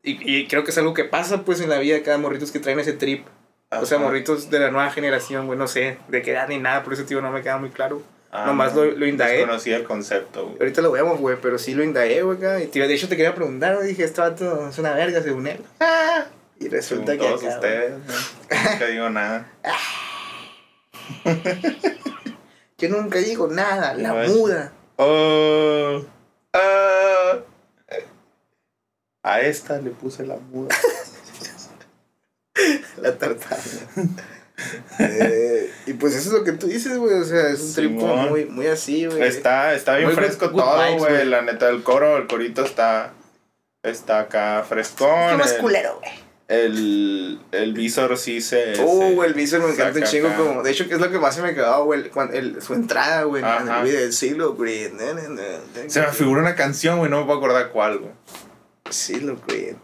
Y, 0.03 0.39
y 0.41 0.47
creo 0.47 0.65
que 0.65 0.71
es 0.71 0.79
algo 0.79 0.95
que 0.95 1.05
pasa, 1.05 1.43
pues, 1.45 1.61
en 1.61 1.69
la 1.69 1.79
vida 1.79 1.95
de 1.95 2.03
cada 2.03 2.19
morritos 2.19 2.51
que 2.53 2.61
traen 2.61 2.79
ese 2.81 2.93
trip. 2.95 3.27
O 3.71 3.85
sea, 3.85 3.99
Ajá. 3.99 4.07
morritos 4.07 4.49
de 4.49 4.61
la 4.61 4.71
nueva 4.71 4.91
generación, 4.91 5.47
güey, 5.47 5.59
no 5.59 5.69
sé 5.69 5.99
de 6.09 6.23
qué 6.23 6.31
edad 6.31 6.49
ni 6.49 6.57
nada, 6.59 6.83
por 6.85 6.95
eso, 6.95 7.05
tío, 7.05 7.21
no 7.21 7.31
me 7.31 7.43
queda 7.43 7.59
muy 7.59 7.69
claro. 7.71 8.01
Ah, 8.31 8.47
nomás 8.47 8.75
no, 8.75 8.85
lo- 8.85 8.93
lo 8.93 9.07
indagué. 9.07 9.39
Desconocía 9.39 9.77
el 9.77 9.85
concepto, 9.85 10.45
güey. 10.47 10.57
Ahorita 10.61 10.81
lo 10.81 10.91
vemos, 10.93 11.19
güey, 11.21 11.37
pero 11.43 11.59
sí 11.59 11.75
lo 11.75 11.83
indagué, 11.85 12.23
güey, 12.23 12.39
acá. 12.39 12.63
Y, 12.63 12.69
tío, 12.69 12.89
de 12.89 12.95
hecho, 12.95 13.09
te 13.09 13.17
quería 13.17 13.35
preguntar, 13.35 13.75
güey, 13.77 13.89
dije, 13.89 14.05
este 14.05 14.21
vato 14.23 14.69
es 14.69 14.79
una 14.79 14.93
verga, 14.95 15.21
según 15.23 15.47
él. 15.47 15.61
Y 16.61 16.69
resulta 16.69 17.13
Según 17.13 17.25
que 17.27 17.29
todos 17.29 17.45
acá, 17.45 17.55
ustedes, 17.55 17.93
¿no? 17.93 18.71
nunca 18.73 18.87
digo 18.87 19.11
nada. 19.11 19.53
Yo 22.79 22.89
nunca 22.89 23.19
digo 23.19 23.49
nada, 23.49 23.95
la 23.95 24.09
No 24.11 24.23
es- 24.23 24.31
muda. 24.35 24.73
Oh, 25.01 26.05
ah. 26.55 27.39
A 29.23 29.41
esta 29.43 29.81
le 29.81 29.91
puse 29.91 30.27
la 30.27 30.37
muda. 30.37 30.75
La 32.97 33.17
tartada. 33.17 33.63
Eh, 34.99 35.73
y 35.87 35.93
pues 35.93 36.17
eso 36.17 36.31
es 36.31 36.35
lo 36.35 36.43
que 36.43 36.51
tú 36.51 36.67
dices, 36.67 36.99
güey. 36.99 37.15
O 37.15 37.25
sea, 37.25 37.51
es 37.51 37.61
un 37.61 37.75
trip 37.75 37.97
como 37.97 38.15
Simón. 38.15 38.29
muy, 38.31 38.45
muy 38.47 38.67
así, 38.67 39.07
güey. 39.07 39.23
Está, 39.23 39.75
está 39.75 39.95
bien 39.95 40.09
Muy 40.09 40.17
fresco 40.17 40.51
good 40.51 40.61
todo, 40.61 40.99
güey. 40.99 41.25
La 41.27 41.43
neta, 41.43 41.69
el 41.69 41.85
coro, 41.85 42.17
el 42.17 42.27
corito 42.27 42.65
está. 42.65 43.13
Está 43.85 44.19
acá 44.19 44.65
frescón. 44.69 45.31
¿Qué 45.31 45.37
más 45.37 45.53
culero, 45.55 46.01
güey? 46.01 46.11
El, 46.49 47.39
el 47.53 47.75
visor 47.75 48.17
sí 48.17 48.41
se. 48.41 48.73
Oh, 48.81 49.13
güey, 49.13 49.29
el 49.29 49.35
visor 49.35 49.63
me 49.63 49.71
encanta 49.71 49.99
un 49.99 50.07
chingo 50.07 50.35
como... 50.35 50.63
De 50.63 50.71
hecho, 50.71 50.89
que 50.89 50.95
es 50.95 51.01
lo 51.01 51.11
que 51.11 51.19
más 51.19 51.35
se 51.35 51.43
me 51.43 51.55
quedaba, 51.55 51.81
güey, 51.81 52.11
su 52.61 52.73
entrada, 52.73 53.25
güey, 53.25 53.43
en 53.43 53.69
el 53.69 53.85
video 53.85 54.01
del 54.01 54.13
siglo 54.15 54.57
na. 54.59 55.89
Se 55.89 56.01
me 56.01 56.07
figura 56.09 56.41
una 56.41 56.55
canción, 56.55 56.99
güey, 56.99 57.11
no 57.11 57.21
me 57.21 57.27
puedo 57.27 57.39
acordar 57.39 57.71
cuál, 57.71 57.99
güey. 57.99 58.13
Siglo 58.89 59.39
Green. 59.47 59.77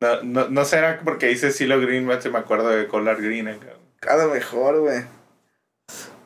No, 0.00 0.22
no, 0.22 0.48
no 0.48 0.64
será 0.64 1.00
porque 1.04 1.26
dice 1.26 1.52
Silo 1.52 1.78
Green, 1.78 2.06
me 2.06 2.16
me 2.16 2.38
acuerdo 2.38 2.70
de 2.70 2.88
Color 2.88 3.20
Green 3.20 3.48
acá. 3.48 3.74
Cada 4.00 4.28
mejor, 4.28 4.80
güey. 4.80 5.04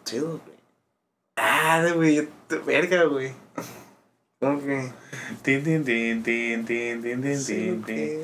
Siglo 0.05 0.40
Green. 0.44 0.61
Ah, 1.37 1.85
güey, 1.92 2.29
verga, 2.64 3.03
güey. 3.05 3.33
¿Cómo 4.40 4.61
que? 4.61 4.92
Tin, 5.42 5.64
tin, 5.64 5.85
tin, 5.85 6.23
tin, 6.23 6.64
tin, 6.64 7.03
tin, 7.03 7.44
tin, 7.44 7.83
tin. 7.83 8.20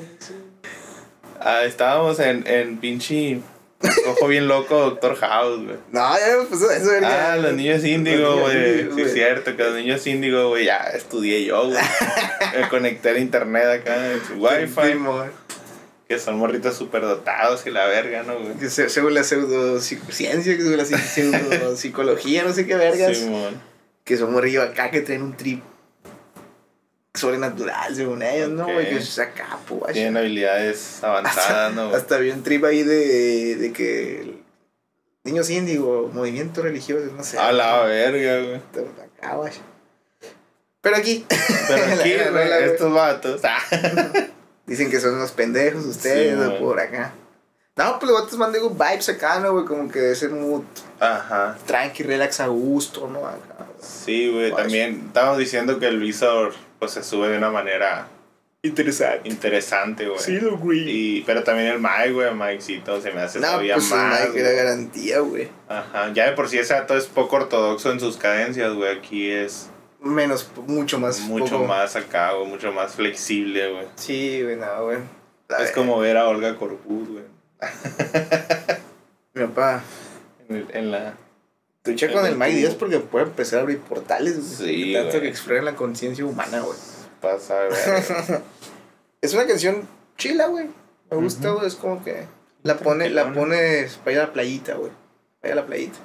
Ah, 1.43 1.63
estábamos 1.65 2.19
en, 2.19 2.45
en 2.47 2.77
pinche. 2.77 3.39
Ojo 4.07 4.27
bien 4.27 4.47
loco, 4.47 4.79
Doctor 4.79 5.15
House, 5.15 5.63
güey. 5.65 5.77
No, 5.91 6.13
ya 6.13 6.47
puso 6.47 6.69
eso, 6.69 6.85
verga. 6.91 7.33
Ah, 7.33 7.37
los 7.37 7.53
niños 7.53 7.83
índigo, 7.83 8.37
güey. 8.37 8.91
Sí, 8.93 9.01
es 9.01 9.13
cierto, 9.13 9.55
que 9.55 9.63
los 9.63 9.73
niños 9.73 10.05
índigo, 10.05 10.49
güey, 10.49 10.65
ya 10.65 10.77
estudié 10.93 11.43
yo, 11.45 11.65
güey. 11.67 11.81
Me 12.59 12.69
conecté 12.69 13.09
al 13.09 13.17
internet 13.17 13.81
acá 13.81 14.11
en 14.11 14.23
su 14.23 14.33
wifi. 14.35 14.99
Que 16.07 16.19
son 16.19 16.37
morritos 16.37 16.75
súper 16.75 17.01
dotados 17.01 17.65
y 17.65 17.71
la 17.71 17.87
verga, 17.87 18.21
¿no, 18.21 18.37
güey? 18.37 18.69
Según 18.69 19.15
la 19.15 19.23
pseudociencia, 19.23 20.57
que 20.57 20.61
según 20.61 20.77
la 20.77 20.85
pseudopsicología, 20.85 22.43
no 22.43 22.53
sé 22.53 22.67
qué 22.67 22.75
vergas. 22.75 23.17
Simón. 23.17 23.59
que 24.03 24.15
son 24.17 24.31
morrillos 24.31 24.63
acá 24.63 24.91
que 24.91 25.01
traen 25.01 25.23
un 25.23 25.35
trip 25.35 25.63
sobrenatural, 27.13 27.95
según 27.95 28.23
ellos, 28.23 28.49
¿no? 28.49 28.69
Es 28.79 29.19
acá, 29.19 29.57
pues. 29.67 29.93
Tienen 29.93 30.17
habilidades 30.17 31.03
avanzadas, 31.03 31.73
¿no? 31.73 31.93
Hasta 31.93 32.15
había 32.15 32.33
un 32.33 32.43
trip 32.43 32.63
ahí 32.65 32.83
de, 32.83 33.55
de 33.57 33.73
que 33.73 34.41
niños 35.23 35.49
índigo, 35.49 36.09
movimiento 36.13 36.61
religioso, 36.61 37.11
no 37.15 37.23
sé. 37.23 37.37
A 37.37 37.51
la 37.51 37.83
verga, 37.83 38.39
güey. 38.47 38.55
Acá. 38.55 39.51
Pero 40.81 40.95
aquí. 40.95 41.25
Pero 41.67 41.85
aquí, 41.99 42.13
la- 42.31 42.59
estos 42.59 42.93
vatos. 42.93 43.41
ah, 43.43 43.59
Dicen 44.65 44.89
que 44.89 44.99
son 44.99 45.15
unos 45.15 45.31
pendejos 45.31 45.85
ustedes, 45.85 46.39
Sí, 46.39 46.55
por 46.59 46.79
acá. 46.79 47.13
No, 47.75 47.99
pues 47.99 48.11
los 48.11 48.21
vatos 48.21 48.37
mandan 48.37 48.61
vibes 48.77 49.09
acá, 49.09 49.39
¿no, 49.39 49.53
güey? 49.53 49.65
Como 49.65 49.89
que 49.89 49.99
de 49.99 50.11
ese 50.13 50.27
mood 50.29 50.63
Ajá. 50.99 51.57
tranqui, 51.65 52.03
relax, 52.03 52.39
a 52.39 52.47
gusto, 52.47 53.07
¿no? 53.07 53.25
Acá. 53.25 53.65
Sí, 53.81 54.29
güey. 54.31 54.53
También 54.55 55.03
estábamos 55.07 55.37
diciendo 55.39 55.79
que 55.79 55.87
el 55.87 55.99
visor, 55.99 56.53
pues 56.81 56.91
se 56.93 57.03
sube 57.03 57.29
de 57.29 57.37
una 57.37 57.49
manera 57.51 58.07
Interesante. 58.63 59.29
interesante, 59.29 60.07
güey. 60.07 60.19
Sí, 60.19 60.39
lo 60.39 60.57
güey. 60.57 60.79
Y, 60.87 61.21
pero 61.21 61.43
también 61.43 61.67
el 61.67 61.79
Mike, 61.79 62.11
güey, 62.11 62.33
Mikecito 62.33 62.99
se 63.01 63.11
me 63.11 63.21
hace 63.21 63.39
No, 63.39 63.47
todavía 63.47 63.75
pues 63.75 63.89
más. 63.91 64.19
más, 64.19 64.29
que 64.31 64.39
era 64.39 64.51
garantía, 64.51 65.19
güey. 65.19 65.47
Ajá. 65.69 66.11
Ya 66.13 66.25
de 66.29 66.33
por 66.33 66.49
sí 66.49 66.57
ese 66.59 66.73
dato 66.73 66.97
es 66.97 67.05
poco 67.05 67.35
ortodoxo 67.37 67.91
en 67.91 67.99
sus 67.99 68.17
cadencias, 68.17 68.73
güey. 68.73 68.95
Aquí 68.97 69.29
es 69.31 69.69
Menos, 69.99 70.51
mucho 70.67 70.99
más. 70.99 71.19
mucho 71.21 71.53
poco- 71.57 71.65
más 71.67 71.95
acá, 71.95 72.33
güey. 72.33 72.47
Mucho 72.47 72.71
más 72.71 72.95
flexible, 72.95 73.71
güey. 73.73 73.85
Sí, 73.95 74.41
güey, 74.43 74.55
no, 74.57 74.83
güey. 74.85 74.97
A 75.49 75.55
Es 75.57 75.63
ver, 75.65 75.73
como 75.73 75.99
ver 75.99 76.17
a 76.17 76.27
Olga 76.27 76.55
Corpus, 76.57 77.07
güey. 77.09 77.23
Mi 79.33 79.45
papá. 79.47 79.81
En, 80.49 80.55
el- 80.55 80.67
en 80.73 80.91
la. 80.91 81.13
Lucha 81.85 82.11
con 82.11 82.25
el 82.25 82.35
Mike. 82.37 82.55
Díaz 82.57 82.75
porque 82.75 82.99
puede 82.99 83.25
empezar 83.25 83.59
a 83.59 83.61
abrir 83.63 83.79
portales, 83.79 84.59
güey. 84.59 84.75
Sí, 84.75 84.93
Tanto 84.93 85.09
güey. 85.09 85.21
que 85.21 85.27
exploran 85.29 85.65
la 85.65 85.75
conciencia 85.75 86.25
humana, 86.25 86.59
güey. 86.59 86.77
Pasa, 87.21 87.67
güey. 87.67 88.41
Es 89.21 89.33
una 89.35 89.45
canción 89.45 89.87
chila, 90.17 90.47
güey. 90.47 90.67
Me 91.11 91.17
gusta, 91.17 91.51
güey. 91.51 91.67
Es 91.67 91.75
como 91.75 92.03
que 92.03 92.25
la 92.63 92.77
pone, 92.77 93.09
la 93.09 93.31
pones 93.33 93.97
para 93.97 94.11
ir 94.11 94.19
a 94.19 94.23
la 94.23 94.33
playita, 94.33 94.75
güey. 94.75 94.91
Para 95.39 95.53
ir 95.53 95.59
a 95.59 95.61
la 95.61 95.67
playita. 95.67 95.99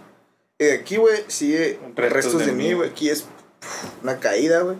Y 0.58 0.64
de 0.64 0.72
aquí, 0.74 0.96
güey, 0.96 1.24
sigue 1.28 1.78
Restos 1.94 2.12
restos, 2.12 2.40
de 2.40 2.46
de, 2.46 2.52
mí, 2.52 2.72
güey. 2.72 2.90
Aquí 2.90 3.08
es 3.08 3.26
una 4.02 4.18
caída, 4.18 4.60
güey. 4.60 4.76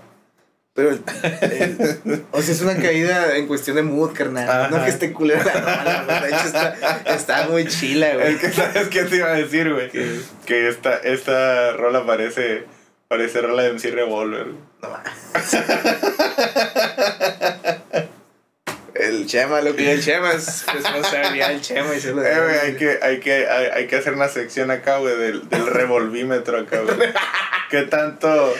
Pero, 0.76 0.90
o 2.32 2.42
sea, 2.42 2.54
es 2.54 2.60
una 2.60 2.76
caída 2.76 3.34
en 3.38 3.46
cuestión 3.46 3.76
de 3.76 3.82
mood, 3.82 4.12
carnal. 4.12 4.46
Ajá. 4.48 4.68
No 4.68 4.84
que 4.84 4.90
esté 4.90 5.10
culera 5.14 5.42
la 5.42 6.02
rola. 6.02 6.20
De 6.20 6.28
hecho, 6.28 6.46
está, 6.46 7.02
está 7.06 7.48
muy 7.48 7.66
chila, 7.66 8.14
güey. 8.14 8.34
Es 8.34 8.40
que 8.40 8.52
sabes 8.52 8.88
qué 8.88 9.04
te 9.04 9.16
iba 9.16 9.28
a 9.28 9.34
decir, 9.36 9.72
güey. 9.72 9.90
¿Qué? 9.90 10.20
Que 10.44 10.68
esta, 10.68 10.98
esta 10.98 11.72
rola 11.72 12.04
parece. 12.04 12.64
Parece 13.08 13.40
rola 13.40 13.62
de 13.62 13.72
MC 13.72 13.90
Revolver. 13.92 14.48
No. 14.82 14.88
El 18.94 19.26
Chema, 19.26 19.60
lo 19.60 19.76
que 19.76 19.92
el 19.92 20.02
Chema 20.02 20.32
es 20.32 20.66
responsabilidad 20.66 21.48
del 21.50 21.60
Chema 21.60 21.94
y 21.94 22.00
se 22.00 22.12
lo 22.12 22.24
Eh, 22.24 22.34
güey, 22.38 22.58
hay 22.58 22.74
que, 22.74 22.98
hay, 23.00 23.20
que, 23.20 23.46
hay, 23.46 23.66
hay 23.66 23.86
que 23.86 23.96
hacer 23.96 24.14
una 24.14 24.28
sección 24.28 24.70
acá, 24.70 24.98
güey, 24.98 25.16
del, 25.16 25.48
del 25.48 25.66
revolvímetro 25.66 26.58
acá, 26.58 26.80
güey. 26.80 26.96
¿Qué 27.70 27.82
tanto, 27.82 28.54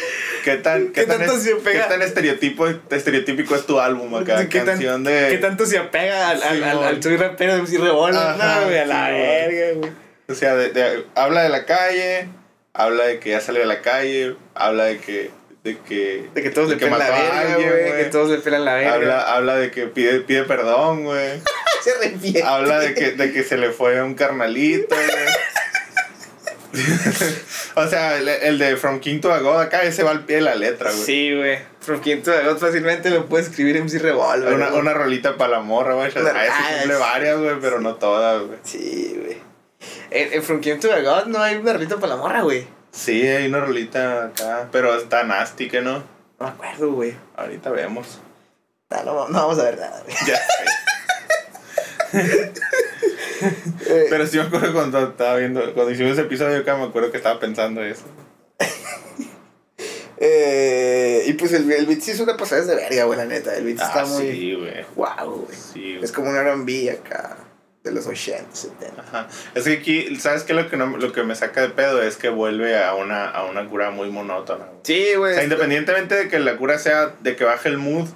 qué 0.46 0.56
tan, 0.58 0.86
qué, 0.92 1.00
¿Qué 1.00 1.06
tan, 1.06 1.18
tanto 1.18 1.36
es- 1.36 1.42
se 1.42 1.56
pega? 1.56 1.82
qué 1.82 1.88
tan 1.90 2.02
estereotipo, 2.02 2.68
estereotípico 2.90 3.56
es 3.56 3.66
tu 3.66 3.80
álbum 3.80 4.14
acá? 4.14 4.48
¿Qué 4.48 4.58
tan- 4.60 4.66
Canción 4.66 5.02
de... 5.02 5.26
¿Qué 5.30 5.38
tanto 5.38 5.66
se 5.66 5.76
apega 5.76 6.30
al, 6.30 6.40
al, 6.42 6.62
al, 6.62 7.02
soy 7.02 7.16
rapero 7.16 7.56
de 7.56 7.78
Revolver? 7.78 8.16
Ajá, 8.16 8.60
No, 8.60 8.66
güey, 8.66 8.78
a 8.78 8.86
la 8.86 9.08
verga, 9.10 9.66
güey. 9.74 9.90
O 10.28 10.34
sea, 10.34 10.54
de, 10.54 10.70
de- 10.70 11.04
habla 11.16 11.42
de 11.42 11.48
la 11.48 11.64
calle, 11.66 12.28
habla 12.72 13.06
de 13.06 13.18
que 13.18 13.30
ya 13.30 13.40
salió 13.40 13.60
de 13.62 13.66
la 13.66 13.80
calle, 13.82 14.36
habla 14.54 14.84
de 14.84 14.98
que... 14.98 15.30
De 15.64 15.76
que, 15.78 16.28
De 16.32 16.42
que 16.44 16.50
todos 16.50 16.68
le 16.70 16.76
pelan 16.76 17.00
la 17.00 17.10
verga, 17.10 17.56
güey. 17.56 17.96
Que 18.04 18.08
todos 18.12 18.30
le 18.30 18.38
pelan 18.38 18.64
la 18.64 18.74
verga. 18.74 18.94
Habla, 18.94 19.20
habla 19.34 19.56
de 19.56 19.72
que 19.72 19.86
pide, 19.88 20.20
pide 20.20 20.44
perdón, 20.44 21.02
güey. 21.02 21.40
Se 21.82 21.90
arrepiente. 21.92 22.42
Habla 22.44 22.78
de 22.78 22.94
que, 22.94 23.10
de 23.12 23.32
que 23.32 23.42
se 23.42 23.56
le 23.56 23.70
fue 23.72 24.00
un 24.00 24.14
carnalito, 24.14 24.94
güey. 24.94 25.35
o 27.74 27.86
sea, 27.88 28.16
el, 28.18 28.28
el 28.28 28.58
de 28.58 28.76
From 28.76 29.00
King 29.00 29.20
to 29.20 29.32
a 29.32 29.38
God 29.40 29.60
acá, 29.60 29.82
ese 29.82 30.02
va 30.02 30.10
al 30.10 30.24
pie 30.24 30.36
de 30.36 30.42
la 30.42 30.54
letra, 30.54 30.90
güey. 30.90 31.04
Sí, 31.04 31.34
güey. 31.34 31.58
From 31.80 32.00
King 32.00 32.22
to 32.22 32.32
the 32.32 32.42
God 32.44 32.58
fácilmente 32.58 33.10
lo 33.10 33.26
puede 33.26 33.44
escribir 33.44 33.80
MC 33.82 33.98
Revolver. 34.00 34.52
Una, 34.54 34.68
güey. 34.68 34.80
una 34.80 34.94
rolita 34.94 35.36
para 35.36 35.52
la 35.52 35.60
morra, 35.60 35.94
güey. 35.94 36.10
Una- 36.16 36.30
Ah, 36.30 36.44
ese 36.44 36.52
ah, 36.52 36.76
cumple 36.80 36.96
varias, 36.96 37.38
güey, 37.38 37.56
pero 37.60 37.80
no 37.80 37.94
todas, 37.96 38.42
güey. 38.42 38.58
Sí, 38.62 39.18
güey. 39.22 39.38
En, 40.10 40.32
en 40.32 40.42
From 40.42 40.60
King 40.60 40.78
to 40.78 40.88
the 40.88 41.02
God 41.02 41.26
no 41.26 41.40
hay 41.40 41.56
una 41.56 41.72
rita 41.72 41.96
para 41.96 42.14
la 42.14 42.16
morra, 42.16 42.42
güey. 42.42 42.66
Sí, 42.90 43.26
hay 43.26 43.46
una 43.46 43.60
rolita 43.60 44.26
acá, 44.26 44.68
pero 44.72 44.96
está 44.96 45.22
nasty, 45.24 45.68
que 45.68 45.80
no. 45.82 45.98
No 46.38 46.46
me 46.46 46.48
acuerdo, 46.48 46.92
güey. 46.92 47.14
Ahorita 47.36 47.70
vemos. 47.70 48.20
No, 48.90 49.02
no, 49.04 49.28
no 49.28 49.38
vamos 49.42 49.58
a 49.58 49.64
ver 49.64 49.78
nada, 49.78 50.02
güey. 50.04 50.16
Ya 50.26 50.36
sé. 50.36 50.64
Eh, 53.88 54.06
Pero 54.10 54.26
sí 54.26 54.36
me 54.38 54.44
acuerdo 54.44 54.72
cuando 54.72 55.00
estaba 55.08 55.36
viendo, 55.36 55.74
cuando 55.74 55.92
hicimos 55.92 56.12
ese 56.12 56.22
episodio 56.22 56.58
acá, 56.58 56.76
me 56.76 56.84
acuerdo 56.84 57.10
que 57.10 57.16
estaba 57.18 57.38
pensando 57.40 57.82
eso. 57.82 58.04
Eh, 60.18 61.24
y 61.26 61.34
pues 61.34 61.52
el, 61.52 61.70
el 61.70 61.84
beat 61.84 62.00
sí 62.00 62.12
es 62.12 62.20
una 62.20 62.38
pasada 62.38 62.62
de 62.64 62.74
verga, 62.74 63.04
güey, 63.04 63.18
la 63.18 63.26
neta. 63.26 63.54
El 63.54 63.64
beat 63.64 63.80
está 63.80 64.00
Ah, 64.00 64.06
muy. 64.06 64.22
sí, 64.30 64.54
güey. 64.54 64.84
Wow, 64.94 65.44
güey. 65.44 65.54
Sí. 65.56 65.98
Es 66.02 66.10
como 66.10 66.30
un 66.30 66.36
RB 66.36 66.90
acá. 66.90 67.36
De 67.84 67.92
los 67.92 68.06
80, 68.06 68.46
70. 68.52 69.00
Ajá. 69.02 69.28
Es 69.54 69.64
que 69.64 69.74
aquí, 69.74 70.16
¿sabes 70.16 70.42
qué? 70.42 70.54
Lo 70.54 70.68
que, 70.68 70.76
no, 70.76 70.96
lo 70.96 71.12
que 71.12 71.22
me 71.22 71.36
saca 71.36 71.60
de 71.60 71.68
pedo 71.68 72.02
es 72.02 72.16
que 72.16 72.30
vuelve 72.30 72.82
a 72.82 72.94
una, 72.94 73.28
a 73.30 73.44
una 73.44 73.68
cura 73.68 73.90
muy 73.90 74.10
monótona. 74.10 74.64
güey. 74.64 74.78
Sí, 74.82 75.14
güey. 75.16 75.32
O 75.32 75.34
sea, 75.34 75.44
independientemente 75.44 76.14
de 76.16 76.28
que 76.28 76.38
la 76.40 76.56
cura 76.56 76.78
sea 76.78 77.14
de 77.20 77.36
que 77.36 77.44
baje 77.44 77.68
el 77.68 77.76
mood, 77.78 78.08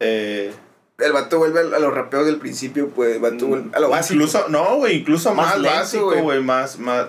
eh, 0.00 0.52
El 0.98 1.12
vato 1.12 1.38
vuelve 1.38 1.60
a, 1.60 1.78
los 1.78 1.94
rapeos 1.94 2.26
del 2.26 2.38
principio, 2.38 2.88
pues. 2.88 3.14
El 3.14 3.20
vato 3.22 3.46
vuelve 3.46 3.70
a 3.72 3.78
lo 3.78 3.88
básico. 3.88 4.14
incluso, 4.14 4.48
no, 4.48 4.76
güey, 4.76 4.96
incluso 4.96 5.32
Más 5.32 5.46
más, 5.46 5.60
lento, 5.60 5.76
básico, 5.78 6.22
güey. 6.22 6.42
más, 6.42 6.78
más, 6.80 7.06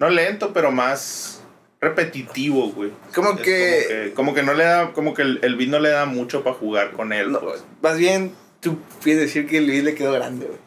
no 0.00 0.10
lento, 0.10 0.52
pero 0.52 0.72
más 0.72 1.40
repetitivo, 1.80 2.70
güey. 2.72 2.90
Como 3.14 3.36
que. 3.36 3.42
Como 3.44 3.44
que, 3.44 4.12
como 4.14 4.34
que 4.34 4.42
no 4.42 4.54
le 4.54 4.64
da, 4.64 4.92
como 4.92 5.14
que 5.14 5.22
el, 5.22 5.38
el 5.42 5.54
beat 5.54 5.70
no 5.70 5.78
le 5.78 5.90
da 5.90 6.06
mucho 6.06 6.42
para 6.42 6.56
jugar 6.56 6.90
con 6.90 7.12
él, 7.12 7.30
no, 7.30 7.40
pues. 7.40 7.64
más 7.80 7.96
bien, 7.96 8.34
tú 8.58 8.78
puedes 9.00 9.20
decir 9.20 9.46
que 9.46 9.58
el 9.58 9.66
beat 9.70 9.84
le 9.84 9.94
quedó 9.94 10.12
grande, 10.12 10.46
güey. 10.46 10.58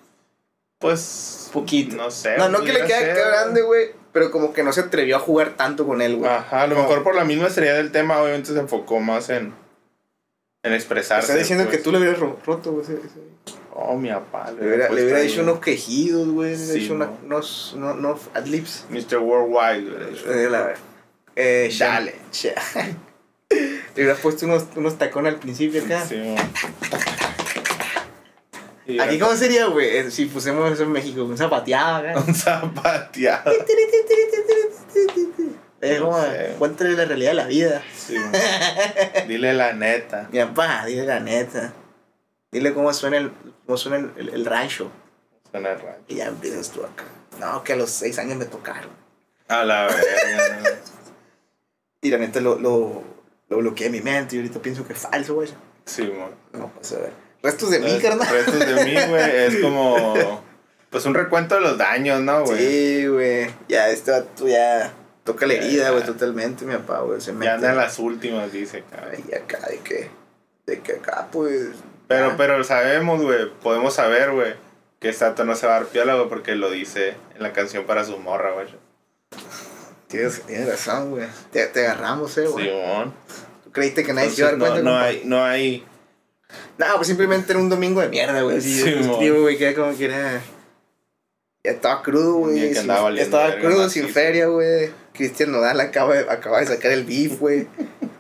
Pues, 0.80 1.50
Poquito. 1.52 1.98
no 1.98 2.12
sé. 2.12 2.38
No, 2.38 2.48
no 2.48 2.62
que 2.62 2.72
le 2.72 2.86
quedó 2.86 3.28
grande, 3.28 3.62
güey. 3.62 3.92
Pero 4.14 4.32
como 4.32 4.54
que 4.54 4.64
no 4.64 4.72
se 4.72 4.82
atrevió 4.82 5.18
a 5.18 5.20
jugar 5.20 5.56
tanto 5.58 5.86
con 5.86 6.02
él, 6.02 6.18
güey. 6.18 6.32
Ajá, 6.32 6.62
a 6.62 6.68
lo 6.68 6.76
mejor 6.76 7.04
por 7.04 7.16
la 7.16 7.26
misma 7.26 7.50
seriedad 7.50 7.76
del 7.76 7.92
tema, 7.92 8.22
obviamente 8.22 8.54
se 8.54 8.60
enfocó 8.60 9.00
más 9.00 9.30
en, 9.30 9.54
en 10.64 10.74
expresarse. 10.74 11.26
Estás 11.28 11.38
diciendo 11.40 11.66
pues. 11.66 11.78
que 11.78 11.84
tú 11.84 11.92
le 11.92 11.98
hubieras 12.00 12.20
ro- 12.20 12.40
roto, 12.46 12.72
güey. 12.72 12.86
Oh, 13.76 13.98
mi 13.98 14.10
papá. 14.10 14.52
Le 14.52 14.66
hubiera, 14.68 14.90
le 14.90 15.04
hubiera 15.04 15.22
hecho 15.22 15.42
unos 15.42 15.60
quejidos, 15.60 16.28
güey. 16.30 16.52
Le 16.52 16.56
hubiera 16.58 16.74
Sí, 16.74 16.86
hecho 16.86 16.94
una- 16.94 17.06
mo. 17.08 17.20
unos, 17.26 17.74
unos, 17.74 17.96
unos 17.98 18.20
adlibs. 18.34 18.86
Mr. 18.90 19.18
Worldwide, 19.18 20.12
hecho. 20.12 20.32
Eh, 20.34 20.50
la- 20.50 20.74
eh, 21.36 21.76
Dale. 21.78 22.16
Le 23.50 23.76
hubieras 23.96 24.20
puesto 24.20 24.46
unos, 24.46 24.66
unos 24.76 24.98
tacones 24.98 25.34
al 25.34 25.40
principio 25.40 25.84
acá. 25.84 26.06
Sí. 26.06 26.36
Y 28.86 29.00
Aquí, 29.00 29.18
¿cómo 29.18 29.34
sería, 29.36 29.66
güey? 29.68 29.98
Eh, 29.98 30.12
Si 30.12 30.26
pusiéramos 30.26 30.72
eso 30.72 30.84
en 30.84 30.92
México, 30.92 31.24
un 31.24 31.38
zapateado 31.38 31.98
acá. 32.08 32.20
Un 32.28 32.36
zapateado. 32.36 33.52
Es 35.84 36.00
No 36.00 36.06
como, 36.12 36.22
sé. 36.24 36.56
cuéntale 36.58 36.92
la 36.94 37.06
realidad 37.06 37.32
de 37.32 37.36
la 37.36 37.46
vida. 37.48 37.82
Sí. 37.96 38.16
Dile 39.28 39.54
la 39.54 39.74
neta. 39.74 40.28
Mi 40.32 40.40
papá, 40.40 40.86
dile 40.86 41.06
la 41.06 41.20
neta. 41.20 41.74
Dile 42.52 42.74
cómo 42.74 42.94
suena 42.94 43.18
el, 43.18 43.32
cómo 43.66 43.78
suena 43.78 43.98
el, 43.98 44.12
el- 44.18 44.30
el 44.34 44.46
rancho. 44.46 44.92
Suena 45.52 45.74
raro. 45.76 45.98
Y 46.08 46.16
ya 46.16 46.26
empiezas 46.28 46.70
tú 46.70 46.84
acá. 46.84 47.04
No, 47.40 47.64
que 47.64 47.74
a 47.74 47.76
los 47.76 47.90
seis 47.90 48.18
años 48.20 48.38
me 48.38 48.46
tocaron. 48.46 48.92
A 49.48 49.64
la 49.64 49.88
verga. 49.88 50.70
Y 52.02 52.12
la 52.12 52.18
neta 52.18 52.42
lo, 52.42 52.60
lo, 52.60 53.02
lo 53.48 53.58
bloqueé 53.60 53.86
en 53.88 53.94
mi 53.94 54.02
mente 54.02 54.36
y 54.36 54.40
ahorita 54.40 54.60
pienso 54.62 54.86
que 54.86 54.92
es 54.92 55.00
falso, 55.00 55.36
güey. 55.36 55.48
Sí, 55.86 56.02
mo. 56.04 56.30
No, 56.52 56.70
pues 56.74 56.92
a 56.92 57.00
ver. 57.00 57.14
Restos 57.42 57.72
de 57.72 57.80
mí, 57.80 57.98
carnal. 58.02 58.28
restos 58.30 58.60
de 58.60 58.84
mí, 58.86 58.94
güey, 59.10 59.36
es 59.46 59.56
como. 59.62 60.44
Pues 60.90 61.06
un 61.08 61.16
recuento 61.16 61.56
de 61.56 61.62
los 61.62 61.76
daños, 61.76 62.22
¿no, 62.22 62.44
güey? 62.44 62.58
Sí, 62.60 63.08
güey. 63.08 63.50
Ya, 63.68 63.90
este 63.90 64.12
vato 64.12 64.48
ya 64.48 64.94
toca 65.24 65.46
la 65.46 65.54
herida, 65.54 65.92
güey, 65.92 66.04
totalmente, 66.04 66.66
mi 66.66 66.74
papá, 66.74 67.00
güey. 67.02 67.22
Se 67.22 67.34
Ya 67.40 67.56
anda 67.56 67.72
en 67.72 67.78
las 67.78 68.00
últimas, 68.00 68.52
dice, 68.52 68.84
cabrón. 68.90 69.12
ahí 69.16 69.34
acá 69.34 69.68
de 69.68 69.80
que, 69.80 70.10
de 70.66 70.80
que 70.82 70.94
acá, 70.94 71.28
pues. 71.32 71.70
Pero, 72.08 72.30
ya. 72.30 72.38
pero 72.38 72.64
sabemos, 72.64 73.22
güey, 73.22 73.50
podemos 73.62 73.94
saber, 73.94 74.32
güey, 74.32 74.54
que 75.00 75.10
esta 75.10 75.30
vato 75.30 75.46
no 75.46 75.56
se 75.56 75.68
va 75.68 75.78
a 75.78 75.80
dar 75.80 75.88
piola, 75.90 76.16
güey, 76.16 76.30
porque 76.30 76.56
lo 76.56 76.70
dice 76.70 77.16
en 77.36 77.44
la 77.44 77.54
canción 77.54 77.86
para 77.86 78.04
su 78.04 78.18
morra, 78.18 78.52
güey. 78.54 78.68
Tienes, 80.08 80.42
tienes 80.44 80.70
razón, 80.70 81.12
güey. 81.12 81.26
Te, 81.52 81.66
te 81.68 81.88
agarramos, 81.88 82.38
eh, 82.38 82.48
güey. 82.48 82.70
Simón. 82.70 83.14
¿Tú 83.64 83.72
creíste 83.72 84.04
que 84.04 84.14
nadie 84.14 84.30
se 84.30 84.42
iba 84.42 84.50
a 84.50 84.52
dar 84.52 84.60
cuenta? 84.60 84.82
no, 84.82 84.92
no 84.92 84.98
hay, 84.98 85.22
no 85.26 85.44
hay. 85.44 85.86
No, 86.78 86.86
pues 86.98 87.08
simplemente 87.08 87.52
era 87.52 87.60
un 87.60 87.70
domingo 87.70 88.00
de 88.02 88.10
mierda, 88.10 88.42
güey. 88.42 88.62
Sí, 88.62 88.88
escribo, 88.88 89.42
güey, 89.42 89.58
que 89.58 89.70
era 89.70 89.82
como 89.82 89.98
que 89.98 90.06
era. 90.06 90.42
Ya 91.64 91.72
estaba 91.72 92.04
crudo, 92.04 92.34
güey. 92.36 92.64
Estaba 92.64 93.58
crudo, 93.60 93.90
sin 93.90 94.10
feria, 94.10 94.48
güey. 94.48 94.92
Cristian 95.14 95.52
Nodal 95.52 95.80
acaba 95.80 96.16
de, 96.16 96.30
acaba 96.30 96.60
de 96.60 96.68
sacar 96.68 96.92
el 96.92 97.04
beef, 97.06 97.40
güey. 97.40 97.68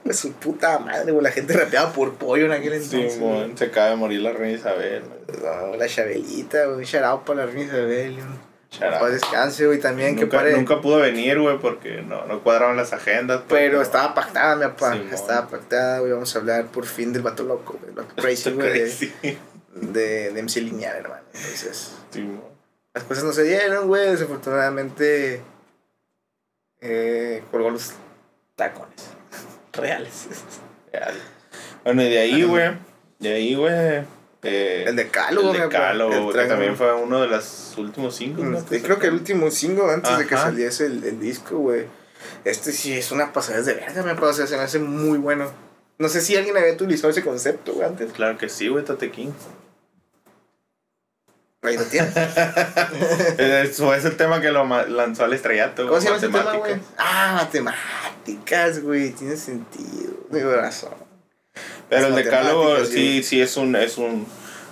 Pues 0.03 0.19
su 0.19 0.33
puta 0.33 0.79
madre, 0.79 1.11
güey. 1.11 1.23
La 1.23 1.31
gente 1.31 1.53
rapeaba 1.53 1.93
por 1.93 2.15
pollo 2.15 2.45
en 2.45 2.51
aquel 2.51 2.73
entonces. 2.73 3.13
Simón, 3.13 3.57
se 3.57 3.65
acaba 3.65 3.89
de 3.91 3.95
morir 3.95 4.21
la 4.21 4.31
reina 4.33 4.57
Isabel. 4.57 5.03
No, 5.41 5.75
la 5.75 5.87
Chabelita, 5.87 6.65
güey. 6.65 6.85
Shout 6.85 7.03
out 7.03 7.23
para 7.23 7.45
la 7.45 7.51
reina 7.51 7.63
Isabel. 7.63 8.17
Paz 8.79 9.11
descanse, 9.11 9.65
güey. 9.65 9.79
También 9.79 10.15
que 10.15 10.23
Nunca, 10.23 10.37
pare. 10.37 10.53
nunca 10.53 10.81
pudo 10.81 10.97
venir, 10.97 11.39
güey, 11.39 11.57
porque 11.59 12.01
no, 12.01 12.25
no 12.25 12.41
cuadraban 12.43 12.75
las 12.75 12.91
agendas. 12.91 13.43
Pero 13.47 13.81
estaba 13.81 14.13
pactada, 14.13 14.55
mi 14.55 14.63
papá. 14.63 14.97
Estaba 15.11 15.47
pactada, 15.47 15.99
güey. 15.99 16.11
Vamos 16.11 16.35
a 16.35 16.39
hablar 16.39 16.65
por 16.67 16.85
fin 16.85 17.13
del 17.13 17.21
vato 17.21 17.43
loco, 17.43 17.77
güey. 17.79 17.89
El 17.91 17.95
vato 17.95 18.15
crazy, 18.21 18.51
güey. 18.51 18.71
De, 18.73 19.37
de, 19.73 20.31
de 20.31 20.41
MC 20.43 20.57
Lineal, 20.57 20.97
hermano. 20.97 21.21
Entonces. 21.33 21.91
Simón. 22.11 22.41
Las 22.93 23.03
cosas 23.05 23.23
no 23.23 23.31
se 23.31 23.43
dieron, 23.43 23.87
güey. 23.87 24.09
Desafortunadamente. 24.11 25.41
Eh, 26.85 27.41
colgó 27.49 27.69
los 27.69 27.93
tacones. 28.55 29.07
Reales. 29.73 30.27
Real. 30.91 31.13
Bueno, 31.83 32.03
y 32.03 32.09
de 32.09 32.19
ahí, 32.19 32.43
güey. 32.43 32.71
De 33.19 33.33
ahí, 33.33 33.55
güey. 33.55 33.73
eh, 34.43 34.83
El 34.87 34.95
papá. 34.95 35.03
Decálogo, 35.03 35.53
El 35.53 35.61
que 35.63 35.67
trago. 35.69 36.33
también 36.47 36.75
fue 36.75 36.93
uno 36.93 37.21
de 37.21 37.27
los 37.27 37.73
últimos 37.77 38.15
cinco. 38.15 38.43
¿no? 38.43 38.59
Sí, 38.59 38.81
creo 38.81 38.99
que 38.99 39.07
el 39.07 39.13
último 39.13 39.49
single 39.49 39.91
antes 39.93 40.17
de 40.17 40.27
que 40.27 40.35
saliese 40.35 40.85
el, 40.87 41.03
el 41.03 41.19
disco, 41.19 41.57
güey. 41.57 41.85
Este 42.45 42.71
sí 42.71 42.93
es 42.93 43.11
una 43.11 43.31
pasada 43.33 43.61
de 43.61 43.73
verga, 43.73 44.03
me 44.03 44.15
parece. 44.15 44.45
Se 44.47 44.57
me 44.57 44.63
hace 44.63 44.79
muy 44.79 45.17
bueno. 45.17 45.49
No 45.99 46.09
sé 46.09 46.21
si 46.21 46.35
alguien 46.35 46.57
había 46.57 46.73
utilizado 46.73 47.09
ese 47.11 47.23
concepto, 47.23 47.73
güey, 47.73 47.87
antes. 47.87 48.11
Claro 48.11 48.37
que 48.37 48.49
sí, 48.49 48.67
güey, 48.67 48.83
Tate 48.83 49.09
King. 49.11 49.31
Ahí 51.63 51.77
lo 51.77 51.83
tienes. 51.85 52.13
Eso 53.37 53.93
es 53.93 54.03
el 54.03 54.17
tema 54.17 54.41
que 54.41 54.51
lo 54.51 54.65
lanzó 54.65 55.23
al 55.23 55.33
estrellato. 55.33 55.87
¿Cómo 55.87 55.99
se 55.99 56.07
llama 56.07 56.17
ese 56.17 56.27
tema, 56.27 56.53
güey? 56.57 56.75
Ah, 56.97 57.39
matemáticas, 57.43 58.81
güey. 58.81 59.11
Tiene 59.11 59.37
sentido. 59.37 60.13
Digo 60.29 60.53
razón. 60.53 60.93
Pero 61.89 62.07
el 62.07 62.15
decálogo 62.15 62.83
sí, 62.85 63.21
sí. 63.21 63.23
sí 63.23 63.41
es 63.41 63.55
un, 63.55 63.75
es 63.75 63.97
un. 63.97 64.25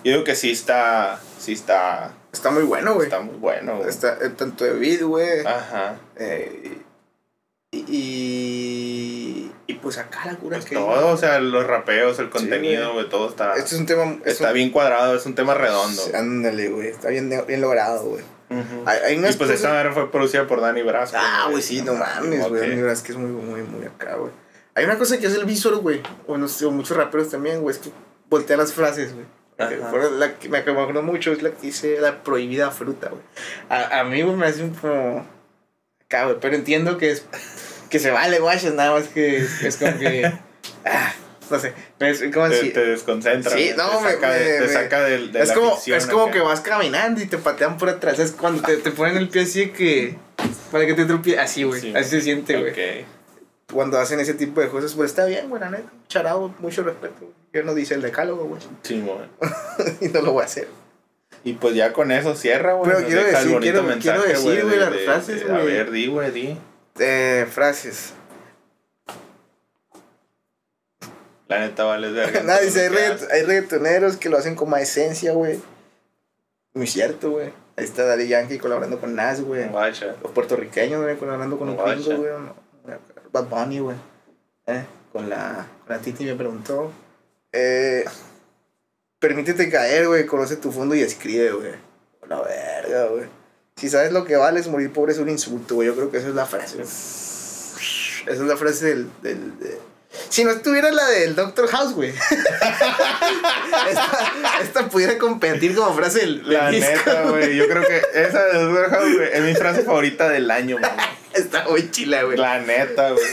Yo 0.04 0.12
digo 0.12 0.24
que 0.24 0.36
sí 0.36 0.52
está. 0.52 1.20
Sí 1.40 1.54
está. 1.54 2.14
Está 2.34 2.52
muy 2.52 2.64
bueno, 2.64 2.94
güey. 2.96 3.06
Está 3.06 3.22
muy 3.22 3.36
bueno, 3.36 3.78
güey. 3.78 3.90
Está 3.90 4.18
eh, 4.22 4.30
tanto 4.30 4.66
de 4.66 4.74
beat, 4.74 5.02
güey. 5.02 5.46
Ajá. 5.46 5.96
Eh, 6.18 6.78
y, 7.72 7.86
y 7.88 8.41
pues 9.82 9.98
acá 9.98 10.22
la 10.26 10.36
cura 10.36 10.58
Pues 10.58 10.70
que. 10.70 10.76
todo, 10.76 11.08
o 11.14 11.18
sea, 11.18 11.40
los 11.40 11.66
rapeos, 11.68 12.20
el 12.20 12.26
Sí, 12.26 12.32
contenido, 12.32 12.94
güey, 12.94 13.10
todo 13.10 13.30
está. 13.30 13.54
Este 13.56 13.76
es 13.76 13.80
un 13.82 13.86
tema. 13.86 14.18
es 14.26 14.34
está 14.34 14.50
un- 14.50 14.54
bien 14.54 14.70
cuadrado, 14.72 15.16
es 15.16 15.26
un 15.26 15.36
tema 15.36 15.54
redondo. 15.54 16.02
Ándale, 16.14 16.70
güey. 16.70 16.88
Está 16.88 17.10
bien, 17.10 17.30
bien 17.48 17.62
logrado, 17.62 18.04
güey. 18.06 18.24
Hay, 18.86 18.98
hay 19.06 19.16
Y 19.18 19.20
pues 19.22 19.38
cosas- 19.38 19.56
esta 19.56 19.70
madre 19.70 19.92
fue 19.94 20.12
producida 20.12 20.46
por 20.46 20.60
Danny 20.60 20.82
Brasco. 20.84 21.18
Ah, 21.20 21.48
güey, 21.50 21.62
sí, 21.64 21.82
no 21.82 21.94
mames, 21.96 22.48
güey. 22.50 22.62
Ok. 22.70 22.76
Mira, 22.76 22.92
es 22.92 23.02
que 23.02 23.14
es 23.14 23.18
muy, 23.18 23.32
muy, 23.32 23.62
muy 23.64 23.86
acá, 23.86 24.16
güey. 24.16 24.32
Hay 24.76 24.86
una 24.86 24.98
cosa 24.98 25.18
que 25.20 25.28
es 25.28 25.36
el 25.36 25.46
visual, 25.46 25.78
güey. 25.78 26.02
O, 26.28 26.38
no 26.38 26.48
sé, 26.48 26.66
o 26.66 26.72
muchos 26.72 26.96
raperos 26.98 27.30
también, 27.30 27.62
güey. 27.62 27.76
Es 27.76 27.82
que 27.82 27.92
voltean 28.30 28.60
las 28.60 28.74
frases, 28.74 29.14
güey. 29.14 29.26
La 30.18 30.38
que 30.40 30.50
me 30.50 30.58
acuerdo 30.58 31.02
mucho 31.04 31.32
es 31.32 31.42
la 31.44 31.52
que 31.52 31.62
dice 31.62 32.00
la 32.02 32.24
prohibida 32.24 32.72
fruta, 32.72 33.10
güey. 33.10 33.22
A, 33.70 34.00
a 34.00 34.04
mí, 34.04 34.22
güey, 34.22 34.36
me 34.36 34.48
hace 34.48 34.64
un 34.64 34.74
como. 34.74 35.26
Acá, 36.06 36.26
güey. 36.26 36.38
Pero 36.42 36.56
entiendo 36.56 36.98
que 36.98 37.12
es. 37.12 37.26
Que 37.92 38.00
se 38.00 38.10
vale, 38.10 38.40
guachas, 38.40 38.74
nada 38.74 38.92
más 38.94 39.08
que 39.10 39.38
es 39.40 39.78
como 39.78 40.00
que. 40.00 40.26
ah, 40.86 41.14
no 41.50 41.60
sé. 41.60 41.74
pero 41.98 42.12
Es 42.14 42.24
como 42.34 42.48
Te, 42.50 42.60
si. 42.62 42.70
te 42.70 42.80
desconcentra. 42.86 43.52
Sí, 43.52 43.74
güey, 43.74 43.76
no, 43.78 43.90
te 44.00 44.04
me- 44.06 44.12
saca, 44.14 44.32
de, 44.32 44.40
me- 44.46 44.52
te 44.54 44.62
me- 44.62 44.68
saca 44.74 45.02
del- 45.04 45.32
de, 45.34 45.42
es 45.42 45.50
la 45.50 45.54
como, 45.56 45.76
ficción 45.76 45.98
es 45.98 46.06
como 46.08 46.24
acá. 46.24 46.32
que 46.32 46.40
vas 46.40 46.62
caminando 46.62 47.22
y 47.22 47.26
te 47.28 47.38
patean 47.38 47.78
por 47.78 47.90
atrás. 47.90 48.18
Es 48.20 48.32
cuando 48.32 48.62
te, 48.64 48.78
te 48.78 48.92
ponen 48.92 49.18
el 49.18 49.28
pie 49.30 49.42
así 49.44 49.60
de 49.66 49.72
que. 49.72 50.16
Para 50.72 50.86
que 50.86 50.94
te 50.94 51.04
tropie 51.06 51.38
Así, 51.38 51.64
güey. 51.64 51.82
Sí. 51.82 51.94
Así 51.96 52.10
se 52.12 52.22
siente, 52.22 52.58
güey. 52.58 52.72
Ok. 52.72 53.06
Cuando 53.74 54.00
hacen 54.00 54.20
ese 54.22 54.34
tipo 54.34 54.60
de 54.62 54.70
cosas, 54.70 54.94
pues 54.96 55.12
está 55.12 55.26
bien, 55.26 55.50
güey, 55.50 55.62
la 55.62 55.70
neta. 55.70 55.92
Charado, 56.08 56.54
mucho 56.60 56.84
respeto. 56.84 57.16
güey. 57.20 57.32
Yo 57.54 57.64
no 57.64 57.74
dice 57.76 57.94
el 57.96 58.02
decálogo, 58.02 58.46
güey. 58.46 58.62
Sí, 58.84 59.02
güey. 59.06 59.18
y 60.02 60.08
no 60.08 60.22
lo 60.22 60.32
voy 60.32 60.44
a 60.44 60.46
hacer. 60.46 60.68
Y 61.44 61.54
pues 61.54 61.76
ya 61.76 61.92
con 61.92 62.12
eso 62.12 62.36
cierra, 62.36 62.74
güey. 62.74 62.90
Pero 62.92 63.06
quiero 63.06 63.24
decir- 63.24 63.52
bonito 63.52 63.60
quiero- 63.60 63.84
mensaje, 63.84 64.20
quiero 64.24 64.40
decir, 64.42 64.64
güey, 64.64 64.70
de- 64.78 64.78
las 64.86 64.92
de- 64.92 64.98
frases, 65.00 65.46
de- 65.46 65.52
A 65.52 65.56
güey. 65.56 65.66
ver, 65.66 65.92
di, 65.92 66.08
güey, 66.08 66.32
di. 66.32 66.58
Eh, 67.04 67.48
frases. 67.50 68.14
La 71.48 71.60
neta 71.60 71.84
vale 71.84 72.12
verga. 72.12 72.44
Nada, 72.46 72.60
dice, 72.62 72.82
hay, 72.82 72.90
regga- 72.90 73.28
hay 73.32 73.42
reggaetoneros 73.44 74.18
que 74.18 74.30
lo 74.30 74.38
hacen 74.38 74.56
como 74.56 74.76
a 74.76 74.82
esencia, 74.82 75.34
güey. 75.34 75.60
Muy 76.74 76.88
cierto, 76.88 77.32
güey. 77.32 77.52
Ahí 77.76 77.86
está 77.86 78.06
Daddy 78.06 78.28
Yankee 78.28 78.58
colaborando 78.60 79.00
con 79.00 79.16
Nas, 79.16 79.42
güey. 79.42 79.68
Los 80.22 80.32
puertorriqueños, 80.32 81.02
güey, 81.02 81.18
colaborando 81.18 81.58
con 81.58 81.70
un 81.70 81.78
gringo, 81.78 82.18
güey. 82.18 82.32
Bad 83.32 83.46
Bunny, 83.46 83.80
güey. 83.80 83.98
Eh, 84.68 84.86
con 85.12 85.30
la, 85.30 85.66
con 85.86 85.96
la 85.96 86.02
Titi 86.02 86.24
me 86.26 86.36
preguntó. 86.36 86.92
Eh, 87.52 88.06
permítete 89.20 89.70
caer, 89.70 90.08
güey. 90.08 90.26
Conoce 90.26 90.56
tu 90.58 90.72
fondo 90.72 90.96
y 90.96 91.02
escribe, 91.02 91.52
güey. 91.52 91.72
La 92.30 92.42
verga, 92.42 93.08
güey. 93.08 93.26
Si 93.78 93.90
sabes 93.90 94.12
lo 94.12 94.26
que 94.26 94.36
vale, 94.36 94.60
es 94.60 94.68
morir 94.68 94.92
pobre 94.94 95.14
es 95.14 95.18
un 95.20 95.30
insulto, 95.30 95.76
güey. 95.76 95.88
Yo 95.88 95.96
creo 95.96 96.12
que 96.12 96.18
esa 96.18 96.28
es 96.30 96.36
la 96.36 96.46
frase. 96.46 96.82
Esa 96.82 98.32
es 98.32 98.40
la 98.40 98.58
frase 98.58 98.86
del. 98.88 99.10
del 99.24 99.60
de- 99.60 99.80
Si 100.30 100.44
no 100.44 100.52
estuviera 100.52 100.92
la 100.92 101.08
del 101.08 101.36
Doctor 101.36 101.68
House, 101.68 101.94
güey. 101.94 102.10
esta, 103.90 104.60
esta 104.62 104.90
pudiera 104.90 105.18
competir 105.18 105.74
como 105.76 105.94
frase 105.96 106.20
del. 106.20 106.44
del 106.44 106.54
La 106.54 106.70
disco, 106.70 106.92
neta, 106.92 107.30
güey. 107.30 107.56
Yo 107.56 107.68
creo 107.68 107.82
que 107.88 108.02
esa 108.14 108.44
de 108.46 108.60
Edward 108.60 108.90
House, 108.92 109.16
güey, 109.16 109.30
es 109.34 109.42
mi 109.42 109.56
frase 109.56 109.82
favorita 109.84 110.30
del 110.30 110.52
año, 110.52 110.78
güey. 110.78 110.92
Está 111.34 111.68
muy 111.70 111.90
chila, 111.92 112.24
güey. 112.24 112.38
La 112.38 112.60
neta, 112.60 113.12
güey. 113.12 113.24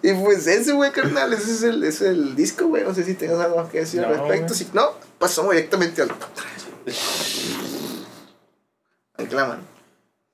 Y 0.00 0.14
pues 0.14 0.46
ese, 0.46 0.72
güey, 0.72 0.92
carnal, 0.92 1.32
ese 1.32 1.50
es 1.52 1.62
el, 1.64 1.82
ese 1.82 2.04
es 2.06 2.12
el 2.12 2.36
disco, 2.36 2.66
güey. 2.68 2.84
No 2.84 2.94
sé 2.94 3.02
si 3.04 3.14
tengas 3.14 3.40
algo 3.40 3.68
que 3.68 3.80
decir 3.80 4.04
al 4.04 4.16
respecto. 4.16 4.54
Si 4.54 4.68
no, 4.72 4.92
pasamos 5.18 5.50
directamente 5.52 6.00
al. 6.02 6.10
Aclaman. 9.18 9.60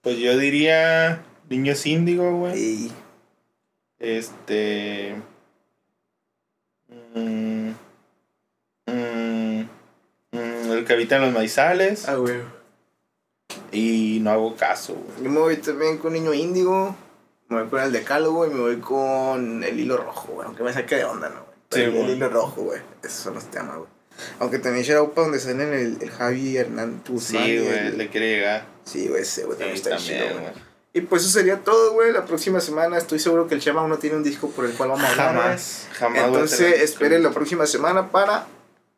Pues 0.03 0.19
yo 0.19 0.37
diría 0.37 1.25
Niños 1.49 1.85
Índigo, 1.87 2.39
güey. 2.39 2.59
Y. 2.59 2.93
Este. 3.99 5.17
mm, 6.89 7.71
mm, 8.87 9.69
mm, 10.33 10.73
el 10.73 10.85
que 10.87 10.93
habita 10.93 11.17
en 11.17 11.23
los 11.23 11.33
maizales. 11.33 12.07
Ah, 12.09 12.17
güey. 12.17 12.43
Y 13.73 14.19
no 14.21 14.31
hago 14.31 14.55
caso, 14.57 14.95
güey. 14.95 15.25
Yo 15.25 15.31
me 15.31 15.41
voy 15.41 15.57
también 15.57 15.99
con 15.99 16.13
Niño 16.13 16.35
Índigo. 16.35 16.95
Me 17.49 17.61
voy 17.61 17.71
con 17.71 17.83
el 17.83 17.93
Decálogo 17.93 18.47
y 18.47 18.51
me 18.51 18.61
voy 18.61 18.77
con 18.81 19.65
el 19.65 19.81
hilo 19.81 19.97
rojo, 19.97 20.33
güey. 20.33 20.47
Aunque 20.47 20.63
me 20.63 20.73
saque 20.73 20.97
de 20.97 21.05
onda, 21.05 21.31
¿no, 21.31 21.45
güey? 21.45 21.57
Sí, 21.71 21.81
el, 21.81 21.91
güey. 21.93 22.13
hilo 22.13 22.29
rojo, 22.29 22.63
güey. 22.63 22.81
Esos 23.03 23.19
son 23.19 23.35
los 23.35 23.51
temas, 23.51 23.79
güey. 23.79 23.94
Aunque 24.39 24.59
también 24.59 24.87
para 24.87 25.23
donde 25.27 25.39
salen 25.41 25.73
el, 25.73 25.99
el 26.01 26.11
Javi 26.11 26.57
Hernán 26.57 27.03
Guzmán 27.09 27.45
Sí, 27.45 27.59
güey, 27.59 27.79
el- 27.79 27.99
le 27.99 28.09
quiere 28.09 28.37
llegar. 28.37 28.67
Sí, 28.85 29.09
güey, 29.09 29.23
ese, 29.23 29.45
güey, 29.45 29.59
también 29.59 29.77
Sí, 29.77 29.83
está 29.83 29.97
también, 29.97 30.23
chido, 30.29 30.41
güey. 30.41 30.53
Y 30.97 31.01
pues 31.01 31.23
eso 31.23 31.33
sería 31.33 31.59
todo, 31.59 31.93
güey. 31.95 32.13
La 32.13 32.25
próxima 32.25 32.61
semana 32.61 32.99
estoy 32.99 33.19
seguro 33.19 33.49
que 33.49 33.55
el 33.55 33.61
Chema 33.61 33.81
aún 33.81 33.91
no 33.91 33.99
tiene 33.99 34.17
un 34.17 34.23
disco 34.23 34.51
por 34.51 34.65
el 34.65 34.73
cual 34.75 34.91
vamos 34.91 35.05
a 35.05 35.09
hablar. 35.11 35.43
Jamás, 35.45 35.89
jamás. 35.99 36.25
Entonces 36.27 36.81
esperen 36.83 37.23
la 37.25 37.31
próxima 37.33 37.67
semana 37.67 38.11
para 38.13 38.47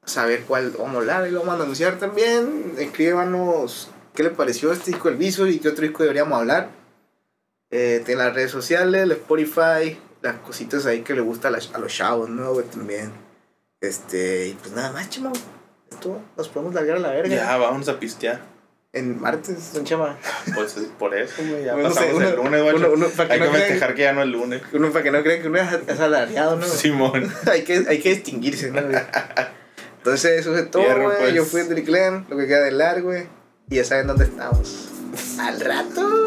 saber 0.04 0.42
cuál 0.42 0.70
vamos 0.72 0.94
a 0.94 0.98
hablar 0.98 1.26
y 1.26 1.30
lo 1.30 1.40
vamos 1.40 1.58
a 1.58 1.62
anunciar 1.62 1.98
también. 1.98 2.74
Escríbanos 2.78 3.88
qué 4.14 4.24
le 4.24 4.30
pareció 4.30 4.72
este 4.72 4.90
disco 4.90 5.08
del 5.08 5.16
Visual 5.16 5.48
y 5.50 5.58
qué 5.58 5.68
otro 5.68 5.82
disco 5.82 6.02
deberíamos 6.02 6.38
hablar. 6.38 6.68
Eh, 7.70 8.04
en 8.06 8.18
las 8.18 8.34
redes 8.34 8.50
sociales, 8.50 9.02
el 9.02 9.12
Spotify, 9.12 9.98
las 10.22 10.36
cositas 10.40 10.84
ahí 10.86 11.00
que 11.00 11.14
le 11.14 11.20
gusta 11.22 11.48
a, 11.48 11.52
a 11.74 11.78
los 11.78 11.92
chavos, 11.94 12.28
¿no, 12.28 12.52
güey? 12.52 12.66
También. 12.66 13.10
Este, 13.80 14.48
y 14.48 14.52
pues 14.54 14.72
nada 14.74 14.92
más, 14.92 15.08
Chema. 15.10 15.32
Esto 15.90 16.20
nos 16.36 16.48
podemos 16.48 16.74
largar 16.74 16.96
a 16.96 17.00
la 17.00 17.10
verga. 17.10 17.34
Ya, 17.36 17.56
vamos 17.56 17.88
a 17.88 17.98
pistear. 18.00 18.40
En 18.92 19.20
martes, 19.20 19.72
don 19.74 19.84
Chema. 19.84 20.16
Pues 20.54 20.74
por 20.98 21.14
eso, 21.14 21.34
güey. 21.46 21.64
Ya 21.64 21.72
Bueno, 21.74 21.88
no 21.90 21.94
sé, 21.94 22.00
pasamos 22.00 22.16
uno- 22.22 22.28
el 22.28 22.36
lunes, 22.36 22.62
güey. 22.62 22.74
uno- 22.94 23.06
Hay 23.28 23.40
no 23.40 23.52
que 23.52 23.58
festejar 23.58 23.94
que 23.94 24.02
ya 24.02 24.12
no 24.12 24.22
es 24.22 24.28
lunes. 24.28 24.62
Uno 24.72 24.90
para 24.90 25.02
que 25.04 25.10
no 25.10 25.22
crean 25.22 25.42
que 25.42 25.48
uno 25.48 25.58
es 25.58 25.68
asalariado, 25.90 26.56
¿no? 26.56 26.66
Simón. 26.66 27.30
hay, 27.50 27.62
que, 27.64 27.84
hay 27.88 27.98
que 28.00 28.10
distinguirse, 28.14 28.70
¿no? 28.70 28.82
güey? 28.82 28.96
Entonces, 29.98 30.40
eso 30.40 30.56
es 30.56 30.70
todo, 30.70 30.82
güey. 30.84 31.18
pues. 31.18 31.34
Yo 31.34 31.44
fui 31.44 31.60
Hendrik 31.60 31.88
Len, 31.88 32.24
lo 32.28 32.36
que 32.36 32.46
queda 32.46 32.62
de 32.64 32.70
largo, 32.72 33.08
güey. 33.10 33.26
Y 33.68 33.76
ya 33.76 33.84
saben 33.84 34.06
dónde 34.06 34.24
estamos. 34.24 34.88
¡Al 35.38 35.60
rato! 35.60 36.26